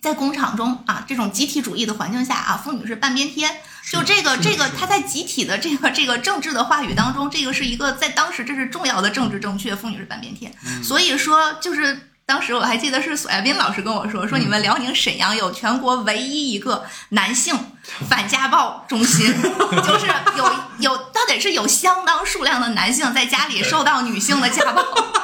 [0.00, 3.54] 在工厂中啊，这种集体主义的环境下啊，妇女是半边天。
[3.92, 10.50] 就这个这个，它在集体的这个这个政治的话语当中，这个是一个在当时这是重要的政治正确，妇女是半边天。
[10.82, 12.08] 所以说就是。
[12.26, 17.54] 当时我还记得是索亚斌老师跟我说，说你们辽宁沈阳有全国唯一一个男性
[18.08, 19.26] 反家暴中心，
[19.84, 20.06] 就是
[20.36, 24.82] 有有，他得是有相当数量的男性在家里受到女性的家暴。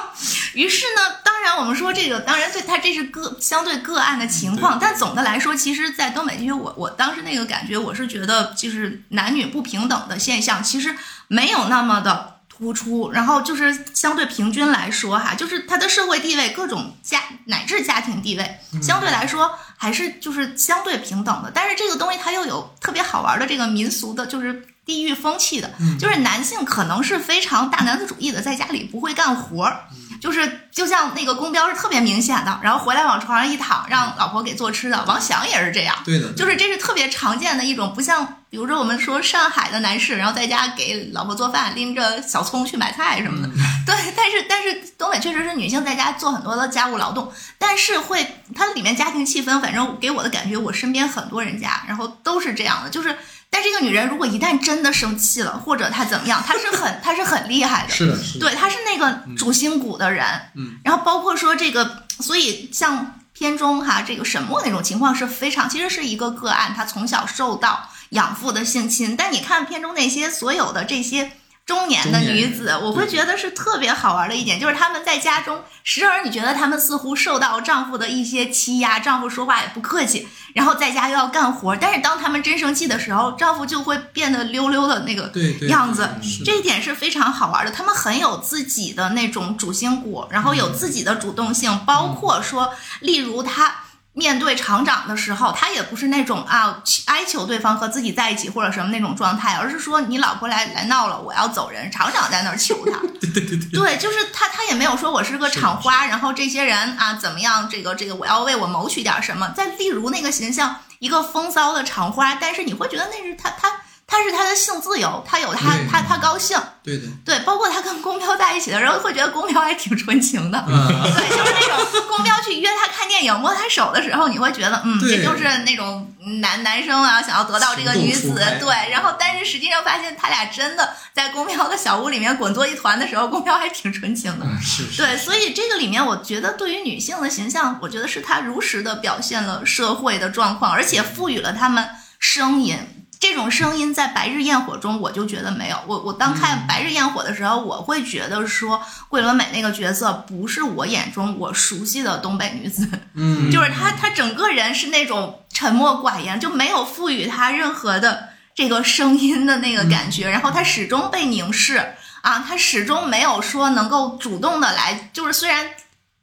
[0.53, 10.95] 于是呢，当然我们说这个，当然对他这是个相对个案的情况，但总的来说，其实，在东北地区，我我当时那个感觉，我是觉得就是男女不平等的现象，其实
[11.29, 12.40] 没有那么的。
[12.61, 21.51] 突出，然后就是相对平均来说哈，就是他的社会地位、各种家乃至家庭地位，相对来说还是就是相对平等的。
[21.55, 29.85] 但是这个东西它又有特别好玩的这个民俗的，就是地域风气的，就是男性可能是非常大男子主义的，在家里不会干活儿。
[30.21, 35.05] 就是就像那个公标是特别明显的，然后回来往床上一躺，让老婆给做吃的。
[35.07, 43.49] 王翔也是这样，对的，就是这是特别常见的一种，不像比如说我们说上海的男士，然后在家给老婆做饭，拎着小葱去买菜什么的。
[43.87, 53.17] 对，但是但是东北确实是女性在家做很多的家务劳动，但是会它里面家庭气氛，反正给我的感觉，我身边很多人家，然后都是这样的，就是。
[53.51, 60.25] 但这个女人如果一旦真的生气了，或者她怎么样，她是很她是很厉害的，是的，对，她是那个主心骨的人，
[60.55, 71.33] 嗯，然后包括说这个，所以像片中哈这个沈墨那种情况是非常，其实是一个个案，她从小受到养父的性侵，但你看片中那些所有的这些。
[71.71, 85.31] 中年的女子，我会觉得是特别好玩的一点，就是她们在家中，时而你觉得她们似乎受到丈夫的一些欺压，丈夫说话也不客气，然后在家又要干活，但是当她们真生气的时候，丈夫就会变得溜溜的那个
[85.69, 86.09] 样子，
[86.45, 87.71] 这一点是非常好玩的。
[87.71, 93.80] 她们很有自己的那种主心骨，然后有自己的主动性，包括说，例如她。
[94.13, 101.91] 面对厂长的时候，他也不是那种啊哀求对方和自己在一起或者什么那种状态，而是说你老婆来来闹了，我要走人。
[101.91, 109.49] 厂长在那儿求他， 对对对对，对，就是他他也没有说我是个厂花，然后这些人啊怎么样，这个这个我要为我谋取点什么。
[109.57, 113.71] 再例如那个形象，一个风骚的厂花，但是你会觉得那是他他。
[114.11, 141.89] 他是他的性自由，他有他他他高兴，对对对，包括他跟公标在一起的时候，会觉得公标还挺纯情的，对，就是那种公标去约他看电影摸他手的时候，你会觉得嗯，这就是那种男男生啊想要得到这个女子，对，然后但是实际上发现他俩真的在公标的小屋里面滚作一团的时候，公标还挺纯情的，是，对，所以这个里面我觉得对于女性的形象，我觉得是他如实的表现了社会的状况，而且赋予了他们
[142.19, 142.77] 声音。
[143.21, 145.77] 这种声音在《白日焰火》中，我就觉得没有。
[145.87, 152.89] 我我当看《白日焰火》的时候，我会觉得说桂纶镁那个角色不是我眼中我熟悉的东北女子。
[153.15, 160.31] 嗯， 就是她，她整个人是那种沉默寡言，就没有赋予她任何的这个声音的那个感觉。
[160.31, 165.67] 然后她始终被凝视啊，她始终没有说能够主动的来，就是虽然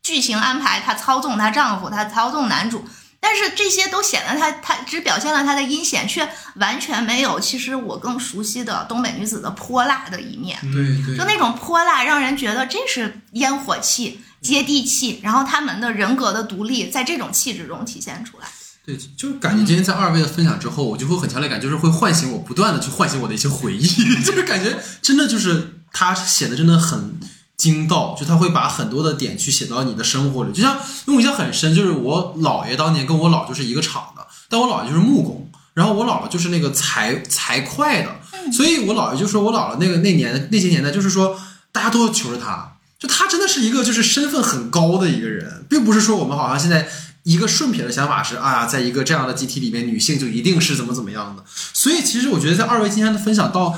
[0.01, 2.83] 剧情安排她操纵她丈夫，她操纵男主。
[3.19, 10.57] 但是这些都显得她，她只表现了她的阴险，却完全没有其实我更熟悉的东北女子的泼辣的一面。
[10.71, 18.47] 对对，就那种泼辣，让人觉得这是烟火气、接地气，然后他们的人格的独立，在这种气质中体现出来。
[18.85, 23.87] 对，就是感觉今天在二位的分享之后，我就会很强烈感，就是会唤醒我，不断的去唤醒我的一些回忆，
[24.23, 27.19] 就是感觉真的就是他写的真的很。
[27.57, 30.77] 精到，就他会把很多的点去写到你的生活里，就像
[31.07, 41.35] 我印象很深，就是我姥爷当年跟我姥就是一个厂的，但我姥爷就是木工，然后我姥姥就是那个财财会的，所以我姥爷就说我姥姥那个那年那些年代，就是说
[41.71, 46.87] 大家都要求着他，就他真的是一个就是身份很高的一个人，并不是说我们好像现在
[47.23, 51.43] 一个顺撇的想法是啊，在一个这样的集体里面，女性就一定是怎么怎么样的。
[51.73, 53.77] 所以其实我觉得在二位今天的分享到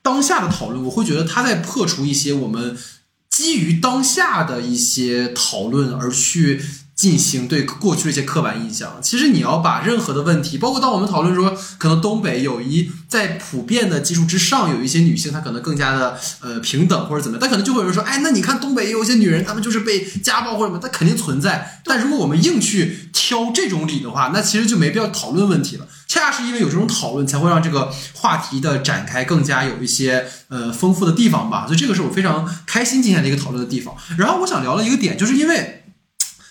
[0.00, 2.76] 当下的讨论，我会觉得他在破除一些我们
[3.36, 6.58] 基于当下的一些讨论而去。
[6.96, 8.98] 进行对过去的一些刻板印象。
[9.02, 21.82] 其实你要把任何的问题，包括当我们讨论说，可能东北有一在普遍的基础之上，有一些女性她可能更加的呃平等或者怎么样，但可能就会有人说，哎，那你看东北也有一些女人，她们就是被家暴或者什么，她肯定存在。
[21.84, 25.86] 但如果我们硬去挑这种理的话，那其实就没必要讨论问题了。
[26.08, 31.66] 恰恰是因为有这种讨论，才会让这个话题的展开更加有一些呃丰富的地方吧。
[31.66, 33.94] 所以这个是我非常开心今天的一个讨论的地方。
[34.16, 35.82] 然后我想聊的一个点，就是因为。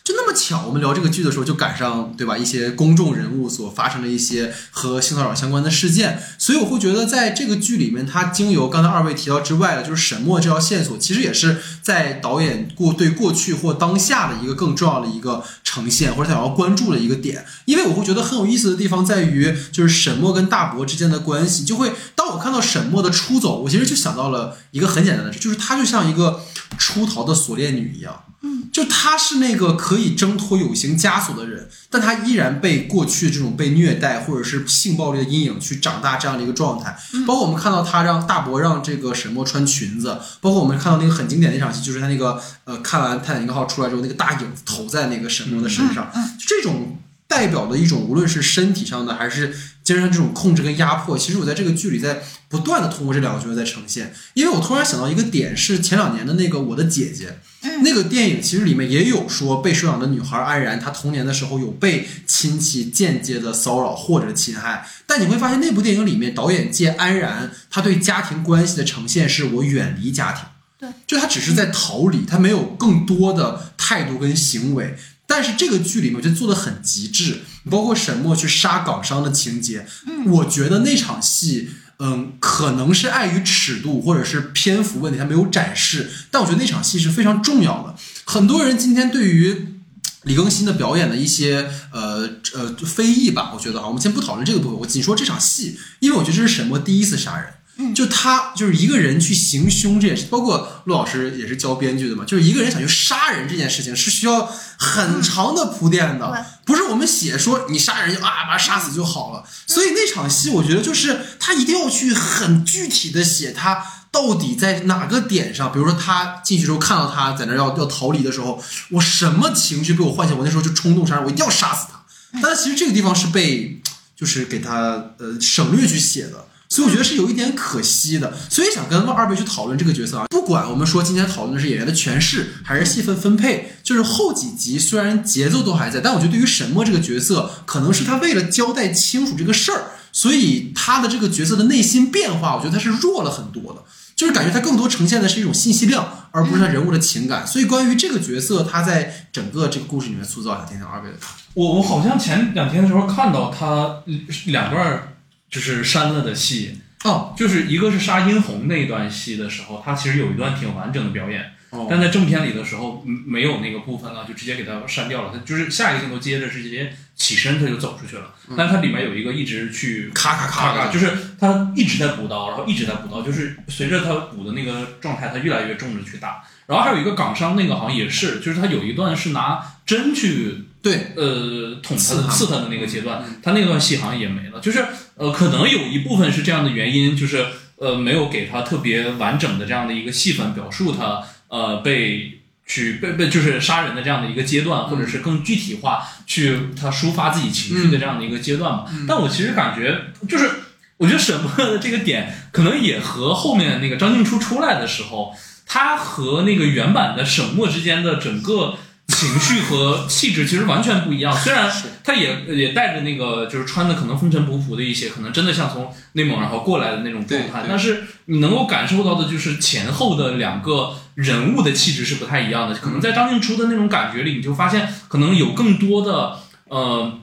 [0.06, 2.38] 就那么巧，我们聊这个剧的时候就赶上，对吧？
[2.38, 17.44] 一些公众人物所发生的一些和性骚扰相关的事件，所以我会觉得，在这个剧里面，它经由刚才二位提到之外的，就是沈墨这条线索，其实也是在导演过对过去或当下的一个更重要的一个呈现，或者想要关注的一个点。
[17.66, 26.42] 因为我会觉得很有意思的地方在于，就是沈墨跟大伯之间的关系，就会当我看到沈墨的出走，我其实就想到了一个很简单的事，就是他就像一个
[26.78, 28.25] 出逃的锁链女一样。
[28.72, 36.98] 就他是那个可以挣脱有形枷锁的人，但他依然被过去这种被虐待或者是性暴力的阴影去长大这样的一个状态。
[37.26, 54.14] 包括我们看到他让大伯让这个沈墨穿裙子，包括我们看到那个很经典的一场戏，就是他那个呃看完泰坦尼克号出来之后，那个大影子投在那个沈墨的身上，就这种代表的一种无论是身体上的还是精神上这种控制跟压迫，其实我在这个剧里在不断的通过这两个角色在呈现。
[54.34, 57.40] 因为我突然想到一个点，是前两年的那个我的姐姐。
[57.84, 64.88] 那个电影其实里面也有说，被收养的女孩安然，她童年的时候有被亲戚间接的骚扰或者侵害。
[65.06, 70.44] 但你会发现，那部电影里面导演借安然，他对家庭关系的呈现是我远离家庭，
[70.80, 74.98] 对，就他只是在逃离，他没有更多的态度跟行为。
[75.28, 77.40] 但是这个剧里面我觉得做的很极致，
[77.70, 81.70] 包括沈墨去杀港商的情节，嗯我觉得那场戏。
[82.00, 86.12] 嗯，可能是碍于尺度或者是篇幅问题，他没有展示。
[86.30, 87.96] 但我觉得那场戏是非常重要的。
[88.26, 89.80] 很多人今天对于
[90.24, 97.55] 李更新的表演的一些呃呃非议吧，我觉得啊，我们先不讨论这个部分，我仅说这场戏，因为我觉得这是沈墨第一次杀人。
[97.94, 109.44] 就他就是一个人去行凶这件事，包括陆老师也是教编剧的嘛，就是一个人想去杀人这件事情是需要很长的铺垫的，不是我们写说你杀人就啊把他杀死就好了。
[109.68, 122.02] 所以那场戏我觉得就是他一定要去很具体的写他到底在哪个点上，比如说他进去之后看到他在那要要逃离的时候，我什么情绪被我唤醒，我那时候就冲动杀人，我一定要杀死他。
[122.42, 123.82] 但是其实这个地方是被
[124.16, 126.48] 就是给他呃省略去写的。
[126.68, 130.26] 所以我觉得是有一点可惜的，所以想跟二位去讨论这个角色啊。
[130.30, 143.84] 不管我们说今天讨论的是演员的诠释还是戏份分配，就是后几集虽然节奏都还在，但我觉得对于沈墨这个角色，可能是他为了交代清楚这个事儿，所以他的这个角色的内心变化，我觉得他是弱了很多的，
[144.16, 147.46] 就是感觉他更多呈现的是一种信息量，而不是他人物的情感。
[147.48, 151.16] 所以关于这个角色，他在整个这个故事里面塑造，想听听二位的。
[151.54, 154.04] 我我好像前两天的时候看到他
[154.48, 155.12] 两段。
[155.56, 161.54] 就是删了的戏哦，就是一个是杀殷红那一段戏的时候，他其实有一段挺完整的表演，
[161.90, 165.32] 但在正片里的时候没有那个部分了，就直接给他删掉了。
[165.32, 176.44] 他就是下一个镜头接着是直接起身他就走出去了，但他里面有一个一直去咔咔咔咔，就是他一直在补刀，然后一直在补刀，就是随着他补的那个状态，他越来越重着去打。
[176.68, 180.66] 然后还有一个港商那个好像也是，就是他有一段是拿针去。
[180.86, 184.60] 对，呃，捅他、刺他的那个阶段，他那段戏好像也没了。
[184.60, 187.44] 就是，呃，可能有一部分是这样的原因，就是，
[187.78, 198.86] 呃，没有给他特别完整的这样的一个戏份表述他，呃，被去被被就是杀人的这样的一个阶段，或者是更具体化去他抒发自己情绪的这样的一个阶段嘛。
[199.08, 200.52] 但我其实感觉，就是
[200.98, 205.34] 我觉得沈墨的这个点，可能也和后面那个张静初出来的时候，
[205.66, 208.78] 他和那个原版的沈墨之间的整个。
[209.16, 211.72] 情绪和气质其实完全不一样，虽然
[212.04, 222.76] 他也也带着那个就是穿的可能风尘仆仆的一些，可能真的像从内蒙然后过来的那种状态，但是你能够感受到的就是前后的两个人物的气质是不太一样的。
[222.78, 226.38] 可能在张静初的那种感觉里，你就发现可能有更多的
[226.68, 227.20] 呃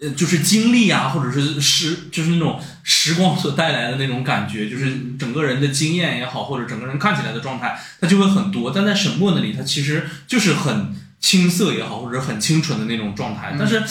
[0.00, 8.72] 呃就是经历啊，或者是时就是那种时光所带来的那种感觉，就是整个人的经验也好，或者整个人看起来的状态，它就会很多。
[8.74, 10.92] 但在沈墨那里，他其实就是很。
[11.20, 13.82] 青涩也好，或者很清纯的那种状态，但是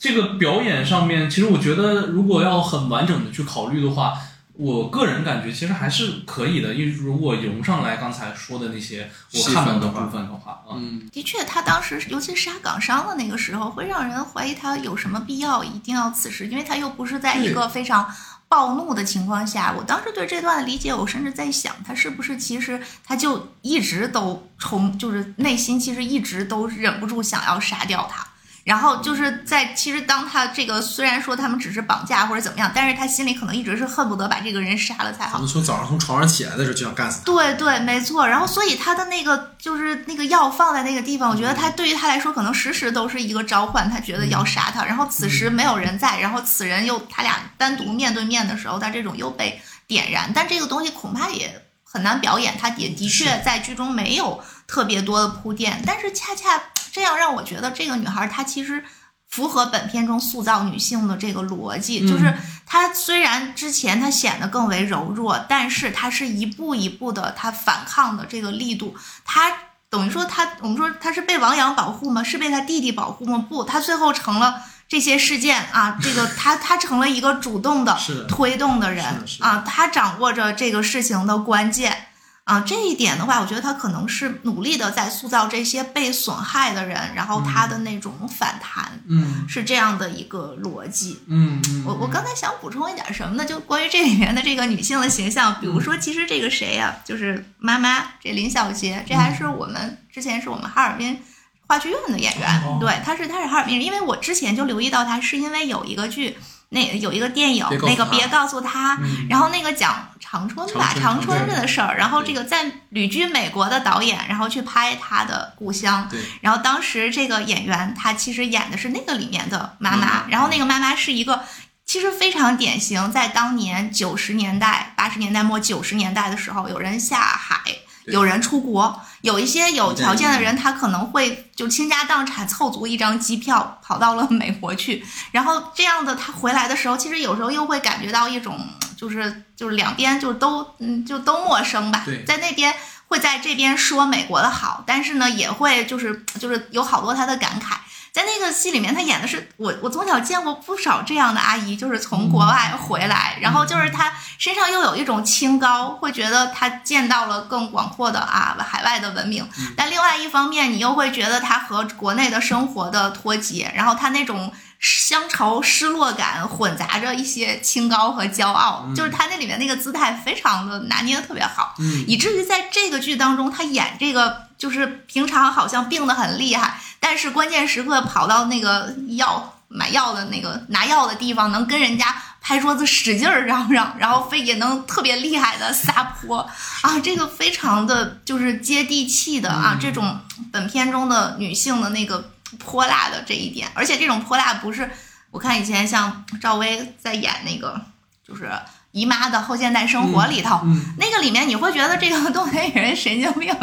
[0.00, 4.14] 这个表演上面，其实我觉得，如果要很完整的去考虑的话，
[4.54, 18.08] 我个人感觉其实还是可以的，因为如果融上来刚才说的那些我看到的部分的话，啊，嗯，的确，他当时尤其杀港商的那个时候，会让人怀疑他有什么必要一定要此时，因为他又不是在一个非常
[18.48, 19.74] 暴怒的情况下。
[19.76, 28.27] 我当时对这段的理解，我甚至在想，他是不是其实他就一直都冲，就是内心其实一直都忍不住想要杀掉他。
[28.68, 35.38] 然后就是在其实当他这个虽然说他们只是绑架或者怎么样，但是他心里可能一直是恨不得把这个人杀了才好可。
[35.38, 37.24] 能从早上从床上起来的时候就想干死他。
[37.24, 38.28] 对对，没错。
[38.28, 44.84] 然后，所以他的那个就是那个药放在那个地方，我觉得他对于他来说，可能时时都是一个召唤，他觉得要杀他。
[44.84, 50.30] 然后此时没有人在，然后此人又他俩单独面对面的时候，他这种又被点燃。
[50.34, 56.62] 但这个东西恐怕也很难表演，他也的确在剧中没有特别多的铺垫，但是恰恰
[56.92, 58.84] 这样让我觉得这个女孩她其实。
[59.30, 62.34] 符合本片中塑造女性的这个逻辑，就是
[62.64, 69.52] 她虽然之前她显得更为柔弱，但是她是一步一步的，她反抗的这个力度，她
[69.90, 72.24] 等于说她，我们说她是被王阳保护吗？
[72.24, 73.44] 是被她弟弟保护吗？
[73.46, 79.04] 不，她最后成了这些事件啊，这个 他他成了一个主动的推动的人
[79.40, 82.04] 啊，他掌握着这个事情的关键。
[82.44, 91.20] 啊，这一点的话，我觉得他可能是努力的在塑造这些被损害的人，然后他的那种反弹，嗯是这样的一个逻辑。
[91.26, 93.44] 嗯嗯，我我刚才想补充一点什么呢？
[93.44, 101.22] 就关于这里面的这个女性的形象，比如说，其实这个谁呀、就是妈妈，这林小杰，这还是我们之前是我们哈尔滨
[101.68, 102.78] 话剧院的演员，哦。
[102.80, 106.36] 对，他是他是哈尔滨人，因为我之前就留意到他，是因为有一个剧。
[106.70, 109.26] 那有一个电影那个别告诉他，嗯。
[109.30, 121.42] 然后那个讲长春吧，长春长春的事儿，然后这个在旅居美国的导演，然后去拍他的故乡，对，然后当时这个演员他其实演的是那个里面的妈妈，然后那个妈妈是一个
[121.86, 127.78] 其实非常典型，在当年九十年代、八十年代末、九十年代的时候，有人下海，对
[128.10, 138.58] 有人出国，有一些有条件的人，他可能会就倾家荡产凑足一张机票跑到了美国去，然后这样的他回来的时候，其实有时候又会感觉到一种
[138.96, 142.74] 就是就是两边就都嗯就都陌生吧，在那边。
[143.10, 147.78] 会在这边说美国的好，但是呢，也会就是就是有好多他的感慨。
[148.12, 159.48] 在那个戏里面，她演的是我，我从小见过不少这样的阿姨，就是从国外回来，然后就是她身上又有一种清高，会觉得她见到了更广阔的啊海外的文明。
[159.76, 171.74] 但另外一方面，你又会觉得她和国内的生活的脱节，然后她那种乡愁、失落感混杂着一些清高和骄傲，就是她那里面那个姿态非常的拿捏的特别好。
[171.78, 186.38] 嗯以至于在这个剧当中，她演这个就是平常好像病得很厉害，但是关键时刻跑到那个药买药的那个拿药的地方，能跟人家拍桌子使劲儿嚷嚷，然后非也能特别厉害的撒泼
[186.82, 190.18] 啊，这个非常的就是接地气的啊，这种
[190.50, 194.90] 本片中的女性的那个泼辣的这一点，而且这种泼辣不是
[195.30, 197.80] 我看以前像赵薇在演那个
[198.26, 198.50] 就是。
[198.98, 203.54] 姨妈的后现代生活里头，嗯那个里面你会觉得这个东北女人神经病，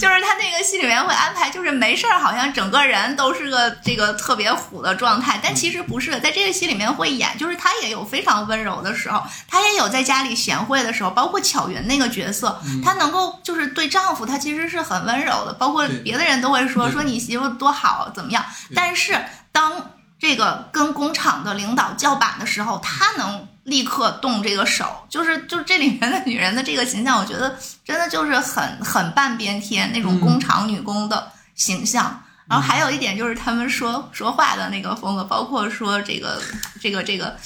[0.00, 18.44] 就是他那个戏里面会安排，就是没事儿，好像整个人都是个这个特别虎的状态，但其实不是，在这个戏里面会演，就是她也有非常温柔的时候，她也有在家里贤惠的时候，包括巧云那个角色，她能够就是对丈夫，她其实是很温柔的，包括别的人都会说说你媳妇多好怎么样，
[18.74, 19.16] 但是
[19.52, 19.90] 当
[20.20, 30.20] 这个跟工厂的领导叫板的时候，她能立刻动这个手，就是就这里面的女人的这个形象，我觉得真的就是很很半边天那种嗯。
[30.20, 32.22] 工厂女工的形象。
[32.48, 36.42] 然后还有一点就是他们说说话的那个风格，包括说这个
[36.80, 37.36] 这个这个，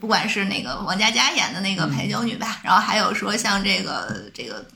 [0.00, 4.66] 不管是那个王佳佳演的那个陪酒女吧，然后还有说像这个这个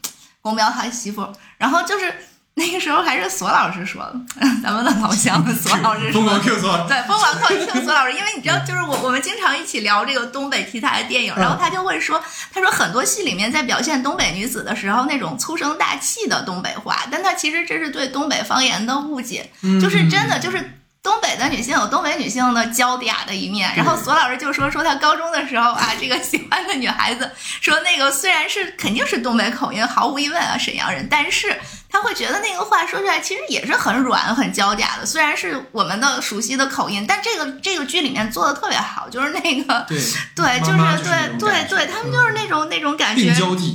[0.40, 1.28] 宫彪他媳妇，
[1.59, 2.14] 然后就是
[2.57, 4.14] 那个时候还是索老师说的，
[4.62, 12.22] 咱们的老乡索老师疯狂 Q 索，对，疯狂 Q 索老师，因为你知道，就是我我们经常一起聊这个东北题材的电影，然后他就会说，
[12.53, 19.50] 他说很多戏里面在表现东北女子的时候，那种粗声大气的东北话，但他其实这是对东北方言的误解，
[19.80, 20.78] 就是真的就是。
[21.05, 27.28] 东北的女性有东北女性的娇嗲的一面，然后索老师就说说他高中的时候啊，这个喜欢的女孩子
[27.61, 31.59] 说那个虽然是肯定是东北口音，毫无疑问啊沈阳人，但是
[31.93, 39.99] 他会觉得那个话说出来其实也是很软、很娇嗲的，虽然是我们的熟悉的口音，但这个这个剧里面做的特别好，就是那个对
[40.34, 43.22] 对，就是对对对，他们就是那种那种感觉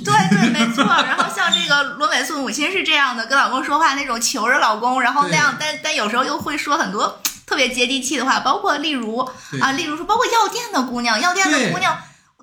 [0.04, 0.84] 对对，没错。
[0.84, 9.20] 然后像这个罗美素母亲是这样的，跟老公说话那种求着老公，然后那样，但但有时候又会说很多特别接地气的话，包括例如
[9.62, 11.96] 啊，例如说，包括药店的姑娘，药店的姑娘。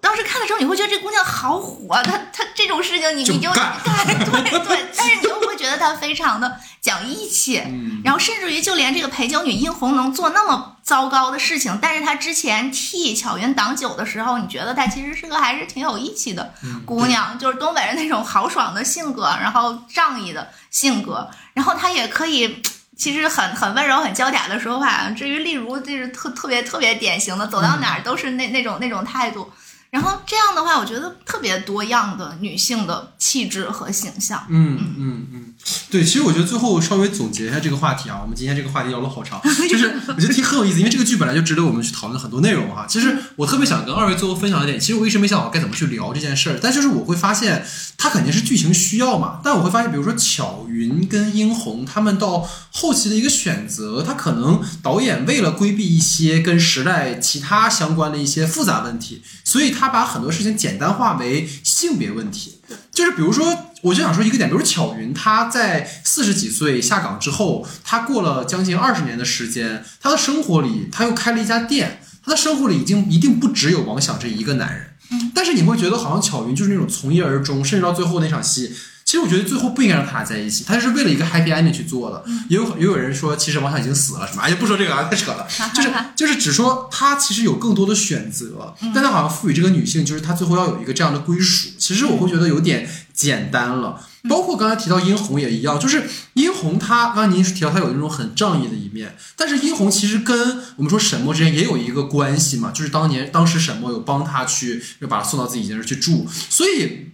[0.05, 16.53] 当时看的时候，你会觉得这姑娘好火，她她这种事情你你就 对对对，但是你又会觉得她非常的讲义气，嗯然后甚至于就连这个陪酒女殷红能做那么糟糕的事情，但是她之前替巧云挡酒的时候，你觉得她其实是个还是挺有义气的
[16.85, 22.63] 姑娘，就是东北人那种豪爽的性格，然后仗义的性格，然后她也可以。
[22.97, 25.11] 其实很很温柔、很娇嗲的说话。
[25.11, 29.53] 至于例如，就是特特别特别典型的，走到哪儿都是那那种那种态度。
[29.95, 34.45] 然后这样的话，我觉得特别多样的女性的气质和形象。
[34.49, 35.44] 嗯嗯嗯，
[35.91, 42.85] 对，其实我觉得最后稍微总结一下这个话题啊，我们今天这个话题聊了好长， 就是我觉得挺很有意思，因为这个剧本来就值得我们去讨论很多内容哈。
[42.89, 47.65] 其实我特别想跟二位最后分享一点，其实我一直没想好该怎么去聊这件事儿，但就是我会发现
[47.97, 62.59] 它肯定是剧情需要嘛，但我会发现，比如说巧云跟殷红他们到后期的一个选择，他可能导演为了规避一些跟时代其他相关的一些复杂问题，所以他把很多事情简单化为性别问题。
[62.91, 74.91] 就是比如说，我就想说一个点，比如巧云，她在四十几岁下岗之后，她过了将近二十年的时间，她的生活里，她又开了一家店，她的生活里已经一定不只有王响这一个男人。
[75.35, 78.73] 但是你会觉得好像巧云就是那种从一而终，甚至到最后那场戏，
[79.05, 82.25] 其实我觉得最后不应该让他俩在一起，他是为了一个 happy ending 去做的。
[82.49, 85.47] 也有也有人说，其实王响已经死了，什么哎呀，不说这个啊，太扯了。
[85.75, 91.69] 就是就是只说他其实有更多的选择，但他好像赋予这个女性，就是她最后要有一个这样的归属。
[91.79, 94.05] 其实我会觉得有点简单了。
[94.29, 96.03] 包括刚才提到殷红也一样，就是
[96.35, 107.11] 殷红她刚才您提到她有那种很仗义的一面，但是殷红其实跟我们说沈墨之间也有一个关系嘛，就是当年当时沈墨有帮她去，又把她送到自己家去住，所以。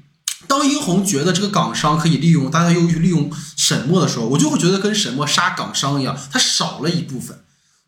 [0.46, 7.38] 当殷红觉得这个港商可以利用，大家又去利用沈墨的时候，我就会觉得跟沈墨杀港商一样，他少了一部分，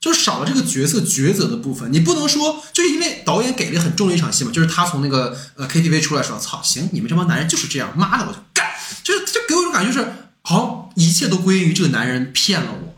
[0.03, 1.91] 就是少了这个角色抉择的部分。
[1.93, 8.67] 你不能说，就因为导演给了很重的一场戏嘛，就是他从那个呃 KTV 出来说，操，行，你们这帮男人就是这样，妈的，我就干，
[9.05, 10.13] 就是就给我一种感觉是，
[10.43, 12.95] 好像一切都归因于这个男人骗了我。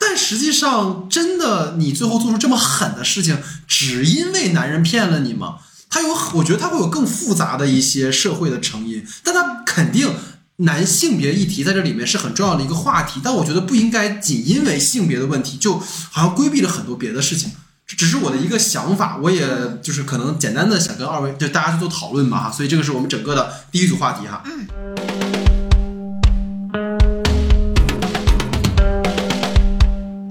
[0.00, 5.58] 但实际上，真的你最后做出这么狠的事情，只因为男人骗了你吗？
[5.88, 10.12] 他有，我觉得他会有更复杂的一些社会的成因，但他肯定
[10.60, 15.78] 男性别议题在这里面是很重要的一个话题，但我觉得不应该仅因为性别的问题，就
[16.10, 17.52] 好像规避了很多别的事情。
[17.86, 19.46] 这只是我的一个想法，我也
[19.80, 24.42] 就是可能简单的想跟二位就大家去做讨论嘛哈，所以这个是我们整个的第一组话题哈。
[24.46, 24.66] 嗯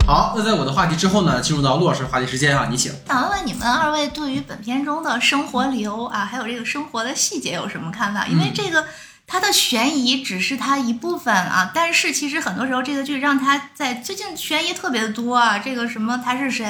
[0.06, 2.91] 好，那在我的话题之后呢，进入到陆老师话题时间啊，你请。
[3.08, 8.28] 想问问你们二位对于本片中的生活流啊，还有这个生活的细节有什么看法？
[8.28, 8.86] 因为这个
[9.30, 16.66] 它的悬疑只是它一部分啊，但是其实很多时候这个剧让它在最近悬疑特别多啊，这个什么他是谁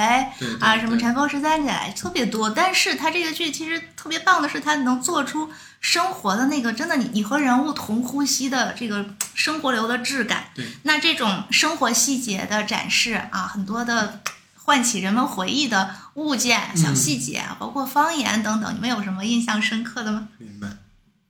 [0.59, 9.05] 啊，什么对尘封十三载特别多，但是它这个剧其实特别棒的是它能做出生活的那个真的你你和人物同呼吸的这个
[9.35, 10.45] 生活流的质感。
[10.55, 14.21] 对，那这种生活细节的展示啊，很多的
[14.55, 20.27] 唤起人们回忆的物件、小细节，包括方言等等，你们有什么印象深刻的吗？
[20.39, 20.67] 明白。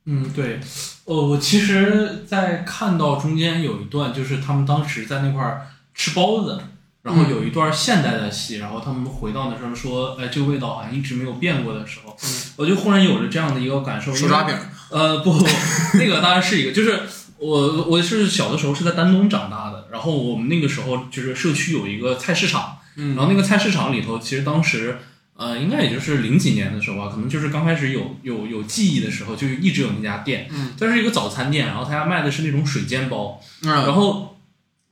[0.10, 0.58] 嗯，对，
[1.04, 6.62] 呃，我其实，在看到中间有一段，就是他们当时在那块儿吃包子，
[7.02, 12.16] 然后有一段现代的戏，然后他们回到那时候说，哎，这个味道好像一直没有变过的时候，
[12.56, 14.16] 我就忽然有了这样的一个感受。
[14.16, 14.56] 手抓饼，
[14.92, 15.46] 呃，不，
[16.00, 17.02] 那个当然是一个，就是
[17.38, 25.00] 我我是小的时候是在丹东长大的，然后我们那个时候就是社区有一个菜市场，嗯然后那个菜市场里头，其实当时。
[25.38, 34.36] 呃，应该也就是零几年的时候吧，可能就是刚开始有有有记忆的时候，就一直有那家店，嗯，它是一个早餐店，然后他家卖的是那种水煎包，嗯然后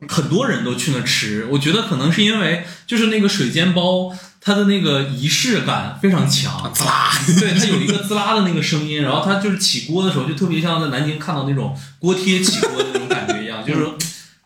[0.07, 1.47] 很多人都去那吃。
[1.49, 7.09] 我觉得可能是因为就是那个水煎包，它的那个仪式感非常强，滋啦，
[7.39, 13.89] 对，它有一个滋啦的那个声音，然后它就是起锅的时候，就特别像在南京看到那种锅贴起锅的那种感觉一样，就是。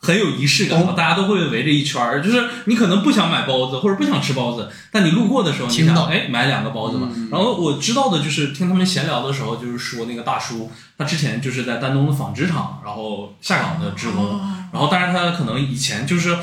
[0.02, 0.94] 很有仪式感，哦。
[0.96, 2.22] 大家都会围着一圈儿。
[2.22, 7.10] 就是你可能不想买包子，或者不想吃包子，但你路过的时候，你想，到哎，买两个包子嘛。
[7.14, 7.30] 嗯。
[7.32, 14.40] 然后我知道的就是听他们闲聊的时候，就是说那个大叔，他之前就是在丹东的纺织厂，然后下岗的职工，
[14.72, 16.36] 然后当然他可能以前就是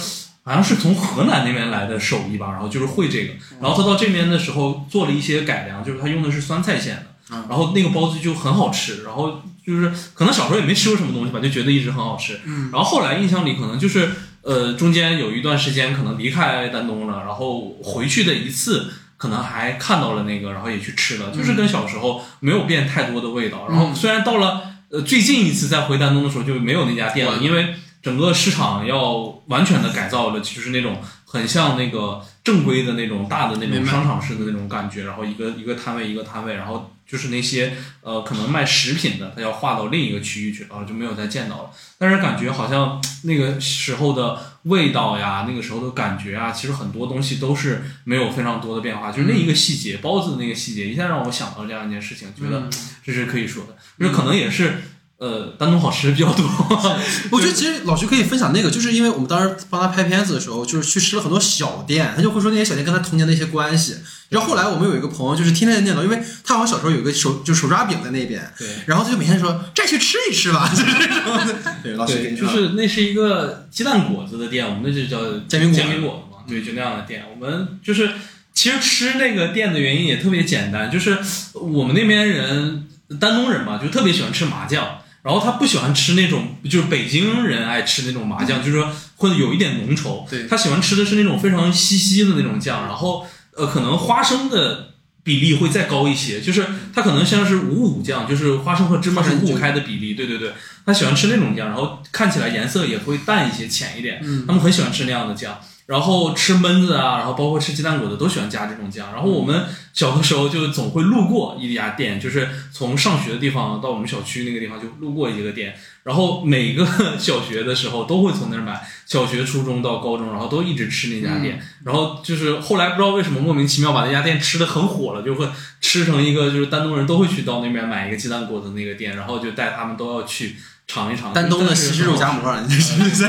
[0.45, 7.45] 好像是从河南那边来的手艺吧，然后就是会这个，然后他到这边的时候做了一些改良，就是他用的是酸菜馅的，嗯。
[7.49, 14.11] 然后那个包子就很好吃，然后就是可能小时候也没吃过什么东西吧，就觉得一直很好吃，嗯然后后来印象里可能就是
[14.43, 18.91] 呃中间有一段时间可能离开丹东了，然后回去的一次。
[19.19, 23.67] 可能还看到了那个，然后也去吃了，就是跟小时候没有变太多的味道。
[23.67, 24.61] 然后虽然到了
[24.91, 29.15] 呃最近一次再回丹东的时候就没有那家店了，哇因为整个市场要
[29.47, 31.01] 完全的改造了，就是那种
[31.37, 41.71] 很像那个正规的那种大的那种商场式的那种感觉，然后一个一个摊位一个摊位，然后就是那些呃可能卖食品的，他要划到另一个区域去，然后就没有再见到了。
[41.99, 49.11] 但是感觉好像那个时候的味道呀，那个时候的感觉啊，其实很多东西都是没有非常多的变化。
[49.13, 52.69] 就是那一个细节，包子的那个细节，一下让我想到这样一件事情，觉得
[53.05, 54.83] 这是可以说的，就是可能也是
[55.19, 56.45] 呃丹东好吃比较多。
[57.33, 63.97] 我觉得其实老徐可以分享那个，就是因为我们当时帮他拍片子的时候，就是去吃了很多小店，他就会说那些小店跟他童年的一些关系。
[64.29, 68.67] 然后后来我们有一个朋友，就是天天念叨，因为他好像小时候有一个手就手抓饼在那边，对。
[68.87, 71.55] 然后他就每天说再去吃一吃吧，就是这种的。
[71.83, 77.25] 对，老徐给，你说就是那是一个鸡蛋果子的店，我们那就叫煎饼果子煎饼果子嘛，对，就那样的店。
[77.33, 78.11] 我们就是
[78.53, 81.17] 其实吃那个店的原因也特别简单，就是
[81.55, 82.89] 我们那边人
[83.21, 84.99] 丹东人嘛，就特别喜欢吃麻酱。
[85.27, 90.25] 然后他不喜欢吃那种，就是北京人爱吃那种麻酱，就是说会有一点浓稠。
[90.31, 93.27] 对他喜欢吃的是那种非常稀稀的那种酱，然后
[93.57, 94.91] 呃，可能花生的
[95.25, 100.15] 比例会再高一些，就是他可能像是五五酱，就是花生和芝麻是五五开的比例。
[100.15, 100.53] 对对对，
[100.85, 104.21] 他喜欢吃那种酱，然后看起来颜色也会淡一些、浅一点。
[104.23, 105.59] 嗯他们很喜欢吃那样的酱。
[105.87, 109.13] 然后吃焖子啊，然后包括吃鸡蛋果子都喜欢加这种酱。
[109.13, 116.85] 然后我们小的时候就总会路过一家店，就是从上学的地方到我们小区那个地方就路过一个店，然后每个
[117.19, 121.63] 小学的时候都会从那儿买，小学、初中到高中，然后都一直吃那家店。
[121.85, 125.49] 然后就是后来不知道为什么莫名其妙把那家店吃的很火了，就会
[125.81, 130.57] 吃成一个就是丹东人都会去到那边买一个鸡蛋果子那个店，然后就带他们都要去
[130.87, 133.29] 尝一尝丹东的西式肉夹馍，你 这是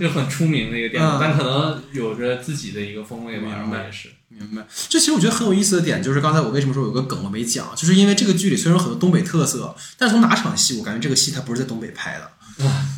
[0.00, 4.08] 就很出名的一个店，嗯但可能有着自己的一个风味吧，应该也是。
[4.28, 4.66] 明白。
[4.88, 12.30] 这其实我觉得很有意思的点，就是刚才我为什么说有个梗我没讲，就是因为这个剧里虽然有很多东北特色，但是从哪场戏我感觉这个戏它不是在东北拍的，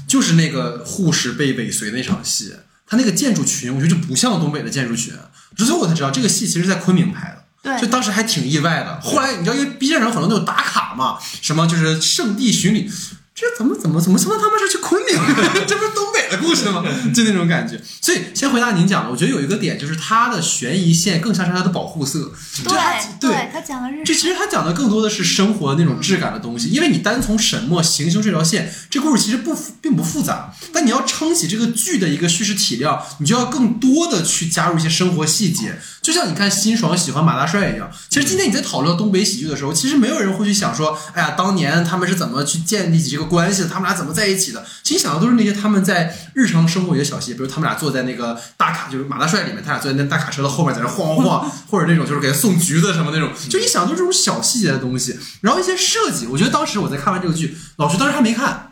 [0.06, 2.54] 就是那个护士被尾随那场戏，
[2.86, 5.12] 它那个建筑群，我觉得就不像东北的建筑群。
[5.56, 7.44] 之后我才知道这个戏其实在昆明拍的。
[7.62, 9.00] 对就当时还挺意外的。
[9.00, 12.90] 后来你知道，因为 B 站上很多那种打卡嘛，什么就是圣地巡礼，
[13.34, 15.12] 这怎么怎么怎么怎么他们是去昆明？
[15.66, 16.84] 这不是东北的故事吗？
[17.12, 17.80] 就那种感觉。
[18.00, 22.30] 所以先回答您讲的，我觉得有一个点就是它的悬疑线更像是它的保护色。
[22.62, 22.72] 对
[23.18, 37.90] 对，他讲的是这其实他讲的更多的是生活那种质感的东西，因为你单从沈墨行凶这条线，这故事其实不复并不复杂，但你要撑起这个剧的一个叙事体量，你就要更多的去加入一些生活细节，就像你看辛爽喜欢马大帅一样。
[38.08, 44.64] 其实今天你在讨论东北喜剧的时候，其实没有人会去想说，哎呀，当年他们是怎么去建立起这个关系的，他们俩怎么在一起的。
[44.82, 55.18] 其实想的都是那些他们在日常生活里的小细节，比如他们俩坐在那个大卡，就是马大帅里面，他俩坐在那大卡车的后面，在那晃晃晃， 或者那种就是给他送橘子什么那种，就一想都是这种小细节的东西。
[55.40, 58.70] 然后一些设计，我觉得当时我在看完这个剧，老徐当时还没看。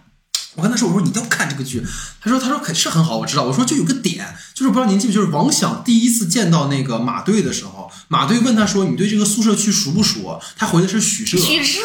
[0.55, 1.83] 我跟他说：“我说你一定要看这个剧。”
[2.21, 11.39] 他说：“他说可是很好，我知道。”我说：“就有个点，就是不知道您记不记得，就是王响第一次见到那个马队的时候，马队问他说：‘你对这个宿舍区熟不熟？’他回的是许社。
[11.39, 11.81] 许社，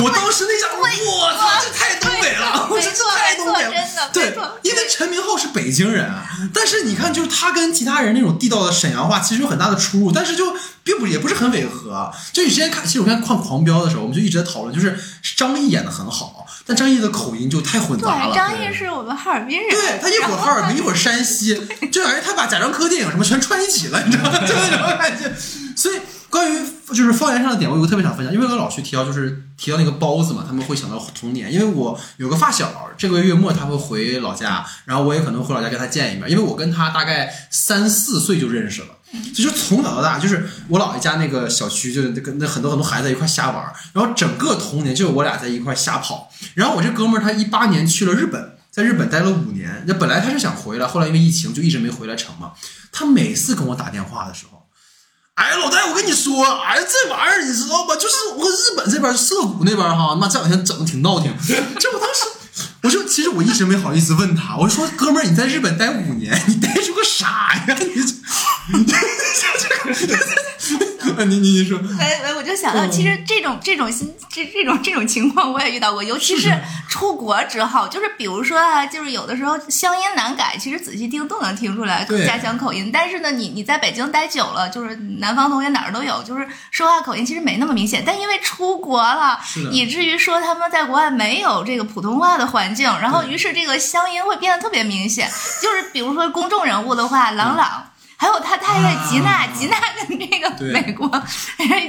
[0.00, 2.68] 我当时那下，我操，这太东北了！
[2.70, 10.54] 我这太东北了，真的对，因为陈明昊是北京人，啊但是你看，就是他跟其他人那种地道的沈阳话其实有很大的出入，但是就
[10.84, 12.12] 并不也不是很违和。
[12.32, 14.98] 就你之前看，其实我看看《狂飙》的时候，我们就一直在讨论，就是
[15.36, 18.32] 张译演的很好，但张译的口音就太混杂了。
[18.32, 21.54] 对，张译是我们哈尔滨人，对他一会儿哈尔滨，一会儿山西，
[21.90, 24.38] 就感觉他把贾樟柯电影什么全串一起了，你知道吗？
[24.46, 25.32] 就那种感觉。
[25.80, 25.98] 所以
[26.28, 26.58] 关于
[26.88, 31.50] 就是方言上的点，我有个特别想分享，因为刚刚老去提到就是提到那个包子嘛，他们会想到童年。
[31.50, 38.88] 因为我有个发小，这个月末他会回老家，然后我也可能回老家跟他见一面，因为我跟他大概三四岁就认识了。
[39.34, 46.30] 就是从小到大，就是我姥爷家那个小区，就是跟那很多很多孩子在一块瞎玩，然后整个童年就是我俩在一块瞎跑。
[46.54, 49.82] 然后我这哥们儿他一八年去了日本，在日本待了五年。
[49.86, 52.52] 那本来他是想回来，后来因为疫情就一直没回来成嘛。
[52.92, 54.59] 他每次跟我打电话的时候，
[55.40, 57.96] 哎，老戴，我跟你说，哎，这玩意儿你知道吧？
[57.96, 61.34] 就是我日本这边涩谷那边哈，妈这两天整的挺闹挺。
[61.78, 62.26] 就我当时，
[62.82, 67.74] 我就其实我一直没好意思问他，我说哥们儿，你在日本待五年，你待出个啥呀？
[67.78, 68.12] 你这，
[68.76, 68.94] 你这
[69.96, 70.39] 这，
[71.28, 76.52] 你你你说，哎哎，我就想到，其实这种这种心这这种这种情况我也遇到过，尤其是
[76.88, 82.90] 出国之后，就是比如说啊，就是有的时候乡音难改，其实仔细听都能听出来家乡口音。
[82.92, 88.02] 但是呢，你你在北京待久了，就是南方同学哪儿都有，就是说话口音其实没那么明显。
[88.04, 89.38] 但因为出国了，
[89.72, 95.28] 以至于说他们在国外没有这个普通话的环境，然后于是这个乡音会变得特别明显。
[95.62, 97.84] 就是比如说公众人物的话，朗朗。
[98.20, 99.48] 还有他太太吉娜，啊。
[99.58, 100.72] 吉娜跟这个对。
[100.72, 101.08] 美国，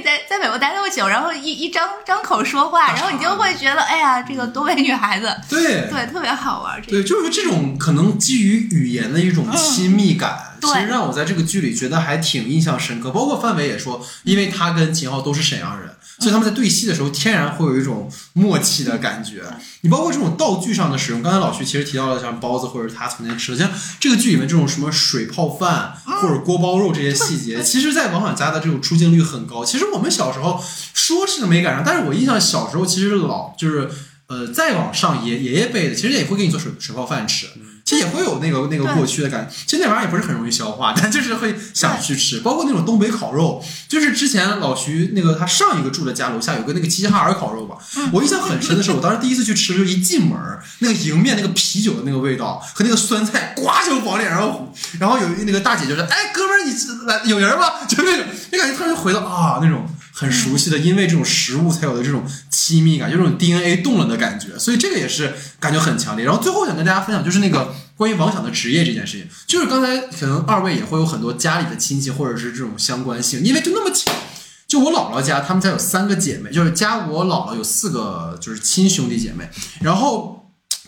[0.02, 5.90] 在在美国待那么久，然后一一张张口说话，然后你就会觉得，哎呀，这个东北女孩子，对。
[5.90, 6.80] 对，特别好玩。
[6.80, 13.10] 对，就是这种可能基于语言的一种亲密感，对其实让我在这个剧里觉得还挺印象深刻。
[13.10, 19.42] 包括范伟也说，因为他跟秦昊都是沈阳人，所以他们在对戏的时候天然会有一种默契的感觉。
[19.80, 29.64] 你包括这种道具上的使用，刚才老徐其实提到了像包子或者他曾经吃的，像这个剧里面这种什么水泡饭或者锅包肉这些细节，其实，在王婉家的这种出镜率很高。
[29.64, 30.62] 其实我们小时候
[30.94, 33.90] 说是没赶上，但是我印象小时候其实老就是。
[34.32, 37.46] 呃，再往上爷爷爷辈的，其实也会给你做水水泡饭吃，
[37.84, 39.54] 其实也会有那个那个过去的感觉。
[39.66, 42.40] 其实那玩意儿也不是很容易消化，但就是会想去吃。
[42.40, 47.76] 包括那种东北烤肉，就是之前老徐那个他上一个住的家楼下有个那个齐齐哈尔烤肉吧，
[48.10, 54.72] 我印象很深的是，我当时第一次去吃，就一进门儿那个迎面那个啤酒的那个味道和那个酸菜，呱就往脸上糊。
[54.98, 59.86] 然后有那个大姐就说：“哎，哥们儿，你来有人吗？” 就那种，就感觉突然就回到啊那种。
[60.22, 66.24] 很熟悉的，因为这种食物才有的这种亲密感，有这种 DNA 动了的感觉，所以这个也是感觉很强烈。
[66.24, 74.12] 然后最后想跟大家分享，就是那个关于王响的职业这件事情，就是刚才可能二位也会有很多家里的亲戚或者是这种相关性，因为就那么巧，
[74.68, 79.50] 就我姥姥家他们家有三个姐妹，就是加我姥姥有四个就是亲兄弟姐妹，
[79.80, 80.38] 然后。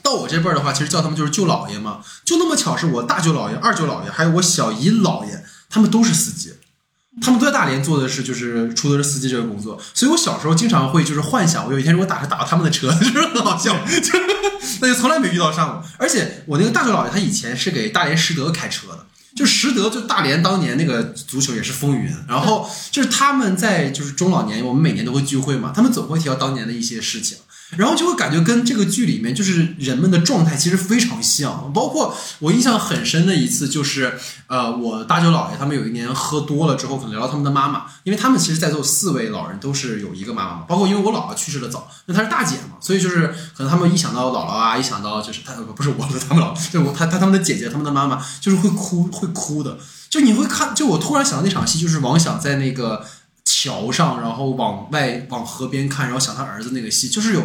[0.05, 6.53] 到我这辈儿的话，其实叫他们就是舅姥爷嘛，就那么巧是我大舅姥爷、二舅姥爷，还有我小姨姥爷，他们都是司机。
[7.23, 14.19] 他们都在大连做的是就是出租车司机这个工作，所以我小时候经常会就是幻想，我有一天如果打车打到他们的车， 就是很好笑，就
[14.81, 15.83] 那就从来没遇到上过。
[15.97, 27.39] 而且我那个大舅姥爷他以前是给大连实德开车的，就实德就大连当年那个足球也是风云，然后就是他们在就是中老年，我们每年都会聚会嘛，他们总会提到当年的一些事情。
[27.77, 49.79] 然后就会感觉跟这个剧里面就是人们的状态其实非常像，包括我印象很深的一次就是，呃，我大舅姥爷他们有一年喝多了之后，可能聊到他们的妈妈，因为他们其实在座四位老人都是有一个妈妈嘛，包括因为我姥姥去世的早，那她是大姐嘛，所以就是可能他们一想到姥姥啊，一想到就是他不是我的他们姥，就我他他他们的姐姐他们的妈妈，就是会哭会哭的，
[50.09, 53.05] 就你会看，就我突然想到那场戏，就是王响在那个。
[53.65, 57.43] 桥上，然后往外往河边看，然后想他儿子那个戏，就是有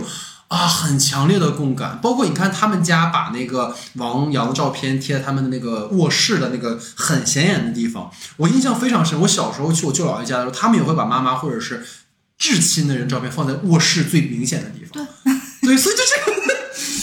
[0.50, 2.00] 啊很强烈的共感。
[2.02, 9.22] 包括你看他们家把那个王阳的照片贴在他们的那个卧室的那个很显眼的地方，我印象非常深。
[9.22, 11.86] 我小时候去我舅姥爷家的时候，他们也会把妈妈或者是
[12.38, 15.08] 至亲的人照片放在卧室最明显的地方。
[15.24, 16.40] 对，对，所以就这个。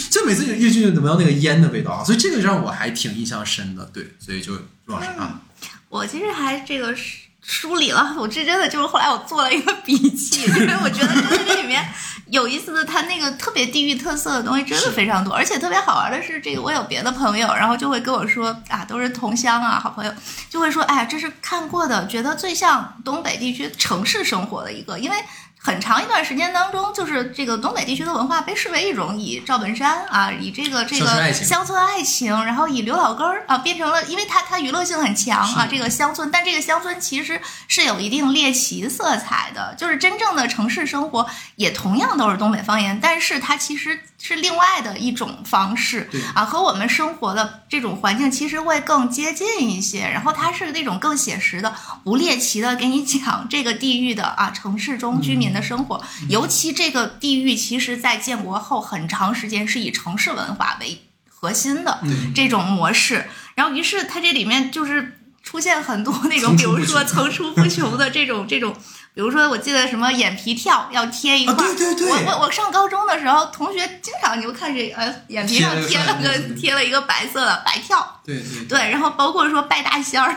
[0.08, 3.84] 就每次越剧闻到那个烟的味道啊，所以这个让我还挺印象深的。
[3.92, 4.54] 对，所以就
[4.86, 5.42] 陆老师啊，
[5.90, 11.86] 我其实还这个梳梳理了，我这真的就是后来我做了一个笔记，因 为我觉得真的这里面
[12.26, 20.12] 有意思的，它那个特别地域特色的东西真的非常多，而且特别好玩的是，这个我有别的朋友，然后就会跟我说啊，都是同乡啊，好朋友，
[20.50, 25.16] 就会说，哎，这是看过的，觉得最像东北地区城市生活的一个，因为。
[25.58, 41.26] 很长一段时间当中，就是这个东北地区的文化被视为一种以赵本山啊，以这个这个乡村爱情然后以刘老根儿啊变成了，因为它它娱乐性很强啊，这个乡村，但这个乡村其实是有一定猎奇色彩的，就是真正的城市生活
[41.56, 62.32] 也同样都是东北方言，但是它其实是另外的一种方式啊，和我们生活的这种环境其实会更接近一些，然后它是那种更写实的、不猎奇的给你讲这个地域的啊城市中居民的生活，尤其这个地域其实在建国后很长时间是以城市文化为核心的嗯。
[62.34, 68.74] 这种模式，然后于是它这里面就是出现很多那种，比如说层出不穷的这种这种。
[69.16, 72.10] 比如说，我记得什么眼皮跳要贴一块对对对。
[72.10, 78.66] 我我我上高中的时候，同学经常你就看这呃眼皮上贴贴了个 贴了一个白色的白跳，对对。
[78.68, 80.36] 对，然后包括说拜大仙儿，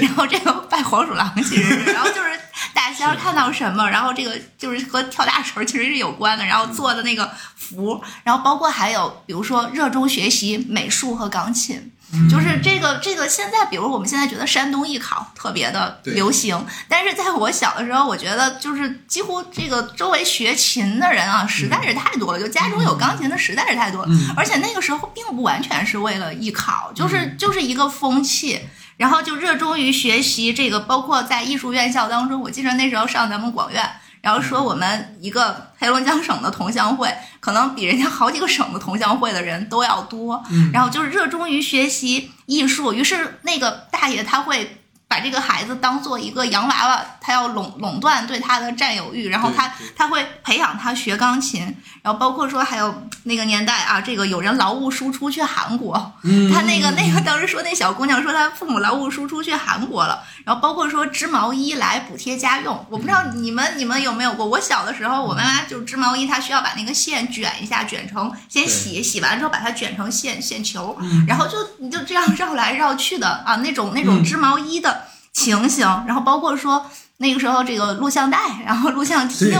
[0.00, 2.38] 然后这个拜黄鼠狼其实， 然后就是
[2.72, 11.91] 大仙儿看到什么，然后这个就是和跳大神儿其实是有关的，然后做的那个符，然后包括还有比如说热衷学习美术和钢琴。
[12.30, 28.60] 就是这个这个，现在比如我们现在觉得山东艺考特别的流行，但是在我小的时候，我觉得就是几乎这个周围学琴的人啊，实在是太多了，就家中有钢琴的实在是太多了，而且那个时候并不完全是为了艺考，就是就是一个风气。
[28.98, 33.90] 然后就热衷于学习这个，包括在艺术院校当中，我记得那时候上咱们广院，
[34.22, 40.42] 然后说我们一个黑龙江省的同乡会，可能比人家好几个省的同乡会的人都要多。
[40.72, 44.78] 然后就是热衷于学习艺术，于是那个大爷他会。
[45.12, 51.60] 把这个孩子当做一个洋娃娃，他要垄垄断对他的占有欲，然后他他会培养他学钢琴，
[52.00, 52.94] 然后包括说还有
[53.24, 64.46] 那个年代啊，这个有人劳务输出去韩国，嗯他那个那个当时说那小姑娘说她父母劳务输出去韩国了，然后包括说织毛衣来补贴家用，我不知道你们你们有没有过？
[64.46, 75.01] 我小的时候，我妈妈就织毛衣，她需要把那个线卷一下，卷成先洗，洗完之后把它卷成线线球，然后就你就这样绕来绕去的啊，那种那种织毛衣的
[75.32, 79.58] 情形，然后包括说那个时候这个录像带，然后录像厅。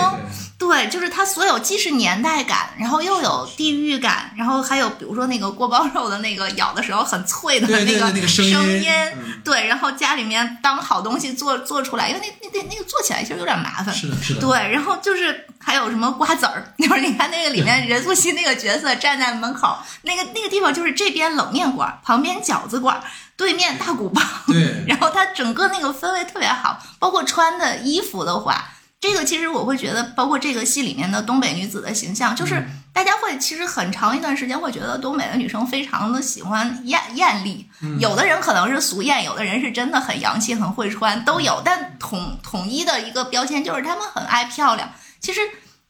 [0.59, 8.93] 对，就是它所有既是年代感，然后又有地域感，然后还有比如说那个锅包肉的那个咬的时候很脆的那个声音音，
[9.43, 13.93] 对，然后家里面当好东西做做出来，因为那那那那个做起来其实有点麻烦。
[13.93, 23.03] 是的，是的，对，然后就是还有什么瓜子儿，就是你看那个里面任素汐那个角色站在门口，那个那个地方就是这边冷面馆，旁边饺子馆，
[23.43, 24.85] 对面大鼓棒，对。
[24.87, 28.71] 然后它整个那个氛围特别好，包括穿的衣服的话，
[29.01, 44.89] 这个其实我会觉得，包括这个戏里面的东北女子的形象，就是大家会其实很长一段时间会觉得东北的女生非常的喜欢艳艳丽，有的人可能是俗艳，有的人是真的很洋气、很会穿，都有，但统统一的一个标签就是她们很爱漂亮。
[45.21, 45.41] 其实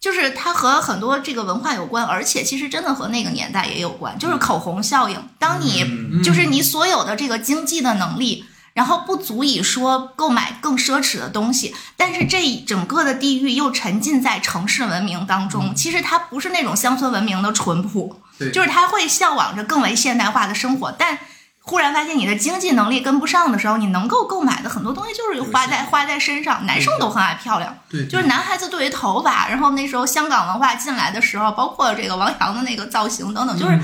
[0.03, 5.16] 就是它和很多这个文化有关，而且其实真的和那个年代也有关，就是口红效应。
[5.39, 8.45] 当你就是你所有的这个经济的能力。
[8.74, 15.74] 然后不足以说购买更奢侈的东西，但是这整个的地域又沉浸在城市文明当中。
[15.74, 21.19] 其实它不是那种乡村文明的淳朴，对就是它会向往着更为现代化的生活，但
[21.63, 26.67] 忽然发现你的经济能力跟不上的时候，你能够购买的很多东西就是花在花在身上。
[26.67, 33.79] 男生都很爱漂亮，对，就是男孩子对于头发，然后那时候香港文化进来的时候，包括这个王阳的那个造型等等，就是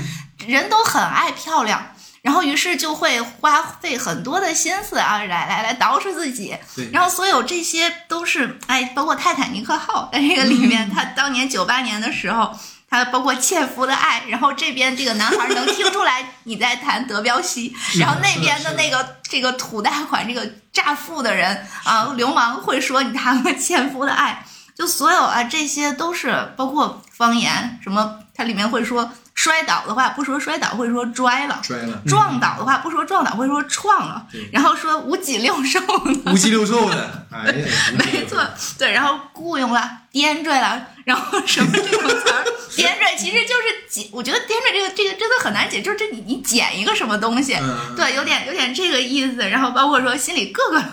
[0.45, 1.81] 人都很爱漂亮。
[2.21, 6.53] 然后，于是就会花费很多的心思啊，来来来捯饬自己。
[6.75, 12.51] 对然后，所有这些都是，哎，包括泰坦尼克号在这个里面，他当年九八年的时候，
[12.89, 24.43] 他包括纤夫的爱，然后这边这个男孩能听出来你在谈德彪西， 然后那边的那个这个土大款这个诈富的人啊，流氓会说你谈了纤夫的爱，
[24.75, 29.11] 就所有啊这些都是包括方言什么，它里面会说。
[29.35, 34.27] 摔倒的话不说摔倒，会说摔了；摔了，撞倒的话不说撞倒，会说撞了。
[34.51, 37.67] 然后说五脊六兽的， 五脊六兽的，哎呀，
[37.97, 38.45] 没错，
[38.77, 38.91] 对。
[38.91, 42.45] 然后雇佣了、颠缀了，然后什么这种词儿，
[42.77, 44.07] 颠缀其实就是剪。
[44.11, 49.37] 我觉得颠缀这个这个真的很难解，就是这你你剪一个什么东西，嗯，对，有点有点这个意思。
[49.49, 50.83] 然后包括说心里各个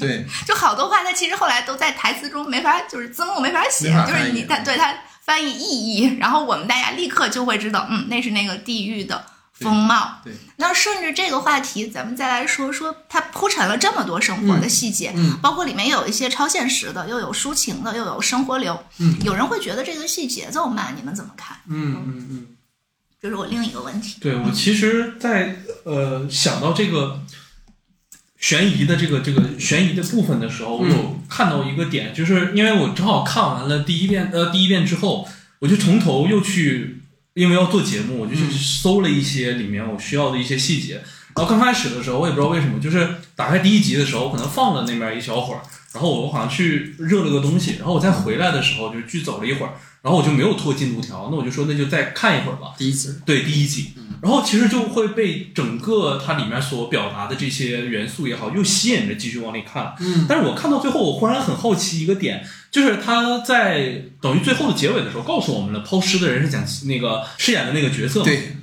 [0.00, 9.22] 对， 就好多话，它其实后来都在台词中没法，就是字幕没法写，法就是你翻译它对它翻译意义，然后我们大家立刻就会知道，嗯，那是那个地狱的
[9.58, 10.20] 风貌。
[10.24, 18.82] 对对那顺着这个话题，咱们再来说说它铺陈了这么多生活的细节，嗯包括里面有一些超现实的，又有抒情的，又有生活流。
[18.98, 21.58] 嗯有人会觉得这个戏节奏慢，你们怎么看？
[21.68, 22.46] 嗯嗯嗯，
[23.20, 24.16] 这是我另一个问题。
[24.20, 27.22] 对我其实在，呃想到这个
[28.38, 35.28] 悬疑的这个这个悬疑的部分的时候，我有看到一个点，就是因为我正好看完了第一遍，呃，第一遍之后，
[35.60, 36.97] 我就从头又去，
[37.38, 40.94] 因为要做节目，我就去搜了一些里面我需要的一些细节。
[41.36, 45.62] 然后刚开始的时候，我也不知道为什么，就是打开第一集的时候，我可能放了那边一小会儿，
[45.92, 52.68] 然后我好像去热了个东西，然后我再回来的时候，就剧走了一会儿，然后我就没有拖进度条，那我就说那就再看一会儿吧。
[52.78, 53.92] 第一集，对第一集，
[54.22, 59.94] 然后其实就会被整个它里面所表达的这些元素也好，又吸引着继续往里看。
[60.00, 68.24] 嗯，但是我看到最后，我忽然很好奇一个点，就是他在等于最后的结尾的时候告诉我们了，抛尸的人是讲那个饰演的那个角色嘛。
[68.24, 68.56] 对，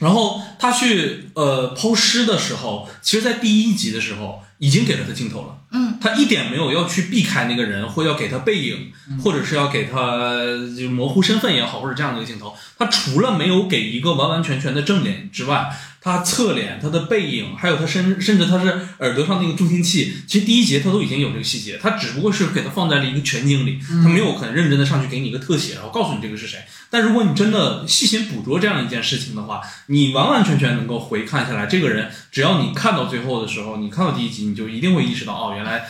[0.00, 5.58] 然后他去呃抛尸的时候，其实，在第一集的时候已经给了他镜头了。
[5.72, 8.90] 嗯，他一点没有要去避开那个人，或要给他背影，
[9.22, 12.56] 或者是要给他就模糊身份也好，或者这样的一个镜头。
[12.78, 15.68] 他除了没有给一个完完全全的正脸之外，
[16.04, 18.68] 他侧脸、他的背影，还有他甚甚至他是
[18.98, 26.58] 耳朵上那个助听器，其实第一节他都已经有这个细节，他只不过是给他放在了一个全景里，他没有很认真的上去给你一个特写，然后告诉你这个是谁。
[26.90, 35.86] 但如果你真的细心捕捉这样一件事情的话，你完完全全能够回看下来，这个人只要你看到最后的时候，你看到第一集，你就一定会意识到，哦，原来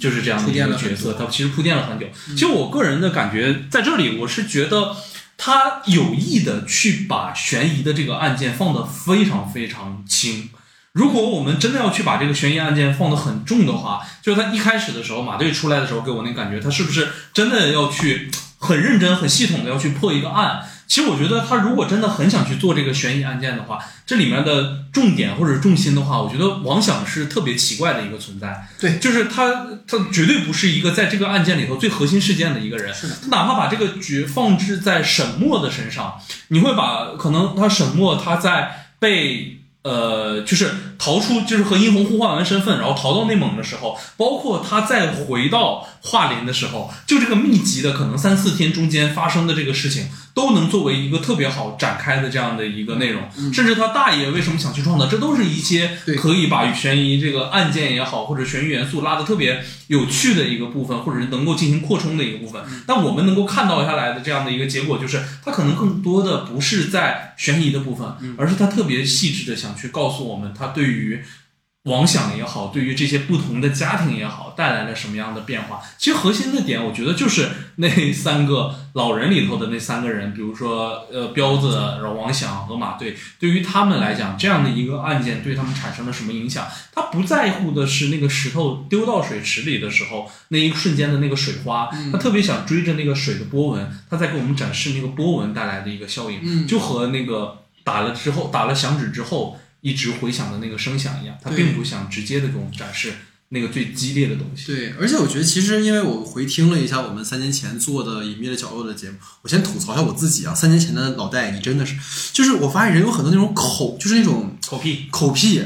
[0.00, 2.06] 就是这样的一个角色，他其实铺垫了很久。
[2.28, 4.94] 其实我个人的感觉在这里，我是觉得
[5.36, 10.50] 他有意的去把悬疑的这个案件放得非常非常轻。
[10.92, 20.66] 如果我们真的要去把这个悬疑案件放得很重的话，就是他一开始的时候，马队出来的时候给我那感觉，他是不是真的要去很认真、很系统的要去破一个案？
[20.86, 28.68] 其实我觉得他如果真的很想去做这个悬疑案件的话，这里面的重点或者重心的话，我觉得王想是特别奇怪的一个存在。
[28.78, 32.94] 对就是他，他绝对不是一个在这个案件里头最核心事件的一个人。
[32.94, 53.22] 是的，他哪怕把这个局放置在沈墨的身上，你会把可能他沈墨他在被呃，就是逃出，就是和殷红互换完身份，然后逃到内蒙的时候，包括他再回到桦林的时候，就这个密集的可能三四天中间发生的这个事情，都能作为一个特别好展开的这样的一个内容。
[53.52, 62.62] 甚至他大爷为什么想去创造，这都是一些可以把悬疑这个案件也好，或者悬疑元素拉的特别有趣的一个部分，或者是能够进行扩充的一个部分。
[62.86, 68.08] 但我们能够看到下来的这样的一个结果，就是他可能更多的不是在悬疑的部分，
[68.38, 71.22] 而是他特别细致的想去告诉我们，他对于
[71.84, 75.80] 王想也好，对于这些不同的家庭也好，带来了什么样的变化。
[75.96, 86.66] 其实核心的点，我觉得就是那三个老人里头的那三个人，比如说呃彪子、然后王想和马队，对于他们来讲，这样的一个案件对他们产生了什么影响？
[86.92, 99.56] 他不在乎的是那个石头丢到水池里的时候那一瞬间的那个水花，他特别想追着那个水的波纹，他在给我们展示那个波纹带来的一个效应，嗯就和那个打了之后打了响指之后
[99.86, 103.12] 一直回响的那个声响一样，他并不想直接的给我们展示
[103.50, 104.66] 那个最激烈的东西。
[104.66, 111.94] 对，而且我觉得其实因为我回听了一下我们三年前做的《隐秘的角落》的节目，我先吐槽一下我自己啊，三年前的老戴，你真的是，
[112.32, 115.62] 就是我发现人有很多那种口，就是那种口屁，口屁，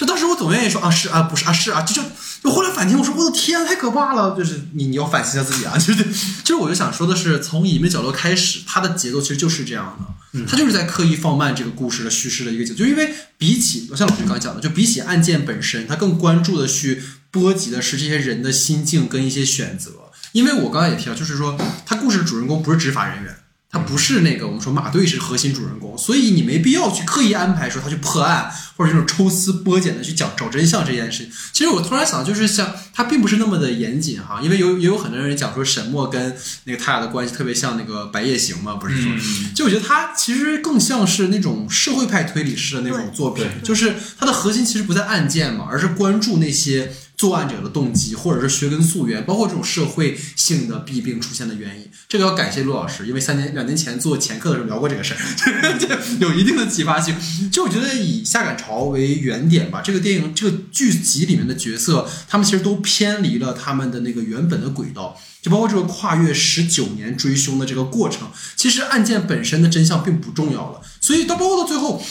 [0.00, 2.02] 就当时我总愿意说啊是啊不是啊是啊，就就
[2.42, 6.02] 就后来反听我说我的天太可怕了，就是你你要反思一下自己啊， 就是
[6.42, 10.46] 就是我就想说的是，从隐秘角落开始，它的节奏其实就是这样的。
[10.48, 19.90] 它就是在刻意放慢这个故事的叙事的一个节奏，就因为比起像老师刚才讲的，就比起案件本身，他更关注的去波及的是这些人的心境跟一些选择。
[20.32, 23.36] 因为我刚才也提到，就是说他故事主人公不是执法人员，
[23.72, 31.32] 他不是那个我们说马队是核心主人公，所以你没必要去刻意安排说他去破案或者这种抽丝剥茧的去讲找真相这件事情。
[31.52, 39.12] 其实我突然想，就是像他并不是那么的严谨哈，因为有也有很多人讲说沈墨跟那个他俩的关系特别像那个《白夜行》嘛，不是说。
[39.12, 51.86] 嗯，就我觉得他其实更像是那种社会派推理式的那种作品，就是它的核心其实不在案件嘛，而是关注那些作案者的动机，或者是学根溯源，包括这种社会性的弊病出现的原因。
[52.08, 55.86] 这个要感谢陆老师，因为三年两年前做前课的时候聊过这个事儿， 就
[56.26, 57.14] 有一定的启发性。
[57.52, 65.20] 就我觉得以下岗潮为原点吧，这个电影这个剧集里面的角色，他们其实都偏离了他们的那个原本的轨道。
[65.42, 70.82] 就包括这个跨越十九年追凶的这个过程，其实案件本身的真相并不重要了。
[71.00, 72.02] 所以到包括到最后，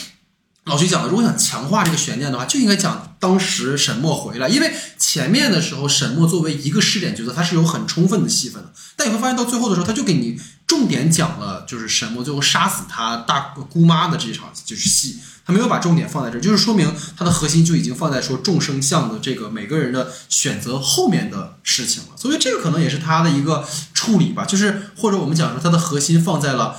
[0.70, 8.72] 老徐讲的，如果想强化这个悬念的话，就应该讲当时沈墨回来，因为前面的时候沈墨作为一个试点角色，他是有很充分的戏份的。
[8.96, 15.18] 但你会发现到最后的时候，他就给你重点讲了，就是沈墨最后杀死他大姑妈的这场就是戏。
[15.44, 22.10] 他没有把重点放在这儿，就是说明他的核心就已经放在说众生相的这个每个人的选择后面的事情了。
[22.16, 26.76] 所以这个可能也是他的一个处理吧，就是或者我们讲说他的核心放在了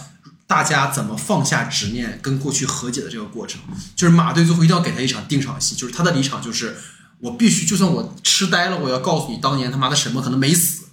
[0.52, 3.62] 大家怎么放下执念跟过去和解的这个过程。
[3.96, 6.76] 就是马队最后一定要给他一场定场戏，就是他的离场就是
[7.20, 10.88] 我必须，就算我痴呆了，我要告诉你当年他妈的沈墨可能没死，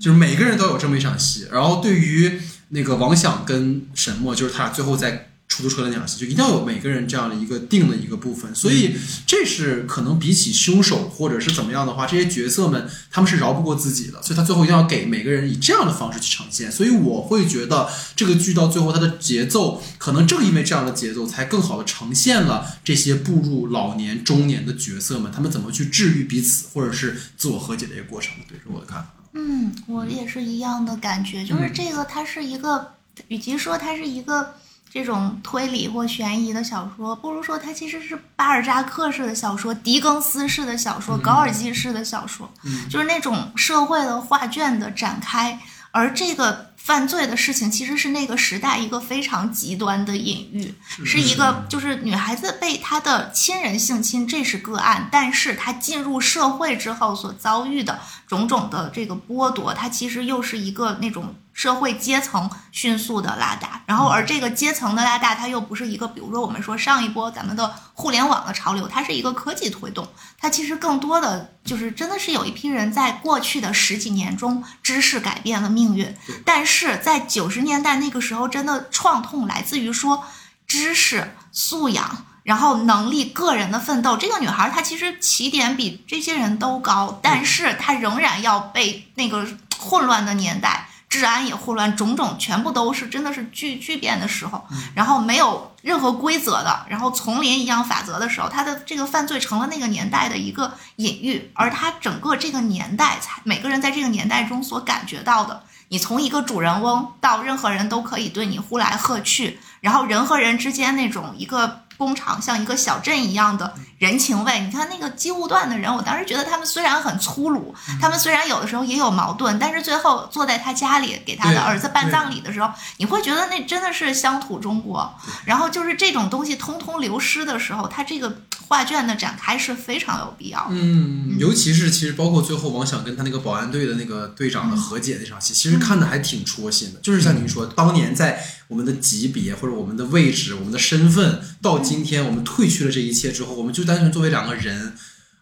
[0.00, 1.48] 就是每个人都有这么一场戏。
[1.50, 8.54] 然后对于那个王想跟沈墨，就是他俩最后在出租车的那场戏，就一定要有每个人这样的一个定的一个部分。
[8.54, 8.96] 所以
[9.26, 16.72] 这是可能比起凶手或者是怎么样的话，这些角色们他们是饶不过自己的，所以他最后一定要给每个人以这样的方式去呈现。
[16.72, 28.32] 所以我会觉得这个剧到最后它的节奏，可能正因为这样的节奏，才更好的呈现了这些步入老年、中年的角色们，他们怎么去治愈彼此，或者是自我和解的一个过程。
[28.48, 29.14] 对，是我的看法。
[29.34, 32.94] 嗯，我也是一样的感觉，就是嗯这个它是一个，
[33.28, 34.54] 与其说它是一个
[34.92, 42.52] 这种推理或悬疑的小说，不如说它其实是巴尔扎克式的小说、狄更斯式的小说、高尔基式的小说，
[42.90, 45.58] 就是那种社会的画卷的展开，
[45.90, 46.72] 而这个。
[46.82, 50.74] 犯罪的事情其实是那个时代一个非常极端的隐喻，
[51.04, 70.08] 是一个就是女孩子被她的亲人性侵，这是个案，但是她进入社会之后所遭遇的种种的这个剥夺，它其实又是一个那种社会阶层迅速的拉大，然后而这个阶层的拉大，它又不是一个，比如说我们说上一波咱们的互联网的潮流，它是一个科技推动，
[70.38, 80.24] 它其实更多的就是真的是有一批人在过去的十几年中，知识改变了命运，但是在九十年代那个时候，真的创痛来自于说
[80.66, 82.26] 知识素养。
[82.44, 89.46] 然后能力、个人的奋斗，这个女孩她其实起点比这些人都高，但是她仍然要被那个
[89.78, 94.64] 混乱的年代治安也混乱，种种全部都是真的是巨巨变的时候，
[94.94, 111.82] 然后没有任何规则的，然后丛林一样法则的时候，他的这个犯罪成了那个年代的一个隐喻，而他整个这个年代才每个人在这个年代中所感觉到的，你从一个主人翁到任何人都可以对你呼来喝去，然后人和人之间那种一个。
[111.98, 125.08] 工厂像一个小镇一样的人情味，你看那个机务段的人，我当时觉得他们虽然很粗鲁，他们虽然有的时候也有矛盾，但是最后坐在他家里给他的儿子办葬礼的时候，你会觉得那真的是乡土中国。
[125.44, 130.70] 然后就是这种东西通通流失的时候，他这个画卷的展开是非常有必要的。
[130.70, 136.98] 嗯，尤其是其实包括最后王想跟他那个保安队的那个队长的和解那场戏，其实看的还挺戳心的。
[136.98, 141.78] 就是像您说，当年在我们的级别或者我们的位置、我们的身份到。
[141.92, 144.96] 今天我们褪去了这一切之后，我们就单纯作为两个人，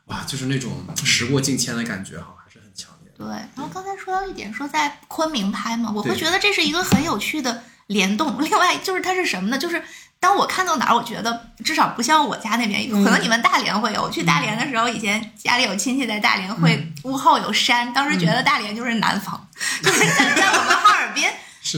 [0.07, 3.13] 哇，就是那种时过境迁的感觉哈，还是很强烈。
[3.17, 8.43] 对，然后刚才说到一点，说在昆明拍嘛，我会觉得这是一个很有趣的联动。
[8.43, 9.57] 另外就是它是什么呢？
[9.57, 9.81] 就是
[10.19, 14.03] 当我看到哪儿，我觉得至少不像我家那边，可能你们大连会有。
[14.03, 19.49] 我去大连的时候，以前家里有亲戚在大连，会屋后有山，当时觉得大连就是南方，
[19.81, 21.25] 就是在在我们哈尔滨。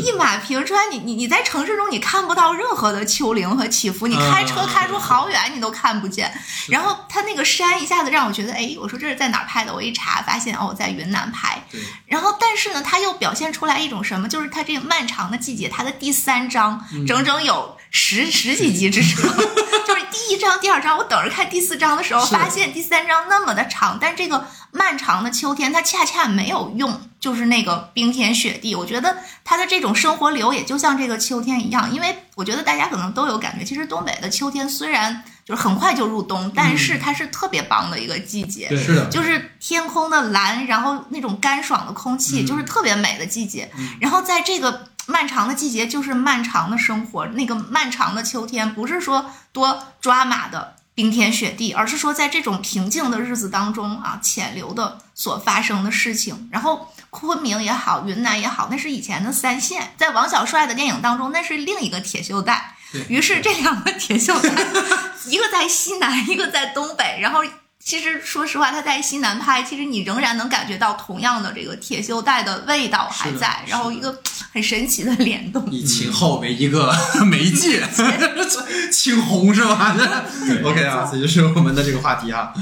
[0.00, 6.32] 一马平川，你你你在城市中你看不到任何的丘陵和起伏，你开车开出好远你都看不见。
[6.68, 9.74] 然后它那个山一下子让我觉得，哎，我说这是在哪儿拍的？
[9.74, 11.62] 我一查发现哦，在云南拍。
[12.06, 14.28] 然后但是呢，它又表现出来一种什么？
[14.28, 19.22] 就是它这个漫长的季节，它的第三章整整有十十几集之长。
[19.86, 24.46] 就是第一章、第二章，我等着看第四章的时候，发现第三章那么的长，但这个。
[24.74, 28.74] 漫长的秋天，它恰恰没有用，就是那个冰天雪地。
[28.74, 38.74] 我觉得它的这种生活流也就像这个秋天一样，因为我觉得大家可能都有感觉，其实东北的秋天虽然就是很快就入冬，但是它是特别棒的一个季节。
[38.74, 43.70] 是的，就是天空的蓝，然后那种干爽的空气，就是特别美的季节。
[44.00, 50.76] 然后在这个漫长的季节，就是漫长的生活，那个漫长的秋天，不是说多抓马的。
[50.94, 56.50] 冰天雪地，而是说在这种平静的日子当中啊，潜流的所发生的事情。
[56.52, 62.76] 然后昆明也好，云南也好，那是以前的三线，在王小帅的电影当中，那是另一个铁锈带。
[63.08, 64.50] 于是这两个铁锈带，
[65.24, 67.40] 一个在西南，一个在东北，然后。
[67.84, 74.12] 其实，说实话，他在西南拍，其实你仍然能感觉到同样的这个铁锈带的味道还在，然后一个
[74.52, 75.66] 很神奇的联动。
[75.70, 77.82] 以秦昊为一个媒介，
[78.92, 79.96] 青红是吧
[80.62, 82.52] ？OK 啊，这就是我们的这个话题啊。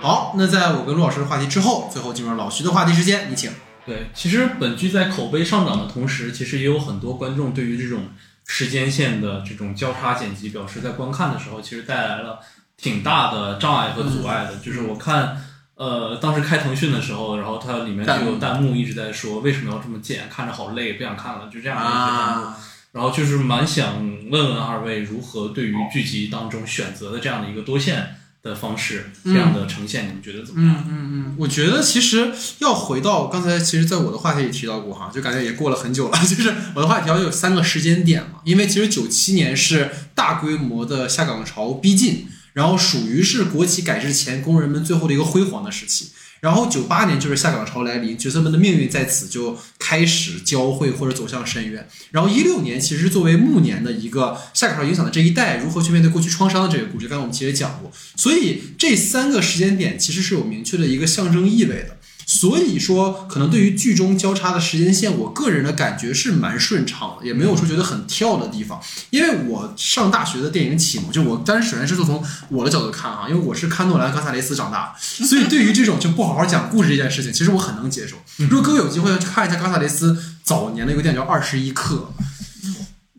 [0.00, 3.52] 好，那在我跟陆老师的话题之后，最后进入老徐的话题时间，你请。
[3.84, 8.08] 对，其实本剧在口碑上涨的同时，其实也有很多观众对于这种。
[8.48, 12.38] 时间线的这种交叉剪辑，表示在观看的时候，其实带来了
[12.76, 14.54] 挺大的障碍和阻碍的。
[14.64, 15.36] 就是我看，
[15.76, 22.46] 呃，当时开腾讯的时候，然后它里面就有弹幕一直在说为什么要这么剪，看着好累，不想看了，就这样的一些弹幕。
[22.92, 23.96] 然后就是蛮想
[24.30, 28.16] 问问二位，如何对于剧集当中选择的这样的一个多线。
[28.46, 30.84] 的方式，这样的呈现，你们觉得怎么样？
[30.86, 32.30] 嗯嗯嗯，我觉得其实
[32.60, 36.16] 要回到刚才，其实在我的话题里提到过哈，就感觉也过了很久了。
[36.24, 46.08] 就是我的话题有三个时间点嘛，因为其实九七年是大规模的下岗潮逼近，然后属于是国企改制前工人们最后的一个辉煌的时期。
[46.40, 51.86] 然后九八年就是下岗潮来临，角色们的命运在此就开始交汇或者走向深渊。
[52.12, 57.90] 然后一六年其实作为暮年的一个下岗潮影响的这一代如何去面对过去创伤的这个故事，刚才我们其实讲过。
[58.16, 61.95] 所以这三个时间点其实是有明确的一个象征意味的。
[62.28, 68.80] 所以说，可能对于剧中交叉的时间线，我个人的感觉是蛮顺畅的，也没有说觉得很跳的地方。
[69.10, 78.16] 因为我上大学的电影启蒙，就我当然首先是从我的角度看啊，因为我是看诺兰、冈萨雷斯长大，所以对于这种就不好好讲故事这件事情，其实我很能接受。
[78.50, 82.12] 如果各位有机会要去看一下冈萨雷斯早年的一个电影叫《二十一克》，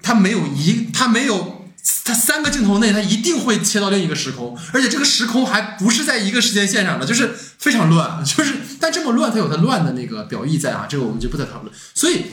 [0.03, 1.56] 他没有一，他没有。
[2.03, 11.73] 它三个镜头内，它一定会切到另一个时空，而且这个时空还不是在一个时间线上的，就是非常乱， 就是但这么乱，它有它乱的那个表意在啊，这个我们就不再讨论。
[11.93, 12.25] 所以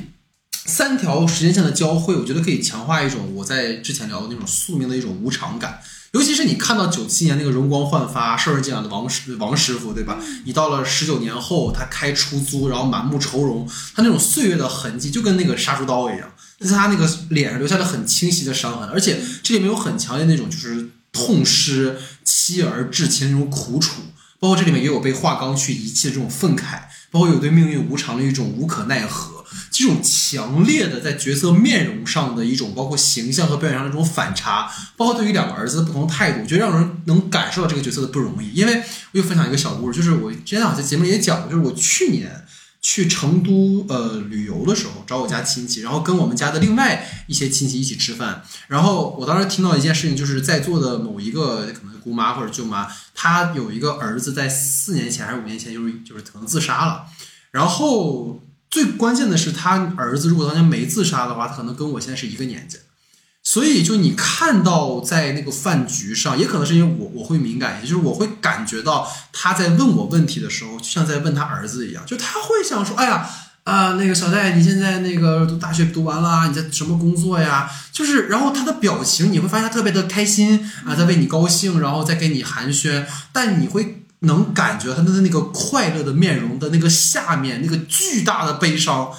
[0.67, 5.81] 三条时间线的交汇，我觉得可以强化一种我在之前聊的那种宿命的一种无常感，
[6.13, 10.19] 尤其是你看到九七年那个容光焕发、事儿这样的王师王师傅，对吧？
[10.45, 16.31] 你到了十九年后，他开出租，然后满目愁容，他那种岁月的痕迹，就跟那个杀猪刀一样。
[16.69, 24.03] 在他那个脸上留下了很清晰的伤痕，而且这里面有很强烈那种就是痛失妻儿至亲那种苦楚，
[24.39, 26.81] 包括这里面也有被华刚去遗弃的这种愤慨，
[27.11, 29.45] 包括有对命运无常的一种无可奈何。
[29.71, 38.53] 这种强烈的在角色面容上的一种，包括形象和表演上的这种反差，包括对于两个儿子的不同态度，我觉得让人能感受到这个角色的不容易。
[38.53, 38.83] 因为
[39.13, 42.44] 我又分享一个小故事，就是我之前好像在节目里也讲过，就是我去年
[42.87, 57.07] 去成都呃旅游的时候，找我家亲戚，然后跟我们家的另外一些亲戚一起吃饭，然后我当时听到一件事情，就是在座的某一个可能姑妈或者舅妈，她有一个儿子在四年前还是五年前就是就是可能自杀了，
[57.53, 62.77] 然后最关键的是他儿子如果当年没自杀的话，他可能跟我现在是一个年纪。
[63.47, 73.29] 所以，就你看到在那个饭局上，也可能是因为我我会敏感也，就是我会感觉到他在问我问题的时候，就像在问他儿子一样，就他会想说：“哎呀，
[73.65, 89.11] 啊、那个小戴，你现在那个读大学读完了，你在什么工作呀？”就是，然后他的表情你会发现他特别的开心啊，在为你高兴，然后再给你寒暄，但你会能感觉他的那个快乐的面容的那个下面那个巨大的悲伤。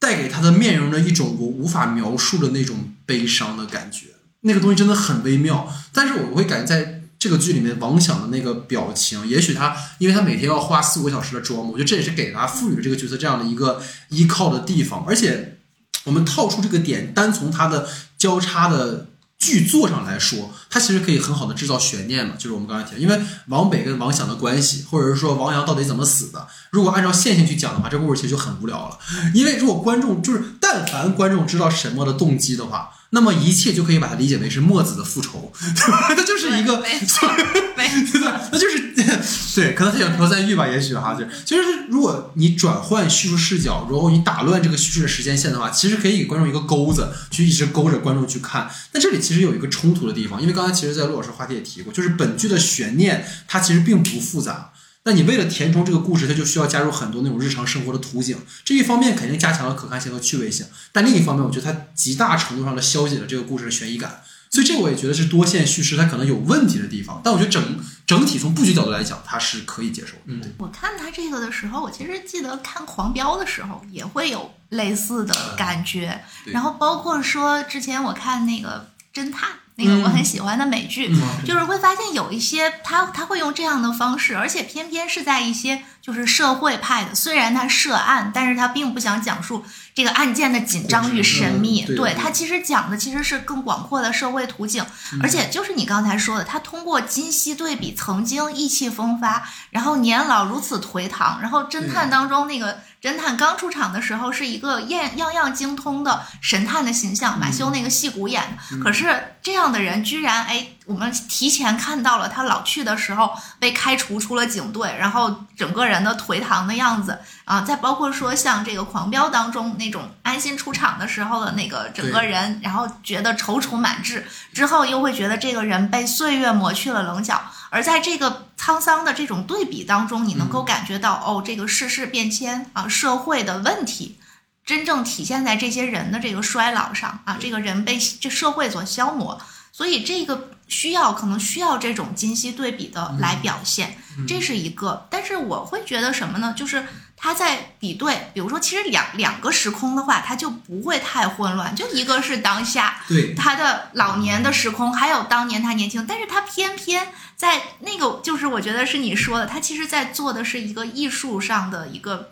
[0.00, 4.08] 带给他的面容的一种我无法描述的那种悲伤的感觉，
[4.42, 5.66] 那个东西真的很微妙。
[5.94, 13.80] 但是我会感觉在这个剧里面，王响的那个表情，也许他因为他每天要花四五个小时的妆，我觉得这也是给他赋予了这个角色这样的一个
[14.10, 15.06] 依靠的地方。
[15.08, 15.56] 而且
[16.04, 19.08] 我们套出这个点，单从他的交叉的
[19.38, 28.98] 剧作上来说，它其实可以很好的制造悬念嘛，就是我们刚才提的，因为王北跟王响的关系，或者是说王阳到底怎么死的，如果按照线性去讲的话，这故事其实就很无聊了。
[29.34, 36.14] 因为如果观众就是但凡观众知道沈墨的动机的话，那么一切就可以把它理解为是墨子的复仇，对吧？
[36.14, 38.40] 它就是一个，对吧？
[38.52, 38.92] 那 就是
[39.54, 48.70] 对，可能他想朴赞玉吧，也许哈，就是就是如果你转换叙述视角，然后你打乱这个叙事的时间线的话，其实可以给观众一个钩子，去一直勾着观众去看。
[48.92, 54.72] 但这里其实有一个冲突的地方，因为刚才其实，在陆老师话题也提过，就是本剧的悬念它其实并不复杂。
[55.04, 58.36] 那你为了填充这个故事，它就需要加入很多那种日常生活的图景。
[58.64, 64.22] 这一方面肯定加强了可看性和趣味性，但另一方面，我觉得它极大程度上的消解了这个故事的悬疑感。
[64.50, 67.62] 所以这个我也觉得是多线叙事它可能有问题的地方，但我觉得整
[68.06, 70.20] 整体从布局角度来讲，它是可以接受的。
[70.26, 79.50] 嗯我看它这个的时候，我其实记得看《狂飙》的时候也会有类似的感觉，对然后包括说之前我看那个侦探。
[79.78, 81.44] 那个我很喜欢的美剧，嗯。
[81.46, 89.62] 就是会发现有一些他他会用这样的方式，而且偏偏是在一些就是社会派的，虽然他涉案，但是他并不想讲述
[89.94, 94.82] 这个案件的紧张与神秘，嗯对他其实讲的其实是更广阔的社会图景，
[95.12, 95.20] 嗯。
[95.22, 127.38] 而且就是你刚才说的，他通过今昔对比，曾经意气风发，然后年老如此颓唐，然后侦探当中那个侦探刚出场的时候是一个样样样精通的神探的形象，马修那个戏骨演的，可是这样的人居然哎，我们提前看到了他老去的时候被开除出了警队，然后整个人的颓唐的样子啊，再包括说像这个《狂飙》当中那种安心出场的时候的那个整个人，然后觉得踌躇满志，之后又会觉得这个人被岁月磨去了棱角，
[127.68, 134.18] 而在这个沧桑的这种对比当中，你能够感觉到、哦，这个世事变迁啊，社会的问题。
[134.64, 139.40] 真正体现在这些人的这个衰老上啊，这个人被这社会所消磨，
[139.72, 143.96] 所以这个需要可能需要这种今昔对比的来表现，
[144.26, 145.06] 这是一个。
[145.10, 146.54] 但是我会觉得什么呢？
[146.56, 146.84] 就是
[147.16, 151.74] 他在比对，比如说，其实两两个时空的话，它就不会太混乱。
[151.74, 162.30] 就一个是当下对，他的老年的时空，还有当年他年轻，但是他偏偏在那个，就是我觉得是你说的，他其实在做的是一个艺术上的一个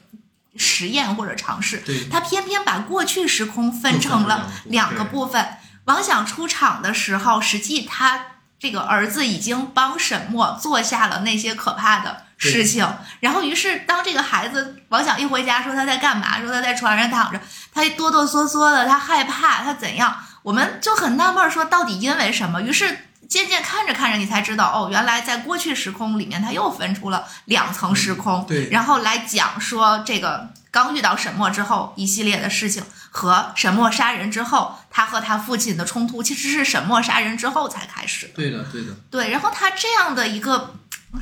[0.56, 1.78] 实验或者尝试。
[1.78, 5.48] 对他偏偏把过去时空分成了两个部分。
[5.86, 8.20] 王想出场的时候，实际他
[8.60, 12.86] 这个儿子已经帮沈墨做下了那些可怕的事情，
[13.20, 17.40] 然后于是当这个孩子王想一回家说他在干嘛，说他在床上躺着，
[17.72, 22.62] 他哆哆嗦嗦的，他害怕，他怎样，我们就很纳闷，说到底因为什么？
[22.62, 22.98] 于是。
[23.28, 38.32] 渐渐看着看着，你才知道哦，原来在过去时空里面，他又分出了两层时空，对然后来讲说这个刚遇到沈墨之后一系列的事情，和沈墨杀人之后，他和他父亲的冲突，其实是沈墨杀人之后才开始的。
[38.34, 40.74] 对的，对的，对，然后他这样的一个，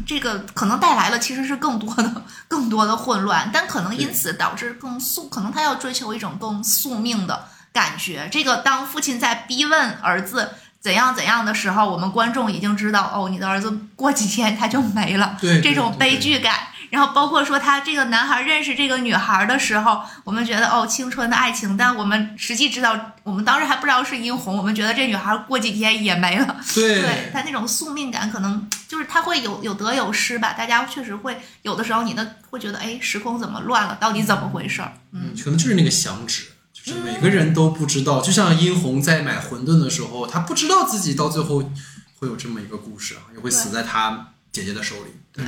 [0.05, 8.28] 这个可能带来了其实是更多的、更多的混乱，但可能因此导致更宿，可能他要追求一种更宿命的感觉。
[8.32, 10.55] 这个当父亲在逼问儿子。
[10.85, 16.55] 怎样怎样的时候，我们观众已经知道，哦，你的儿子过几天他就没了，对对这种悲剧感。
[16.94, 26.56] 然后包括说他这个男孩认识这个女孩的时候，我们觉得哦青春的爱情，但我们实际知道，我们当时还不知道是殷红，我们觉得这女孩过几天也没了。
[26.72, 30.52] 对对他那种宿命感，可能就是他会有有得有失吧。
[30.52, 33.98] 大家确实会有的时候，你的会觉得，哎，时空怎么乱了？
[34.00, 34.92] 到底怎么回事儿？
[35.10, 38.22] 嗯，可能就是那个响指，就是每个人都不知道。
[38.22, 41.72] 就像殷红在买馄饨的时候，他不知道自己到最后
[42.20, 45.10] 会有这么一个故事啊，也会死在他姐姐的手里。
[45.32, 45.44] 对，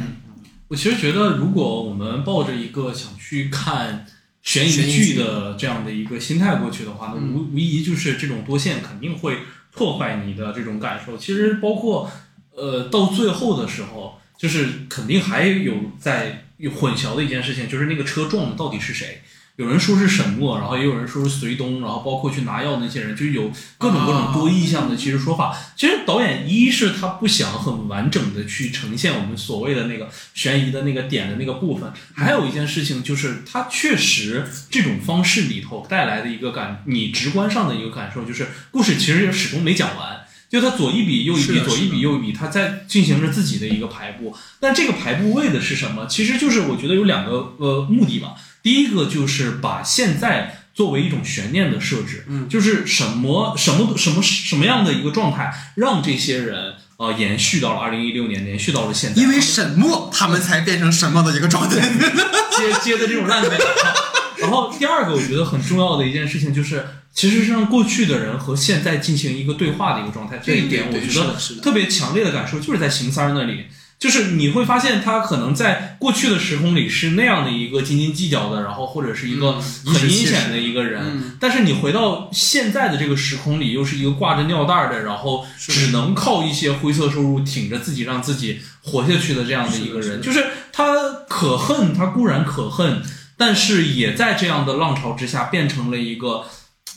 [0.69, 4.05] 我其实觉得，如果我们抱着一个想去看
[4.43, 9.39] 悬疑剧剧的这样的一个心态过去的话，那无无疑就是这种多线肯定会
[9.71, 11.17] 破坏你的这种感受。
[11.17, 12.11] 其实包括
[12.51, 19.23] 呃到最后的时候，就是肯定还有在有混淆的一件事情，就是那个车撞的到底是谁。
[19.57, 25.57] 有人说是沈墨，然后也有人说是隋东，然后包括去拿药那些人，就有各种各种多意向的其实说法。
[25.75, 40.21] 其实导演一是他不想很完整的去呈现我们所谓的那个悬疑的那个点的那个部分，还有一件事情就是他确实这种方式里头带来的一个感，你直观上的一个感受就是故事其实始终没讲完。
[40.49, 44.33] 就他左一笔右一笔，左一笔右一笔，他在进行着自己的一个排布。
[44.61, 46.07] 但这个排布为的是什么？
[46.07, 48.35] 其实就是我觉得有两个呃目的吧。
[48.67, 61.77] 第一个就是把现在作为一种悬念的设置，嗯，就是什么什么什么什么样的一个状态，让这些人呃延续到了二零一六年，延续到了现在，因为沈墨他们才变成什么的一个状态。
[61.79, 63.51] 接接的这种烂尾。
[64.43, 66.85] 然后第二个我觉得很重要的一件事情就是，
[67.15, 70.41] 其实是让过去的人和现在进行一个对话的一个状态。
[70.45, 73.67] 这一点我觉得特别强烈的感受就是在邢三儿那里。
[73.99, 81.37] 就是你会发现，他可能在过去的时空里是那样的一个斤斤计较的，然后或者是一个嗯很阴险的一个人，嗯。
[81.41, 90.95] 但是你回到现在的这个时空里，又是一个挂着尿袋的，然后只能靠一些灰色收入挺着自己，让自己活下去的这样的一个人，就是他
[91.29, 93.03] 可恨，他固然可恨，
[93.37, 96.45] 但是也在这样的浪潮之下变成了一个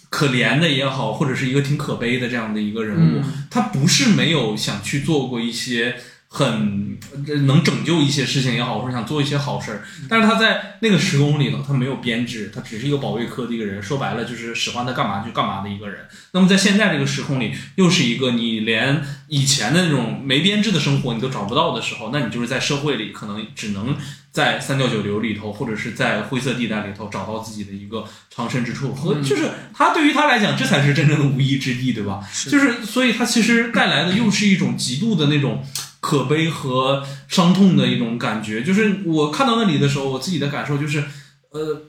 [0.09, 3.21] 可怜的也好，或者是一个挺可悲的这样的一个人物。
[3.23, 3.47] 嗯。
[3.49, 5.95] 他不是没有想去做过一些
[6.31, 6.95] 很
[7.26, 16.07] 呃能拯救一些事情也好，或者想做一些好事儿，但是他在那个时空里头，他没有编制，他只是一个保卫科的一个人，说白了就是使唤他干嘛就干嘛的一个人。
[16.34, 23.97] 那么在现在这个时空里，又是一个你连以前的那种没编制的生活你都找不到的时候，那你就是在社会里可能只能
[24.31, 28.93] 在三教九流里头，或者是在灰色地带里头找到自己的一个藏身之处。
[28.93, 32.22] 和就是他对于他来讲，这才是真正的无依之地，对吧？
[32.47, 35.65] 就是所以他其实带来的又是一种极度的那种。
[35.99, 41.03] 可悲和伤痛的一种感觉，就是我看到那里的时候，我自己的感受就是，
[41.51, 41.84] 呃，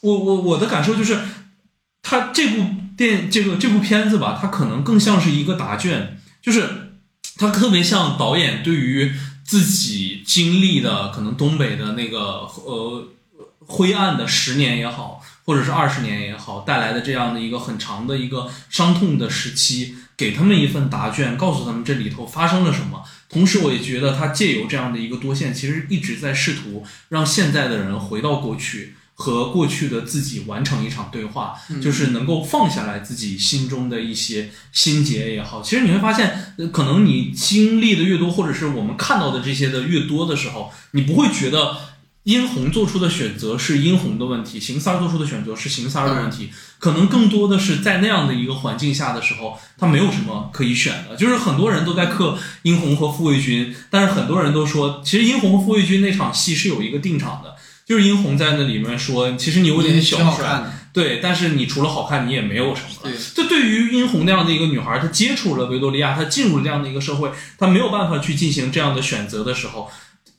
[0.00, 1.18] 我我我的感受就是，
[2.02, 2.66] 他这部
[2.96, 6.98] 电这个这部片子吧，它可能更像是一个答卷，就是
[7.36, 9.12] 它特别像导演对于
[9.44, 13.08] 自己经历的可能东北的那个呃
[13.58, 23.02] 灰暗的十年也好，或者是二十年也好，带来的这样的一个很长的一个伤痛的时期，给他们一份答卷，告诉他们这里头发生了什么。
[23.34, 35.60] 同时，我也觉得他借由这样的一个多线，其实一直在试图让现在的人回到过去，和过去的自己完成一场对话，就是能够放下来自己心中的一些心结也好。
[35.60, 41.76] 其实你会发现，呃可能你经历的越多，或者是我们看到的这些的越多的时候，你不会觉得。
[42.24, 51.16] 殷红做出的选择是殷红的问题，邢三儿做出的选择是邢三儿的问题，可能更多的是在那样的一个环境下的时候，他没有什么可以选的。
[51.16, 60.64] 就是很多人都在克殷红和傅卫军，但是很多人都说，其实殷红和傅卫军那场戏是有一个定场的，就是殷红在那里面说，其实你有点小帅。
[60.94, 63.10] 对，但是你除了好看，你也没有什么了。
[63.10, 69.90] 对，这对于殷红那样的一个女孩，她接触了维多利亚，她进入了这样的一个社会，她没有办法去进行这样的选择的时候，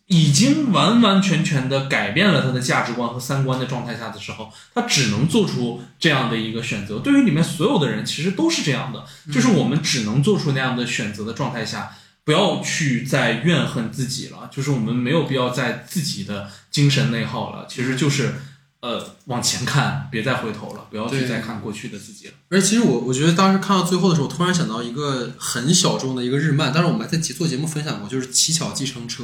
[0.07, 6.99] 已经完完全全的改变了他的价值观和三观的状态下的时候，他只能做出这样的一个选择。
[6.99, 11.95] 对于里面所有的人，其实都是这样的，就是我们只能做出那样的选择的状态下。
[12.23, 18.33] 不要去再怨恨自己了，就是我们没有必要在自己的精神内耗了，其实就是
[18.79, 22.33] 呃往前看，别再回头了，不要去再看过去的自己了。
[22.49, 29.23] 而且其实我我觉得当时看到最后的时候，我突然想到一个很小众的一个日漫，但是我们还在做节目分享过，就是《乞巧计程车》。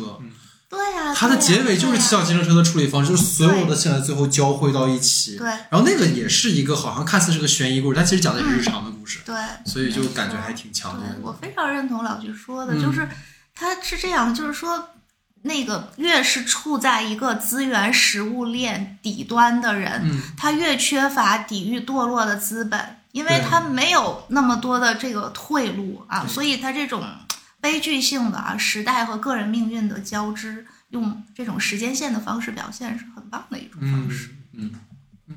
[0.72, 5.38] 对呀、它的结尾就是对呀乞巧计程车的处理方式，就是所有的现在最后交汇到一起。
[5.38, 5.46] 对。
[5.70, 9.36] 然后那个也是一个好像看似是个悬疑故事，但其实讲的也是日常的故事，对，
[9.66, 11.18] 所以就感觉还挺强烈的。
[11.22, 12.82] 我非常认同老徐说的，嗯。
[12.82, 13.08] 就是
[13.54, 14.88] 他是这样，就是说。
[15.44, 20.22] 那个越是处在一个资源食物链底端的人，嗯。
[20.38, 22.80] 他越缺乏抵御堕落的资本，
[23.12, 27.04] 因为他没有那么多的这个退路啊，所以他这种
[27.62, 34.36] 悲剧性的啊时代和个人命运的交织，用这种时间线的方式表现是很棒的一种方式。
[34.54, 34.72] 嗯
[35.28, 35.36] 嗯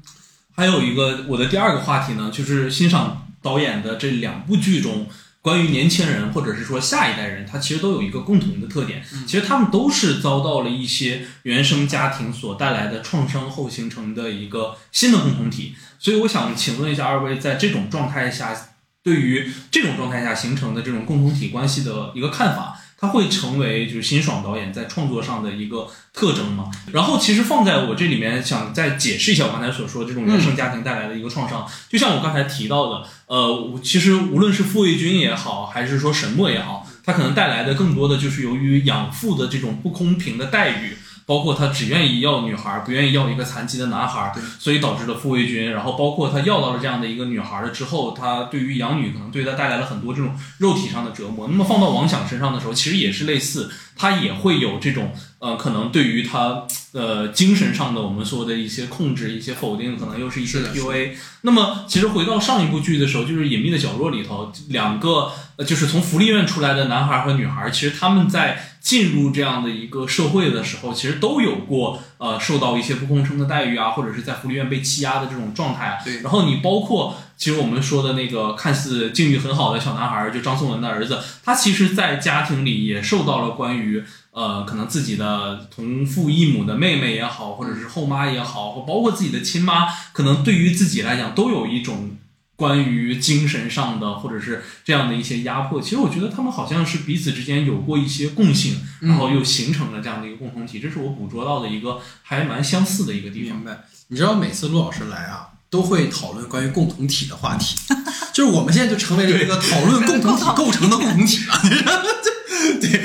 [0.57, 5.09] 还有一个我的第二个话题呢，就是欣赏导演的这两部剧中，
[5.43, 15.75] 关于年轻人或者是说下一代人，他其实都有一个共同的特点，其实他们都是遭到了一些原生家庭所带来的创伤后形成的一个新的共同体。
[15.99, 18.57] 所以我想请问一下二位，在这种状态下，
[19.05, 22.81] 对于这种状态下形成的这种共同体关系的一个看法。
[22.97, 26.71] 它会成为就是辛爽导演在创作上的一个特征吗？
[26.91, 31.67] 然后其实放在我这里面，想再解释一下我刚才所说的这种原生家庭带来的一个创伤。
[31.91, 40.97] 就像我刚才提到的，呃，其实无论是傅卫军也好，还是说沈墨也好，他可能带来的更多的就是由于养父的这种不公平的待遇。
[41.27, 45.73] 包括他只愿意要女孩，不愿意要一个残疾的男孩，所以导致了傅卫军。
[45.73, 51.49] 然后包括他要到了这样的一个女孩了之后，他对于养女可能对他带来了很多这种肉体上的折磨。
[51.49, 61.13] 那么放到王想身上的时候，其实也是类似，他也会有这种呃，可能对于他呃精神上的我们说的一些控制、一些否定，可能又是一些 PUA。
[61.43, 68.73] 那么其实回到上一部剧的时候，就是《隐秘的角落》里头，两个呃就是从福利院出来的男孩和女孩，其实他们在。
[68.85, 75.97] 进入这样的一个社会的时候，其实都有过呃受到一些不公正的待遇啊，或者是在福利院被欺压的这种状态啊。
[76.05, 76.21] 对。
[76.21, 92.19] 然后你包括其实我们说的那个看似境遇很好的小男孩，就张颂文的儿子，他其实，在家庭里也受到了关于呃可能自己的同父异母的妹妹也好，或者是后妈也好，或包括自己的亲妈，可能对于自己来讲都有一种。
[92.57, 103.57] 关于精神上的，或者是这样的一些压迫，其实我觉得他们好像是彼此之间有过一些共性，然后又形成了这样的一个共同体，这是我捕捉到的一个还蛮相似的一个地方。
[103.57, 103.85] 明白？
[104.09, 107.75] 你知道每次陆老师来啊，都会讨论关于共同体的话题，
[108.33, 111.61] 就是我们现在就成为了一个讨论共同体构成的共同体了。
[112.81, 113.01] 对，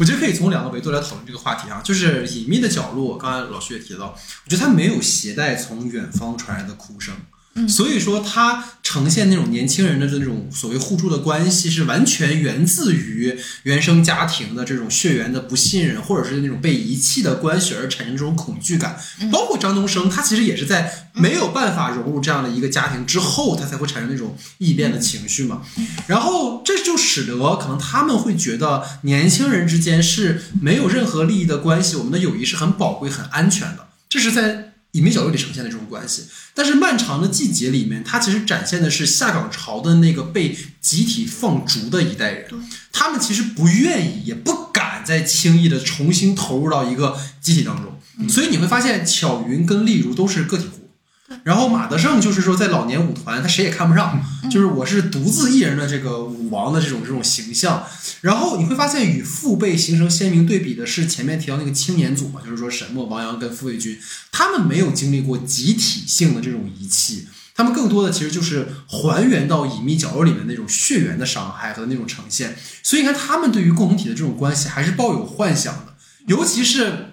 [0.00, 3.18] 我觉得可以从两个维度来讨论这个话题啊，就是隐秘的角落。
[3.18, 7.14] 刚才老师也提到，我觉得他没有携带从远方传来的哭声。
[7.68, 18.98] 所以说，它呈现那种年轻人的这种所谓互助的关系，是完全源自于原生家庭的这种血缘的不信任，或者是那种被遗弃的关系而产生这种恐惧感。
[19.32, 25.62] 包括张东升，他其实也是在没有办法融入这样的一个家庭之后，他才会产生那种异变的情绪嘛。
[26.06, 33.88] 然后这就使得可能他们会觉得年轻人之间是没有任何利益的关系，我们的友谊是很宝贵、很安全的。
[34.08, 34.65] 这是在。
[34.96, 36.24] 隐秘角落里呈现的这种关系，
[36.54, 42.48] 但是漫长的季节里面，它其实展现的是下岗潮的那个被集体放逐的一代人，
[42.92, 50.75] 他们其实不愿意，也不敢再轻易的重新投入到一个集体当中，所以你会发现巧云跟丽如都是个体户。
[51.42, 57.84] 然后马德胜就是说，在老年舞团，他谁也看不上，就是我是独自一人的这个舞王的这种这种形象。
[58.20, 63.98] 然后你会发现，与父辈形成鲜明对比的是前面提到那个青年组嘛，就是说沈墨、王阳跟傅卫军，
[64.30, 67.26] 他们没有经历过集体性的这种遗弃，
[67.56, 72.56] 他们更多的其实就是还原到隐秘角落里面那种血缘的伤害和那种呈现。
[72.84, 75.94] 所以你看，他们对于共同体的这种关系还是抱有幻想的，
[76.28, 77.08] 尤其是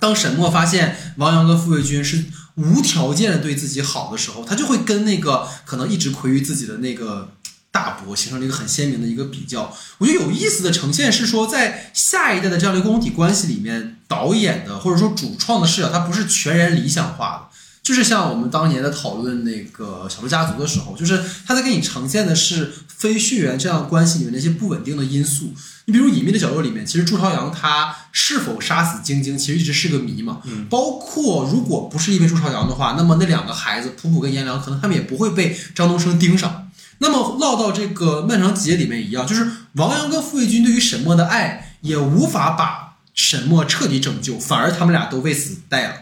[0.00, 2.26] 当沈墨发现王阳跟傅卫军是。
[2.56, 7.32] 无条件的对自己好的时候，他就会跟那个可能一直亏于自己的那个
[7.70, 9.74] 大伯形成了一个很鲜明的一个比较。
[9.98, 17.45] 我觉得有意思的呈现是说，在下一代的这样的共同体关系里面，导演的或者说主创的视角，它不是全然理想化的。
[17.86, 25.54] 就是像我们当年的讨论那个小猪家族的时候，就是他在给你呈现的是非血缘这样关系里面那些不稳定的因素。
[25.84, 30.40] 你比如《隐秘的角落》里面，其实朱朝阳他是否杀死晶晶，其实一直是个谜嘛。
[30.46, 30.66] 嗯。
[30.68, 36.68] 包括如果不是因为朱朝阳的话，那么那两个孩子普普跟颜良，可能他们也不会被张东升盯上。
[36.98, 45.94] 那么落到这个漫长季节里面一样，就是王阳跟傅卫军对于沈墨的爱也无法把沈墨彻底拯救，反而他们俩都为此带了。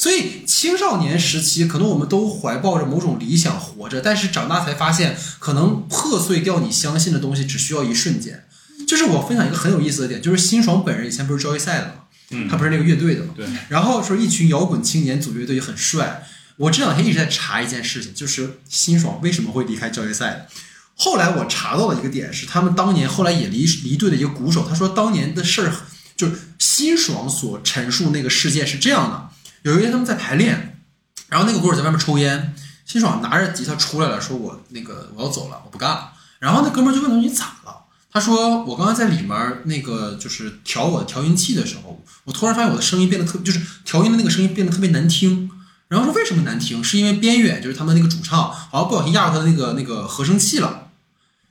[0.00, 8.46] 所以青少年时期，可能我们都怀抱着某种理想活着，但是长大才发现，可能破碎掉你相信的东西，只需要一瞬间。
[8.88, 11.92] 就是我分享一个很有意思的点，就是辛爽本人以前不是交易赛的嘛，
[12.30, 13.46] 嗯，他不是那个乐队的嘛，对。
[13.68, 16.26] 然后说一群摇滚青年组乐队很帅。
[16.56, 20.48] 我这两天一直在查一件事情，就是辛爽为什么会离开交易赛。
[20.94, 25.74] 后来我查到了一个点，是他们当年后来也离离队的一个鼓手，他说当年的事儿，
[26.16, 29.28] 就是辛爽所陈述那个事件是这样的。
[29.62, 30.82] 有一天他们在排练，
[31.28, 32.54] 然后那个鼓手在外面抽烟，
[32.84, 36.12] 辛爽拿着吉他出来了，说我那个我要走了，我不干了。
[36.38, 37.76] 然后那哥们就问他你咋了？
[38.12, 45.50] 他说我刚刚在里面那个就是调我的调音器的时候，我突然发现我的声音变得特，就是调音的那个声音变得特别难听。
[45.88, 46.82] 然后说为什么难听？
[46.82, 50.88] 是因为边远就是他们那个主唱好像不小心压到他的那个那个合成器了。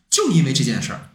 [0.10, 1.12] 就因为这件事儿，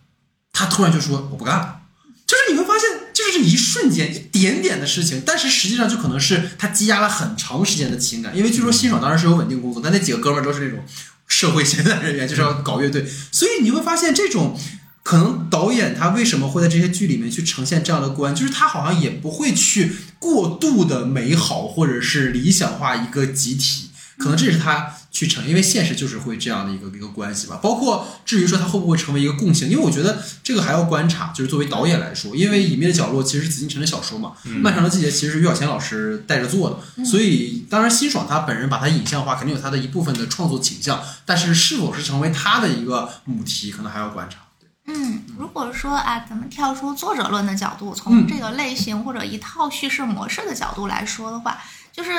[0.53, 1.81] 他突然就说我不干了。
[2.27, 2.94] 就是你会发现。
[3.15, 10.85] 就是这一瞬间一点点的事情，但是实际上就可能是他积压了很长时间的情感，因为据说辛爽当然是有稳定工作，但那几个哥们儿都是那种
[11.27, 14.59] 社会闲散人员，就是要搞乐队，所以你会发现这种。
[15.05, 27.61] 可能导演他为什么会在这些剧里面去呈现这样的观，就是他好像也不会去过度的美好或者是理想化一个集体，可能这是他去成，因为现实就是会这样的一个一个关系吧。
[27.63, 31.33] 包括至于说它会不会成为一个共性，因为我觉得这个还要观察。
[31.33, 44.39] 就是作为导演来说，因为《隐秘的角落》其实是紫禁城的小说嘛，漫长的季节》其实是于小贤老师带着做的，所以当然辛爽他本人把它影像化，肯定有他的一部分的创作倾向，但是是否是成为他的一个母题，可能还要观察。
[44.87, 51.57] 嗯，如果说啊，咱们跳出作者论的角度，从这个类型或者一套叙事模式的角度来说的话，
[51.91, 52.11] 就是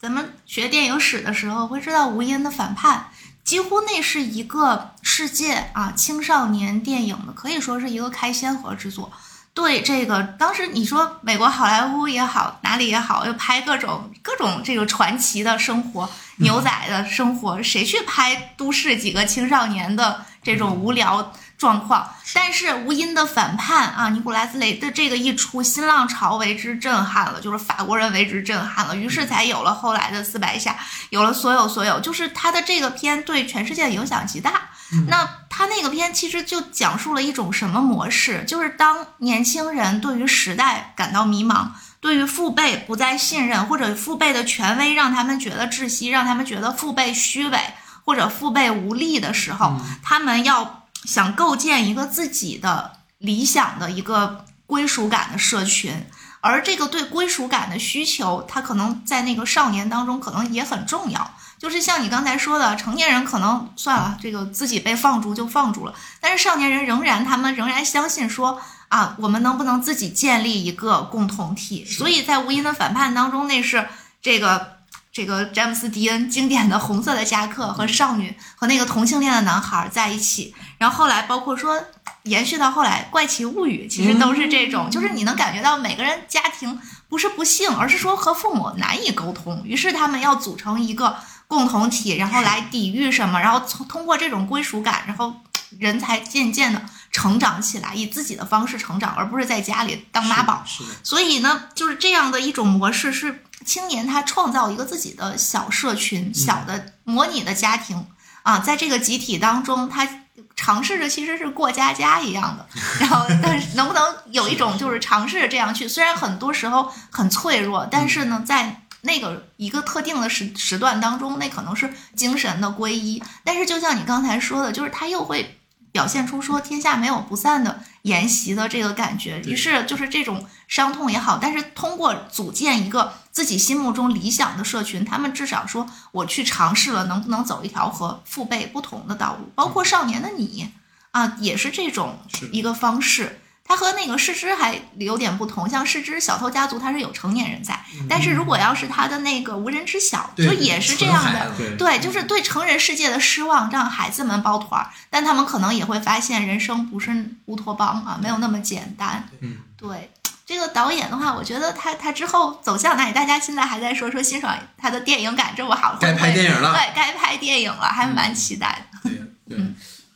[0.00, 3.10] 咱们学电影史的时候会知道，《吴音的反叛》
[3.48, 9.10] 几乎那是一个世界啊青少年电影的，可以说是一个开先河之作。
[9.52, 21.32] 对这个，当时你说美国好莱坞也好，哪里也好，要拍各种各种这个传奇的生活、牛仔的生活，谁去拍都市几个青少年的这种无聊？
[21.58, 30.76] 状况，但是吴音的反叛啊，尼古拉斯雷的这个一出，新浪潮为之震撼了，就是法国人为之震撼了，于是才有了后来的四百下，
[31.10, 34.70] 有了所有所有，就是他的这个片对全世界影响极大。
[35.08, 38.44] 那他那个片其实就讲述了一种什么模式？
[38.46, 41.70] 就是当年轻人对于时代感到迷茫，
[42.00, 47.58] 对于父辈不再信任，或者父辈的权威让他们觉得窒息，让他们觉得父辈虚伪
[48.04, 50.84] 或者父辈无力的时候，他们要。
[51.08, 56.04] 想构建一个自己的理想的一个归属感的社群，
[56.42, 61.30] 而这个对归属感的需求，他可能在那个少年当中可能也很重要。
[61.58, 71.86] 就是像你刚才说的，成年人可能算了，这个自己被放逐就放逐了，但是少年人仍然，他们仍然相信说啊，我们能不能自己建立一个共同体？
[71.86, 73.88] 所以在《无垠的反叛》当中，那是
[74.20, 74.76] 这个。
[75.10, 81.82] 这个詹姆斯·迪恩经典的红色的夹克和少女和那个同性恋的男孩在一起，然后后来包括说
[82.22, 91.16] 延续到后来《怪奇物语》，其实都是这种，就是你能感觉到每个人家庭不是不幸，而是说和父母难以沟通，于是他们要组成一个
[91.48, 95.34] 共同体，然后来抵御什么，然后从通过这种归属感，然后
[95.78, 96.80] 人才渐渐的
[97.10, 100.62] 成长起来，以自己的方式成长，而不是在家里当妈宝。
[101.02, 103.42] 所以呢，就是这样的一种模式是。
[103.64, 108.06] 青年他创造一个自己的小社群、小的模拟的家庭
[108.42, 110.08] 啊，在这个集体当中，他
[110.56, 112.66] 尝试着其实是过家家一样的。
[113.00, 115.88] 然后，但是能不能有一种就是尝试着这样去？
[115.88, 123.22] 虽然很多时候很脆弱，但是呢，在那个一个特定的时时段当中，那可能是精神的皈依。
[123.44, 125.57] 但是就像你刚才说的，就是他又会
[125.92, 129.40] 表现出说天下没有不散的筵席的这个感觉。
[129.42, 133.12] 于是就是这种伤痛也好，但是通过组建一个。
[133.30, 139.48] 自己心目中理想的社群，他们至少说我去尝试了，能不能走一条和父辈不同的道路？
[139.54, 140.72] 包括少年的你
[141.12, 142.18] 啊，也是这种
[142.50, 143.40] 一个方式。
[143.68, 147.78] 他和那个失之还有点不同，像失之小偷家族，它是有成年人在，
[148.08, 157.12] 但是如果要是他的那个无人知晓，就也是这样的，对，就是对成人世界的失望，让孩子们抱团儿，但他们可能也会发现人生不是
[157.44, 160.10] 乌托邦啊，没有那么简单，嗯，对。
[160.46, 163.12] 这个导演的话，我觉得他他之后走向哪里？
[163.12, 169.10] 大家现在还在说说欣赏他的电影感这么好，该拍电影了，对，该拍电影了，还蛮期待的。
[169.46, 169.58] 对，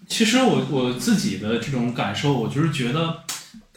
[0.09, 3.22] 其实我我自己的这种感受，我就是觉得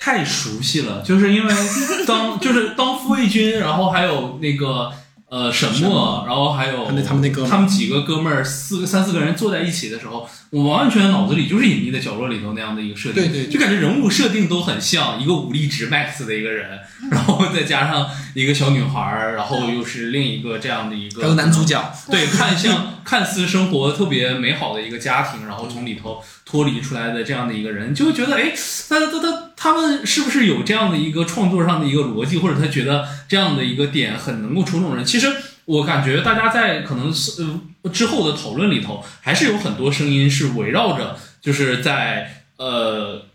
[0.05, 1.53] 太熟悉了，就是因为
[2.05, 4.91] 当就是当傅卫军，然后还有那个。
[5.27, 16.79] 呃，沈墨，然后还有他们那哥，他们几个哥们儿，四个三四个人坐在一起的时候，我完全脑子里就是隐秘的角落里头那样的一个设定，对对，就感觉人物设定都很像一个武力值 max 的一个人，
[17.11, 28.53] 然后再加上一个小女孩儿，然后又是另一个这样的一个，还有男主角，对，看像看似生活特别美好的一个家庭，然后从里头脱离出来的这样的一个人，就会觉得，哎，
[28.87, 35.03] 他他他他们是不是有这样的一个创作上的一个逻辑，或者他觉得这样的一个点很能够戳中人？
[35.03, 35.27] 其实
[35.65, 37.43] 我感觉大家在可能是
[37.81, 43.25] 呃之后的讨论里头，还是有很多声音是围绕着，就是在呃。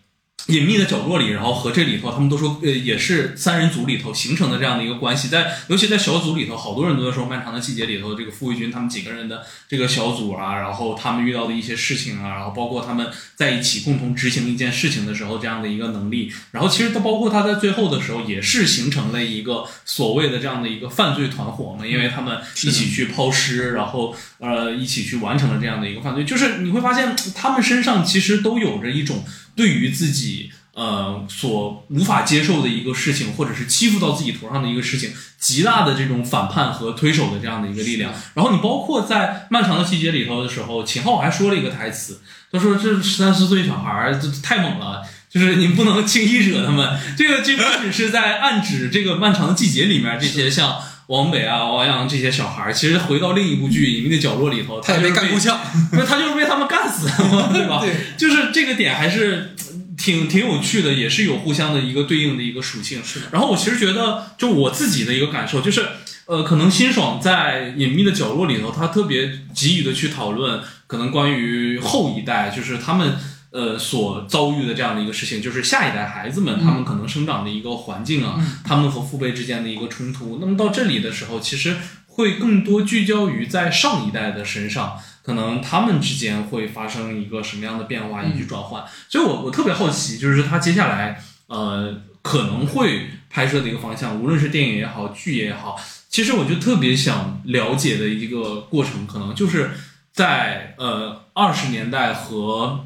[0.47, 5.29] 隐秘的角落里，然后和这里头，他们都说，呃，也是三人组里头形成的这样的一个关系。
[5.29, 13.07] 在尤其在小组里头，好多人都在说《漫长的季节》里头，这个傅卫军他们几个人的这个小组啊，然后他们遇到的一些事情啊，然后包括他们
[13.37, 16.33] 在一起共同执行一件事情的时候这样的一个能力。
[16.51, 26.25] 然后其实他包括他在最后的时候，也是形成了一个所谓的这样的一个犯罪团伙嘛，因为他们一起去抛尸，然后呃一起去完成了这样的一个犯罪。
[26.25, 29.25] 就是你会发现他们身上其实都有着一种。
[29.61, 38.11] 对于自己呃所无法接受的一个事情，或者是欺负到自己头上的一个事情，极大的这种反叛和推手的这样的一个力量。
[38.33, 45.03] 然后你包括在漫长的季节里头的时候，秦昊还说了一个台词，他说这十三四岁小孩儿这太猛了。
[45.29, 50.77] 就是你不能轻易惹他们，这个这不只是在暗指这个漫长的季节里面这些像
[51.11, 55.61] 王北啊、王阳这些小孩儿，其实回到另一部剧《隐秘的角落》里头，他也被就是干够呛。
[55.91, 57.81] 不是他就是被他们干死的嘛，对吧？
[57.81, 59.57] 对，就是这个点还是
[59.99, 63.03] 挺挺有趣的，也是有互相的一个对应的一个属性。
[63.05, 65.85] 是的然后我其实觉得，就我自己的一个感受就是，
[66.27, 73.17] 呃，可能辛爽在《隐秘的角落》里头，他特别急于的去讨论可能关于后一代，就是他们。
[73.53, 80.39] 呃，所遭遇的这样的一个事情，就是下一代孩子们他们可能生长的一个环境啊，他们和父辈之间的一个冲突。
[80.41, 88.85] 那么到这里的时候，其实会更多聚焦于在上一代的身上，可能他们之间会发生一个什么样的变化以及转换。
[89.09, 95.77] 所以我我特别好奇，就是他接下来呃可能会拍摄的一个方向，无论是电影也好，剧也好，
[96.09, 99.73] 其实我就特别想了解的一个过程，可能就是
[100.13, 102.85] 在呃二十年代和。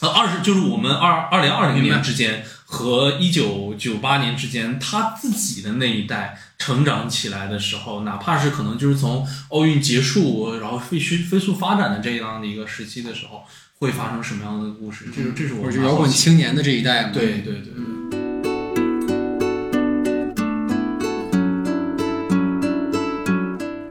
[0.00, 13.44] 呃，二十就是我们二二零二零年之间和一九九八年之间，他自己的那一代成长起来的时候，哪怕是可能就是从奥运结束，然后飞速发展的这样的一个时期的时候，
[13.78, 15.06] 会发生什么样的故事？
[15.14, 17.10] 这是这是我们摇滚青年的这一代嘛。
[17.12, 18.29] 对对对对。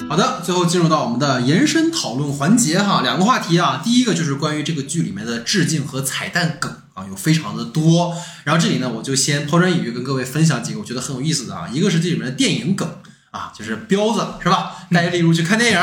[0.09, 8.15] 好的，最后进入到我们的延伸讨论环节哈，两个话题啊，第一个就是关于这个剧里面的致敬和彩蛋梗啊，有非常的多。
[8.43, 12.91] 然后这里呢，我就先抛砖引玉，跟各位分享几个我觉得很有意思的啊，一个是这里面的电影梗
[13.29, 14.77] 啊，就是彪子是吧？
[14.91, 15.79] 带着例如去看电影。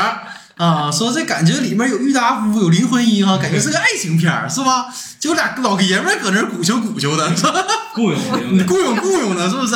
[0.57, 4.87] 啊，说这感觉里面有郁达夫，有林徽因哈，感觉是个爱情片儿，是吧？
[5.19, 7.27] 就俩老爷们儿搁那儿鼓秋鼓秋的？
[7.95, 8.19] 雇佣
[8.51, 9.75] 你雇佣雇佣的，是不是？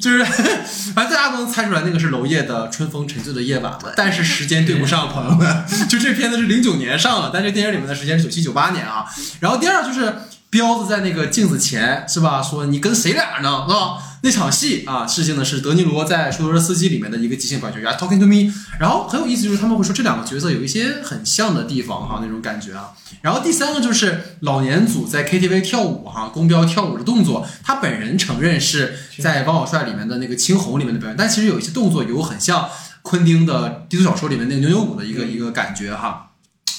[0.00, 0.24] 就是，
[0.94, 3.92] 反正大家都能猜出来，那个是娄烨的《春风沉醉的夜晚》嘛。
[3.96, 5.64] 但是时间对不上，朋友们。
[5.88, 9.04] 就这片子是零九年上的，但这电影里面的时间是九七九八年啊。
[9.38, 10.12] 然后第二就是
[10.50, 12.42] 彪子在那个镜子前是吧？
[12.42, 13.64] 说你跟谁俩呢？
[13.68, 13.98] 是吧？
[14.22, 18.52] 那场戏啊，致敬的是德尼罗在《出租车司机》里面的一个即兴表演，You are talking to me。
[18.78, 22.90] 然后很有意思，就是他们会说这两个角色有一些很像的地方哈，那种感觉啊。
[23.22, 32.68] 然后第三个就是老年组在 KTV 跳舞哈，宫彪跳舞的动作，他本人承认是在《王小帅》里面的那个青红里面的表演，但其实有一些动作有很像
[33.02, 36.29] 昆汀的低俗小说里面那个牛牛舞的一个一个感觉哈。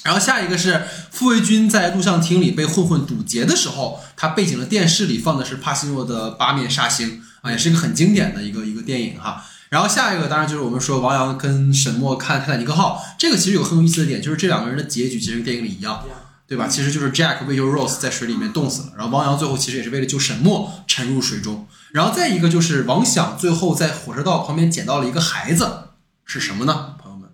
[0.03, 9.45] 然后下一个是傅卫军在录像厅里被混混堵截的时候，他背景的电视里放的是帕西诺的《八面煞星》啊，也是一个很经典的一个一个电影哈。
[9.69, 16.03] 然后下一个当然就是我们说王阳跟沈墨看《泰坦尼克号》，这个其实有很有意思的点，就是这两个人的结局其实跟电影里一样，
[16.47, 16.67] 对吧？
[16.67, 21.67] 其实就是 Jack 为救 Rose 在水里面冻死了，然后王阳最后其实也是为了救沈墨沉入水中。
[21.91, 25.83] 然后再一个就是王响最后在火车道旁边捡到了一个孩子，
[26.25, 26.95] 是什么呢？
[27.01, 27.29] 朋友们，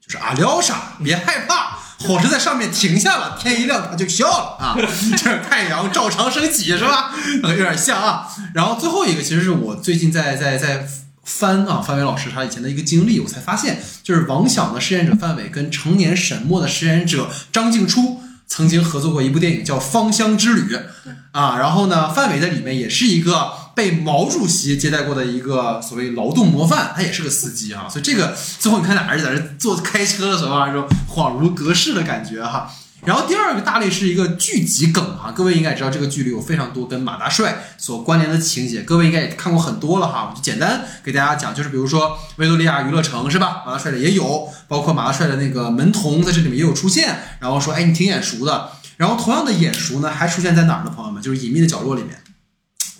[0.00, 1.78] 就是阿廖沙，别害怕。
[2.06, 4.76] 火车在上面停下了，天一亮它就笑了啊！
[5.16, 7.12] 这太阳照常升起是吧？
[7.42, 8.28] 呃有点像啊。
[8.54, 10.86] 然后最后一个其实是我最近在在在
[11.24, 20.76] 翻啊，范伟老师他以前的一个经历，我才发现，就是王响的饰演者范伟跟成年沈墨的饰演者张静初曾经合作过一部电影叫《芳香之旅》
[21.32, 21.56] 啊。
[21.58, 27.88] 然后呢，范伟在里面也是一个被毛主席接待过的一个所谓劳动模范，他也是个司机啊。
[27.88, 32.70] 所以这个最后你看俩人在这坐开车的时候啊，这种恍如隔世的感觉哈。
[33.04, 43.62] 然后第二个大类是一个剧集梗哈，各位应该知道这个剧里有非常多跟马大帅所关联的情节，各位应该也看过很多了哈，我就简单给大家讲，就是比如说维多利亚娱乐城是吧？
[43.66, 50.90] 马大帅的也有，包括马大帅的那个门童在这里面也有出现，然后说哎你挺眼熟的，然后同样的眼熟呢还出现在哪儿呢？
[50.96, 52.22] 朋友们，就是隐秘的角落里面，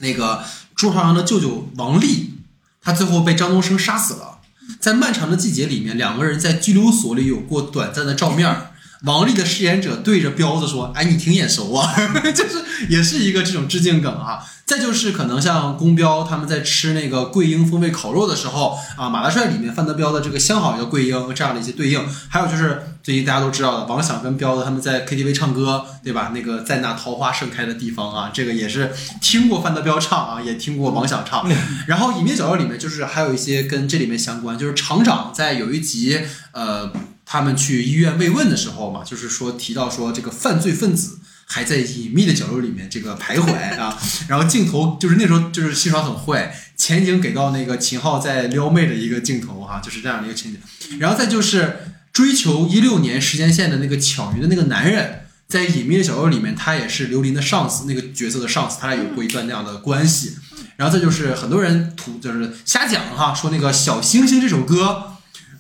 [0.01, 0.45] 那个
[0.75, 2.35] 朱朝阳的舅舅王丽，
[2.81, 4.41] 他最后被张东升杀死了，
[4.81, 8.74] 在漫长的季节里面，两个人在拘留所里有过短暂的照面。
[9.05, 11.95] 王丽的饰演者对着彪子说：“哎，你挺眼熟啊，
[12.35, 26.33] 就是也是一个这种致敬梗啊。”再就是可能像宫彪他们在吃那个桂英风味烤肉的时候啊，马大帅里面范德彪的这个相好一个桂英这样的一些对应，还有就是最近大家都知道的王响跟彪子他们在 KTV 唱歌，对吧？
[26.35, 28.91] 那个在那桃花盛开的地方啊，这个也是
[29.21, 31.47] 听过范德彪唱啊，也听过王响唱。
[31.87, 36.21] 然后《隐秘角落》里面就是还有一些跟这里面相关，就是厂长在有一集
[36.53, 36.91] 呃。
[37.25, 43.99] 他们去医院慰问的时候嘛，就是说提到说这个犯罪分子还在隐秘的角落里面这个徘徊啊，
[44.29, 51.81] 然后镜头就是那时候就是戏耍很坏，前景给到那个秦昊在撩妹的一个镜头哈、就是这样的一个情景，然后再就是
[52.13, 60.37] 追求一六年时间线的那个巧鱼的那个男人，在《隐秘的角落》里面，他也是刘林的上司，那个角色的上司，他俩有过一段那样的关系。
[60.77, 65.14] 然后再就是很多人吐就是瞎讲哈，说那个《小星星》这首歌。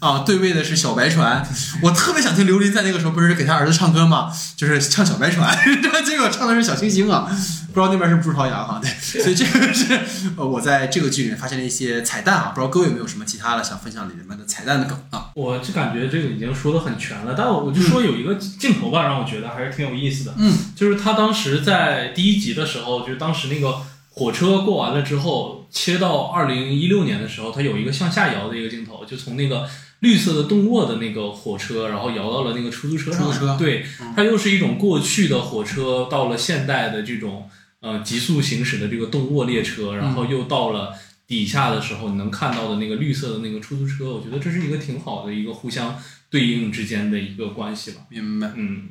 [0.04, 1.42] 啊，对位的是小白船，
[1.80, 4.30] 我特别想听刘琳在那个时候不是给他儿子唱歌吗？
[4.54, 5.56] 就是唱小白船，
[6.04, 7.26] 结果唱的是小星星啊，
[7.72, 8.78] 不知道那边是不是朱朝阳哈？
[8.82, 8.90] 对，
[9.22, 9.98] 所以这个是
[10.36, 15.30] 呃我在这个剧里面发现了一些彩蛋啊，不知道各位有没有什么其他的想分享里面的彩蛋的梗啊？
[15.34, 20.34] 我就感觉这个已经说的很全了，但我我就说有一个镜头吧，让我觉得还是挺有意思的。
[20.36, 23.78] 嗯，就是他当时在第一集的时候，就是当时那个
[24.10, 29.66] 火车过完了之后，切到二零一六年的时候，他有一个向下摇的一个镜头，就从那个。
[30.04, 33.22] 绿色的动卧的那个火车，然后摇到了那个出租车上。
[33.22, 37.48] 出租车，对，它又是一种过去的火车，到了现代的这种
[37.80, 40.92] 呃急速行驶的这个动卧列车，然后又到了
[41.26, 44.12] 底下的时候，你能看到的那个绿色的那个出租车。
[44.12, 45.96] 我觉得这是一个挺好的一个互相
[46.28, 48.02] 对应之间的一个关系吧。
[48.10, 48.90] 明白，嗯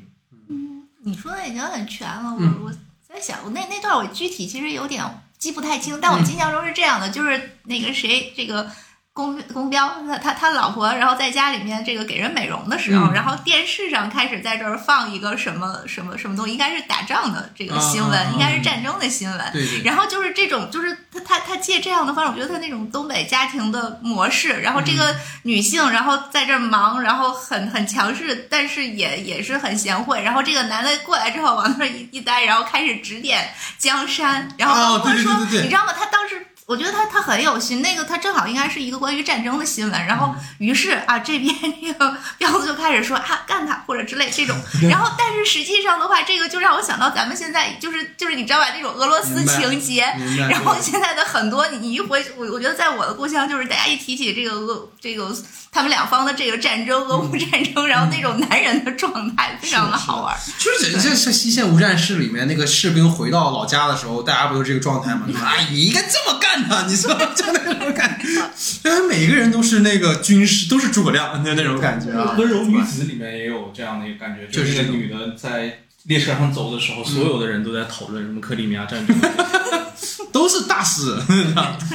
[0.49, 2.33] 嗯，你说的已经很全了。
[2.33, 2.73] 我嗯我
[3.07, 5.03] 在想，我那那段我具体其实有点
[5.37, 8.67] 记不太清，但我印象中是这样的，就是那个谁这个。
[9.15, 19.39] 公公标他他他老婆，然后在家里面这个给人美容的时候，嗯然后电视上开始在这儿放一个什么什么什么东西，应该是打仗的这个新闻，应该是战争的新闻。
[19.53, 30.23] 对对，然后就是这种，就是他他他借这样的方式，我觉得他那种东北家庭的模式，然后这个女性，然后在这儿忙，然后很很强势，但是也也是很贤惠。
[30.23, 35.93] 然后这个男的过来之后，往那儿一一待，然后开始指点江山，然后包括哦对对对对你知道吗？
[35.95, 36.47] 他当时。
[36.65, 44.57] 我觉得他他很有心，那个他正好应该是一个关于战争的新闻，然后于是啊这边这个 彪子就开始说啊干他或者之类这种，
[44.89, 50.05] 然后但是实际上的话，这个就让我想到咱们现在就是就是你知道吧，那种俄罗斯情节，
[50.49, 55.35] 然后现在的很多，你你一回我我觉得在我的故乡，就是大家一提起这个俄这个
[55.71, 60.35] 他们两方的这个战争，俄乌战争，然后那种男人的状态非常的好玩。
[60.57, 60.93] 就是。
[60.93, 65.23] 这这西线无战事里面那个士兵回到老家的时候，大家不都这个状态吗？
[65.27, 68.27] 就说哎，你应该这么干的，你说就那种感觉，
[68.89, 72.35] 因为每个人都是那个军师，都是诸葛亮的那种感觉啊。
[72.37, 79.15] 温柔女子里面也有这样的一个感觉，就是这个女的在列车上走的时候，所有的人都在讨论什么克里米亚战争。
[80.33, 81.15] 都是大师，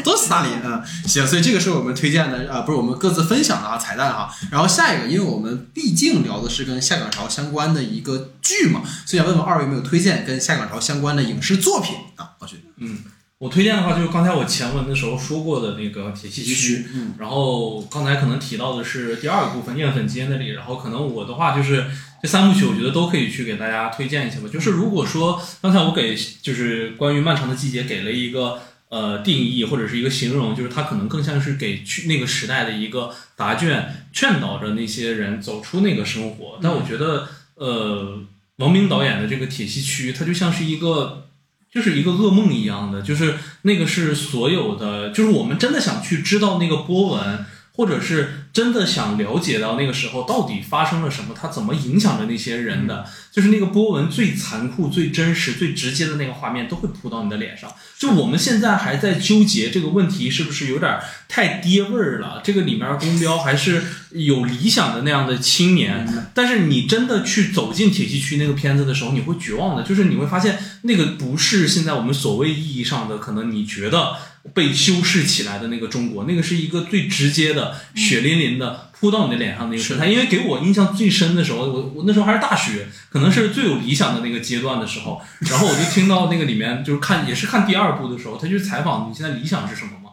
[0.04, 1.08] 都是斯大林啊、嗯。
[1.08, 4.32] 行，所以这个是我们推荐的啊、呃，不是我们各自分享的啊彩蛋哈。
[4.52, 12.30] 然后下一个，因为我们毕竟聊的是跟下岗潮相关的一个剧嘛，所以想问问二位有没有推荐跟下岗潮相关的影视作品啊？
[12.38, 12.98] 我觉得，嗯，
[13.38, 21.86] 我推荐的话就是刚才我前文的时候说过的那个铁西区，嗯，然后刚才可能提到的是第二个部分淀粉街那里，然后可能我的话就是
[22.20, 24.48] 这三部曲，我觉得都可以去给大家推荐一下吧。
[24.52, 36.58] 就是如果说刚才我给就是关于漫长的季节给了一个呃定义或者是一个形容，就是它可能更像是给去那个时代的一个答卷，劝导着那些人走出那个生活。
[36.60, 38.18] 但我觉得呃，
[38.56, 41.26] 王明导演的这个铁西区，它就像是一个。
[41.70, 57.72] 就是一个噩梦一样的，就是那个是所有的，就是我们真的想去知道那个波纹，或者是真的想了解到那个时候到底发生了什么，它怎么影响着那些人的，就是那个波纹最残酷、最真实、最直接的那个画面都会扑到你的脸上。
[57.96, 60.98] 就我们现在还在纠结这个问题是不是有点
[61.28, 62.40] 太爹味儿了？
[62.42, 63.80] 这个里面公标还是
[64.10, 66.04] 有理想的那样的青年，
[66.34, 74.16] 但是你真的去走进铁西区那个片子的时候，你会绝望的，就是你会发现那个不是现在我们所谓意义上的可能你觉得
[74.54, 80.06] 被修饰起来的那个中国，那个是一个最直接的血淋淋的扑到你的脸上的那个时态。
[80.06, 90.08] 因为给我印象最深的时候，我我那时候还是大学，可能是最有理想的那个阶段的时候，然后我就听到那个里面就是看也是看第二部的时候，他就采访你现在理想是什么嘛。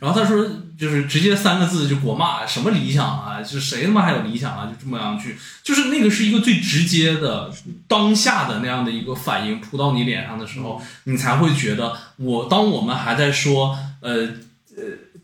[0.00, 0.44] 然后他说，
[0.76, 7.52] 就是直接三个字就国骂，什么理想啊，就是谁他妈还有理想啊，就这么样去，就是那个是一个最直接的
[7.86, 14.28] 当下的那样的一个反应扑到你脸上的时候，你才会觉得我当我们还在说，呃呃，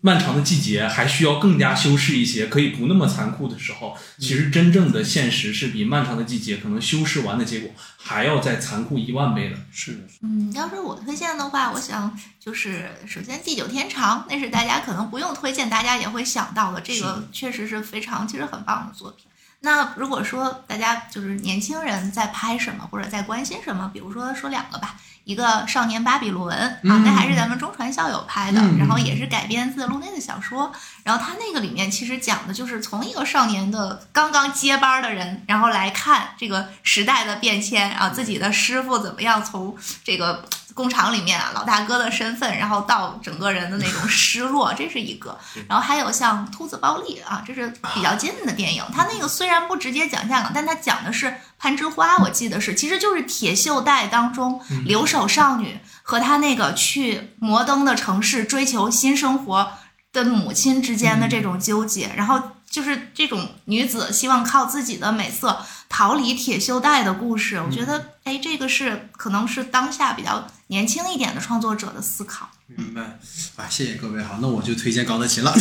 [0.06, 9.56] 漫长的季节还需要更加修饰一些，可以不那么残酷的时候，其实真正的现实是比漫长的季节可能修饰完的结果还要再残酷一万倍的。
[9.72, 19.26] 是的，嗯，要是我推荐的话，我想就是首先《地久天长》，那是大家可能不用推荐，大家也会想到的，这个确实是非常其实很棒的作品。
[19.60, 24.94] 那如果说大家就是年轻人在拍什么或者在关心什么，比如说说两个吧，
[25.26, 26.56] 一个《少年巴比伦》
[26.88, 30.72] 啊，那还是咱们中传校友拍的，嗯然后也是改编自路内的小说，
[31.02, 40.48] 然后他那个里面其实讲的就是从一个少年的刚刚接班的人，然后来看这个时代的变迁啊，自己的师傅怎么样从这个。
[40.76, 45.36] 工厂里面啊老大哥的身份，然后到整个人的那种失落，这是一个。
[45.66, 48.84] 然后还有像《秃子暴力》啊，这是比较近的电影。
[48.94, 59.72] 它那个虽然不直接讲香港，但它讲的是攀枝花，我记得是，其实就是铁锈带当中留守少女和她那个去摩登的城市追求新生活
[60.12, 62.38] 的母亲之间的这种纠结，然后
[62.68, 67.56] 就是这种女子希望靠自己的美色逃离铁锈带的故事。
[67.56, 72.50] 我觉得，哎，这个是可能是当下比较年轻一点的创作者的思考。
[72.66, 73.20] 明白，
[73.54, 75.54] 啊，谢谢各位哈，那我就推荐高德琴了。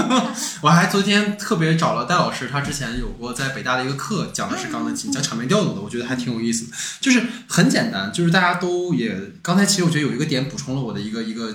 [0.62, 6.66] 我还昨天特别找了戴老师，他之前有过在北大的一个课，讲的是钢琴，讲场面调度的，我觉得还挺有意思。
[6.98, 11.52] 就是很简单，就是大家都也刚才其实我觉得有一个点补充了我的一个一个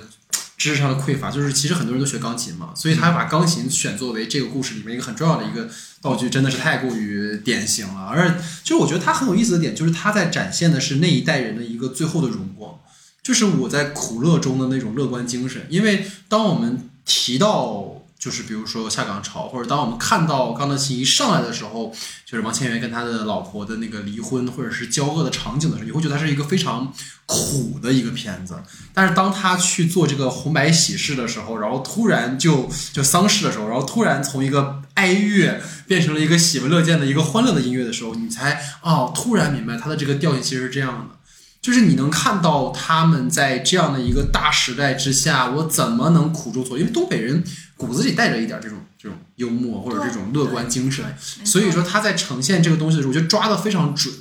[0.56, 5.68] 知识上的匮乏，就是其实很多人都学钢琴嘛，所以他把钢琴选作为这个故事里面一个很重要的一个
[6.00, 8.06] 道具，真的是太过于典型了。
[8.06, 8.30] 而
[8.62, 12.78] 就是我觉得他很有意思的点，就是他在展现的是那一代人的一个最后的荣光。
[13.22, 21.92] 就是我在苦乐中的那种乐观精神，因为当我们提到，就是比如说下岗潮，或者当我们看到钢德琴一上来的时候，
[22.26, 26.92] 就是王千源跟他的老婆的那个离婚或者是交恶的场景的时候，你会觉得它是一个非常
[27.26, 28.56] 苦的一个片子。
[28.92, 41.16] 但是当他去做这个红白喜事的时候，然后突然就就丧事的时候，然后突然从一个哀乐变成了一个喜闻乐见的一个欢乐的音乐的时候，你才哦，突然明白他的这个调性其实是这样的。
[41.62, 46.76] 就是你能看到他们在这样的一个大时代之下，我怎么能苦中作？
[46.76, 47.44] 因为东北人
[47.76, 51.04] 骨子里带着一点这种这种幽默或者这种乐观精神，
[51.44, 54.12] 所以说他在呈现这个东西的时候，我觉得抓的非常准，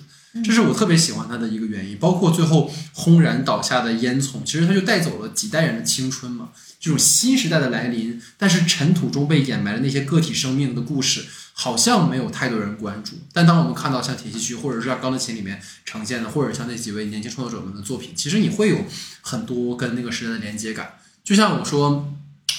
[0.46, 1.98] 这是我特别喜欢他的一个原因。
[1.98, 6.50] 包括最后轰然倒下的烟囱，其实他就带走了几代人的青春嘛。
[6.82, 11.26] 这种新时代的来临，但是尘土中被掩埋的那些个体生命的故事。
[11.54, 18.86] 好像没有太多人关注，但当我们看到像铁西区，或者是像钢的琴里面呈现的，或者像那几位年轻创作者们的作品，其实你会有
[19.22, 20.94] 很多跟那个时代的连接感。
[21.24, 22.12] 就像我说，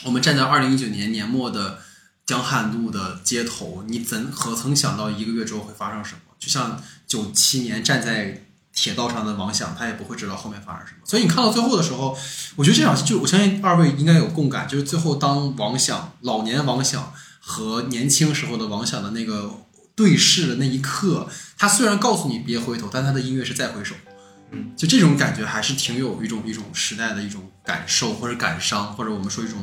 [0.05, 1.81] 我们站在二零一九年年末的
[2.27, 6.21] 江汉路的街头，你怎何曾想到一个月之后会发生什么？
[6.39, 8.45] 就像九七年站在
[8.75, 11.01] 铁道上的王响，他也不会知道后面发生什么。
[11.05, 12.17] 所以你看到最后的时候，
[12.57, 17.13] 我觉得这场戏，就我相信二位应该有共感，就是最后当王响老年王响。
[17.45, 19.51] 和年轻时候的王响的那个
[19.97, 21.29] 对视的那一刻，
[21.59, 23.97] 他虽然告诉你别回头，但他的音乐是再回首，
[24.53, 29.59] 嗯，就这种感觉还是挺有一种一种时代的一种感受或者感伤，或者我们说一种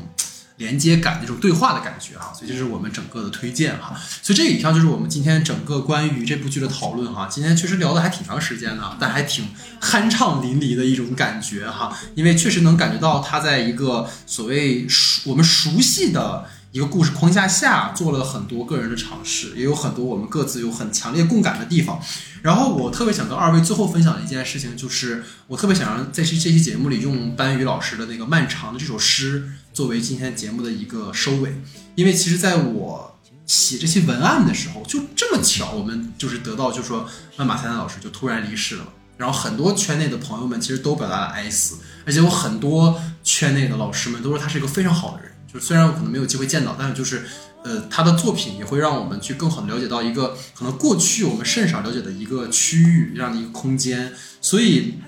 [0.60, 4.00] 连接感那种对话的感觉哈，所以这是我们整个的推荐哈。
[4.22, 7.28] 所以这以上就是我们今天整个关于这部剧的讨论哈。
[7.32, 9.48] 今天确实聊的还挺长时间的，但还挺
[9.82, 16.46] 酣畅淋漓的一种感觉哈，因为确实能感觉到他在一个所谓熟我们熟悉的。
[16.72, 22.00] 一个故事框架下做了很多个人的尝试，也有很多我们各自有很强烈共感的地方。
[22.44, 31.60] 然后我特别想跟二位最后分享的一件事情，就是我特别想让在这这期节目里用班宇老师的那个漫长的这首诗作为今天节目的一个收尾。
[31.96, 38.88] 因为其实在我写这些文案的时候，就这么巧，我们就是得到就说万马才旦老师就突然离世了。
[39.18, 45.29] 然后很多圈内的朋友们其实都表达了哀思，而且有很多圈内的老师们都说他是一个非常好的人。
[45.52, 47.26] 就虽然我可能没有机会见到，但是就是，
[47.64, 54.14] 呃，他的作品也会让我们去更好的了解到一个可能过去我们甚少了解的一个区域这样的一个空间。
[54.40, 55.00] 所以，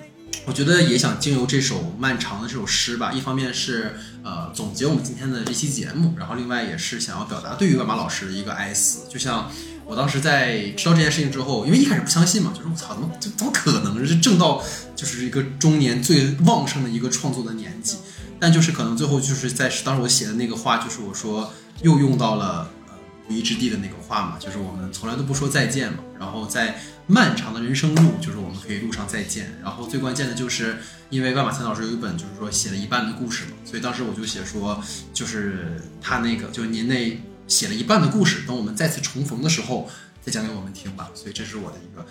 [0.44, 3.94] 我觉得也想经由这首漫长的这首诗吧，一方面是
[4.24, 9.08] 呃总结我们今天的这期节目，然后另外也是想要表达对于万马老师的一个哀思。
[9.08, 9.50] 就像
[9.86, 14.04] 我当时在知道这件事情之后，因为一开始不相信嘛，就是我操，怎么怎么可能？
[14.04, 14.60] 是正到
[14.96, 17.98] 就是一个中年最旺盛的一个创作的年纪。
[18.42, 22.94] 但就是可能最后就是在当时我写的那个话，就是我说又用到了呃
[23.28, 26.00] 无一之地的那个话嘛，就是我们从来都不说再见嘛。
[26.18, 29.56] 然后在漫长的人生路，就是我们可以路上再见。
[29.62, 30.78] 然后最关键的就是
[31.08, 34.82] 因为万马才老师有一本就是说写了一半的故事嘛，所以当时我就写说，
[35.14, 37.16] 就是他那个就是您那
[37.46, 39.88] 写了一半的故事，等我们再次重逢的时候
[40.20, 41.08] 再讲给我们听吧。
[41.14, 42.04] 所以这是我的一个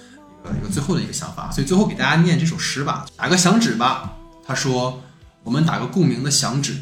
[0.46, 1.52] 一个一个最后的一个想法。
[1.52, 4.16] 所以最后给大家念这首诗吧，打个响指吧。
[4.48, 5.04] 他说。
[5.44, 6.78] 我们打个共鸣的响指，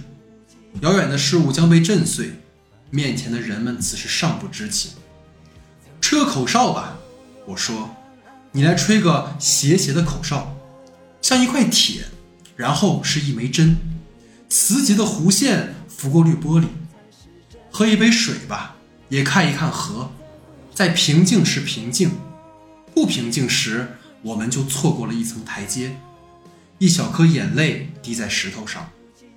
[0.81, 2.41] 遥远的事物将被震碎，
[2.89, 4.91] 面前的人们此时尚不知情。
[6.01, 6.97] 吹个口哨吧，
[7.45, 7.95] 我说，
[8.51, 10.55] 你来吹个斜斜的口哨，
[11.21, 12.05] 像一块铁，
[12.55, 13.77] 然后是一枚针，
[14.49, 16.65] 磁极的弧线拂过绿玻璃。
[17.71, 18.75] 喝一杯水吧，
[19.07, 20.11] 也看一看河，
[20.73, 22.11] 在平静时平静，
[22.93, 25.95] 不平静时我们就错过了一层台阶。
[26.79, 28.89] 一小颗眼泪滴在石头上，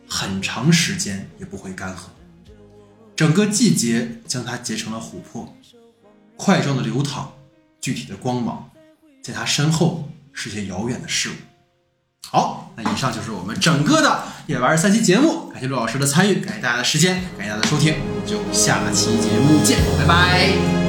[0.08, 1.98] 很长时间也不会干涸。
[3.14, 5.54] 整个季节将它结成了琥珀，
[6.36, 7.32] 块状的流淌，
[7.80, 8.70] 具体的光芒，
[9.22, 11.32] 在它身后是些遥远的事物。
[12.30, 20.81] 好，那以上就是我们整个的夜玩儿三期节目，感谢陆老师的参与，感谢大家的时间，感谢大家的收听，我们就下期节目见，拜拜。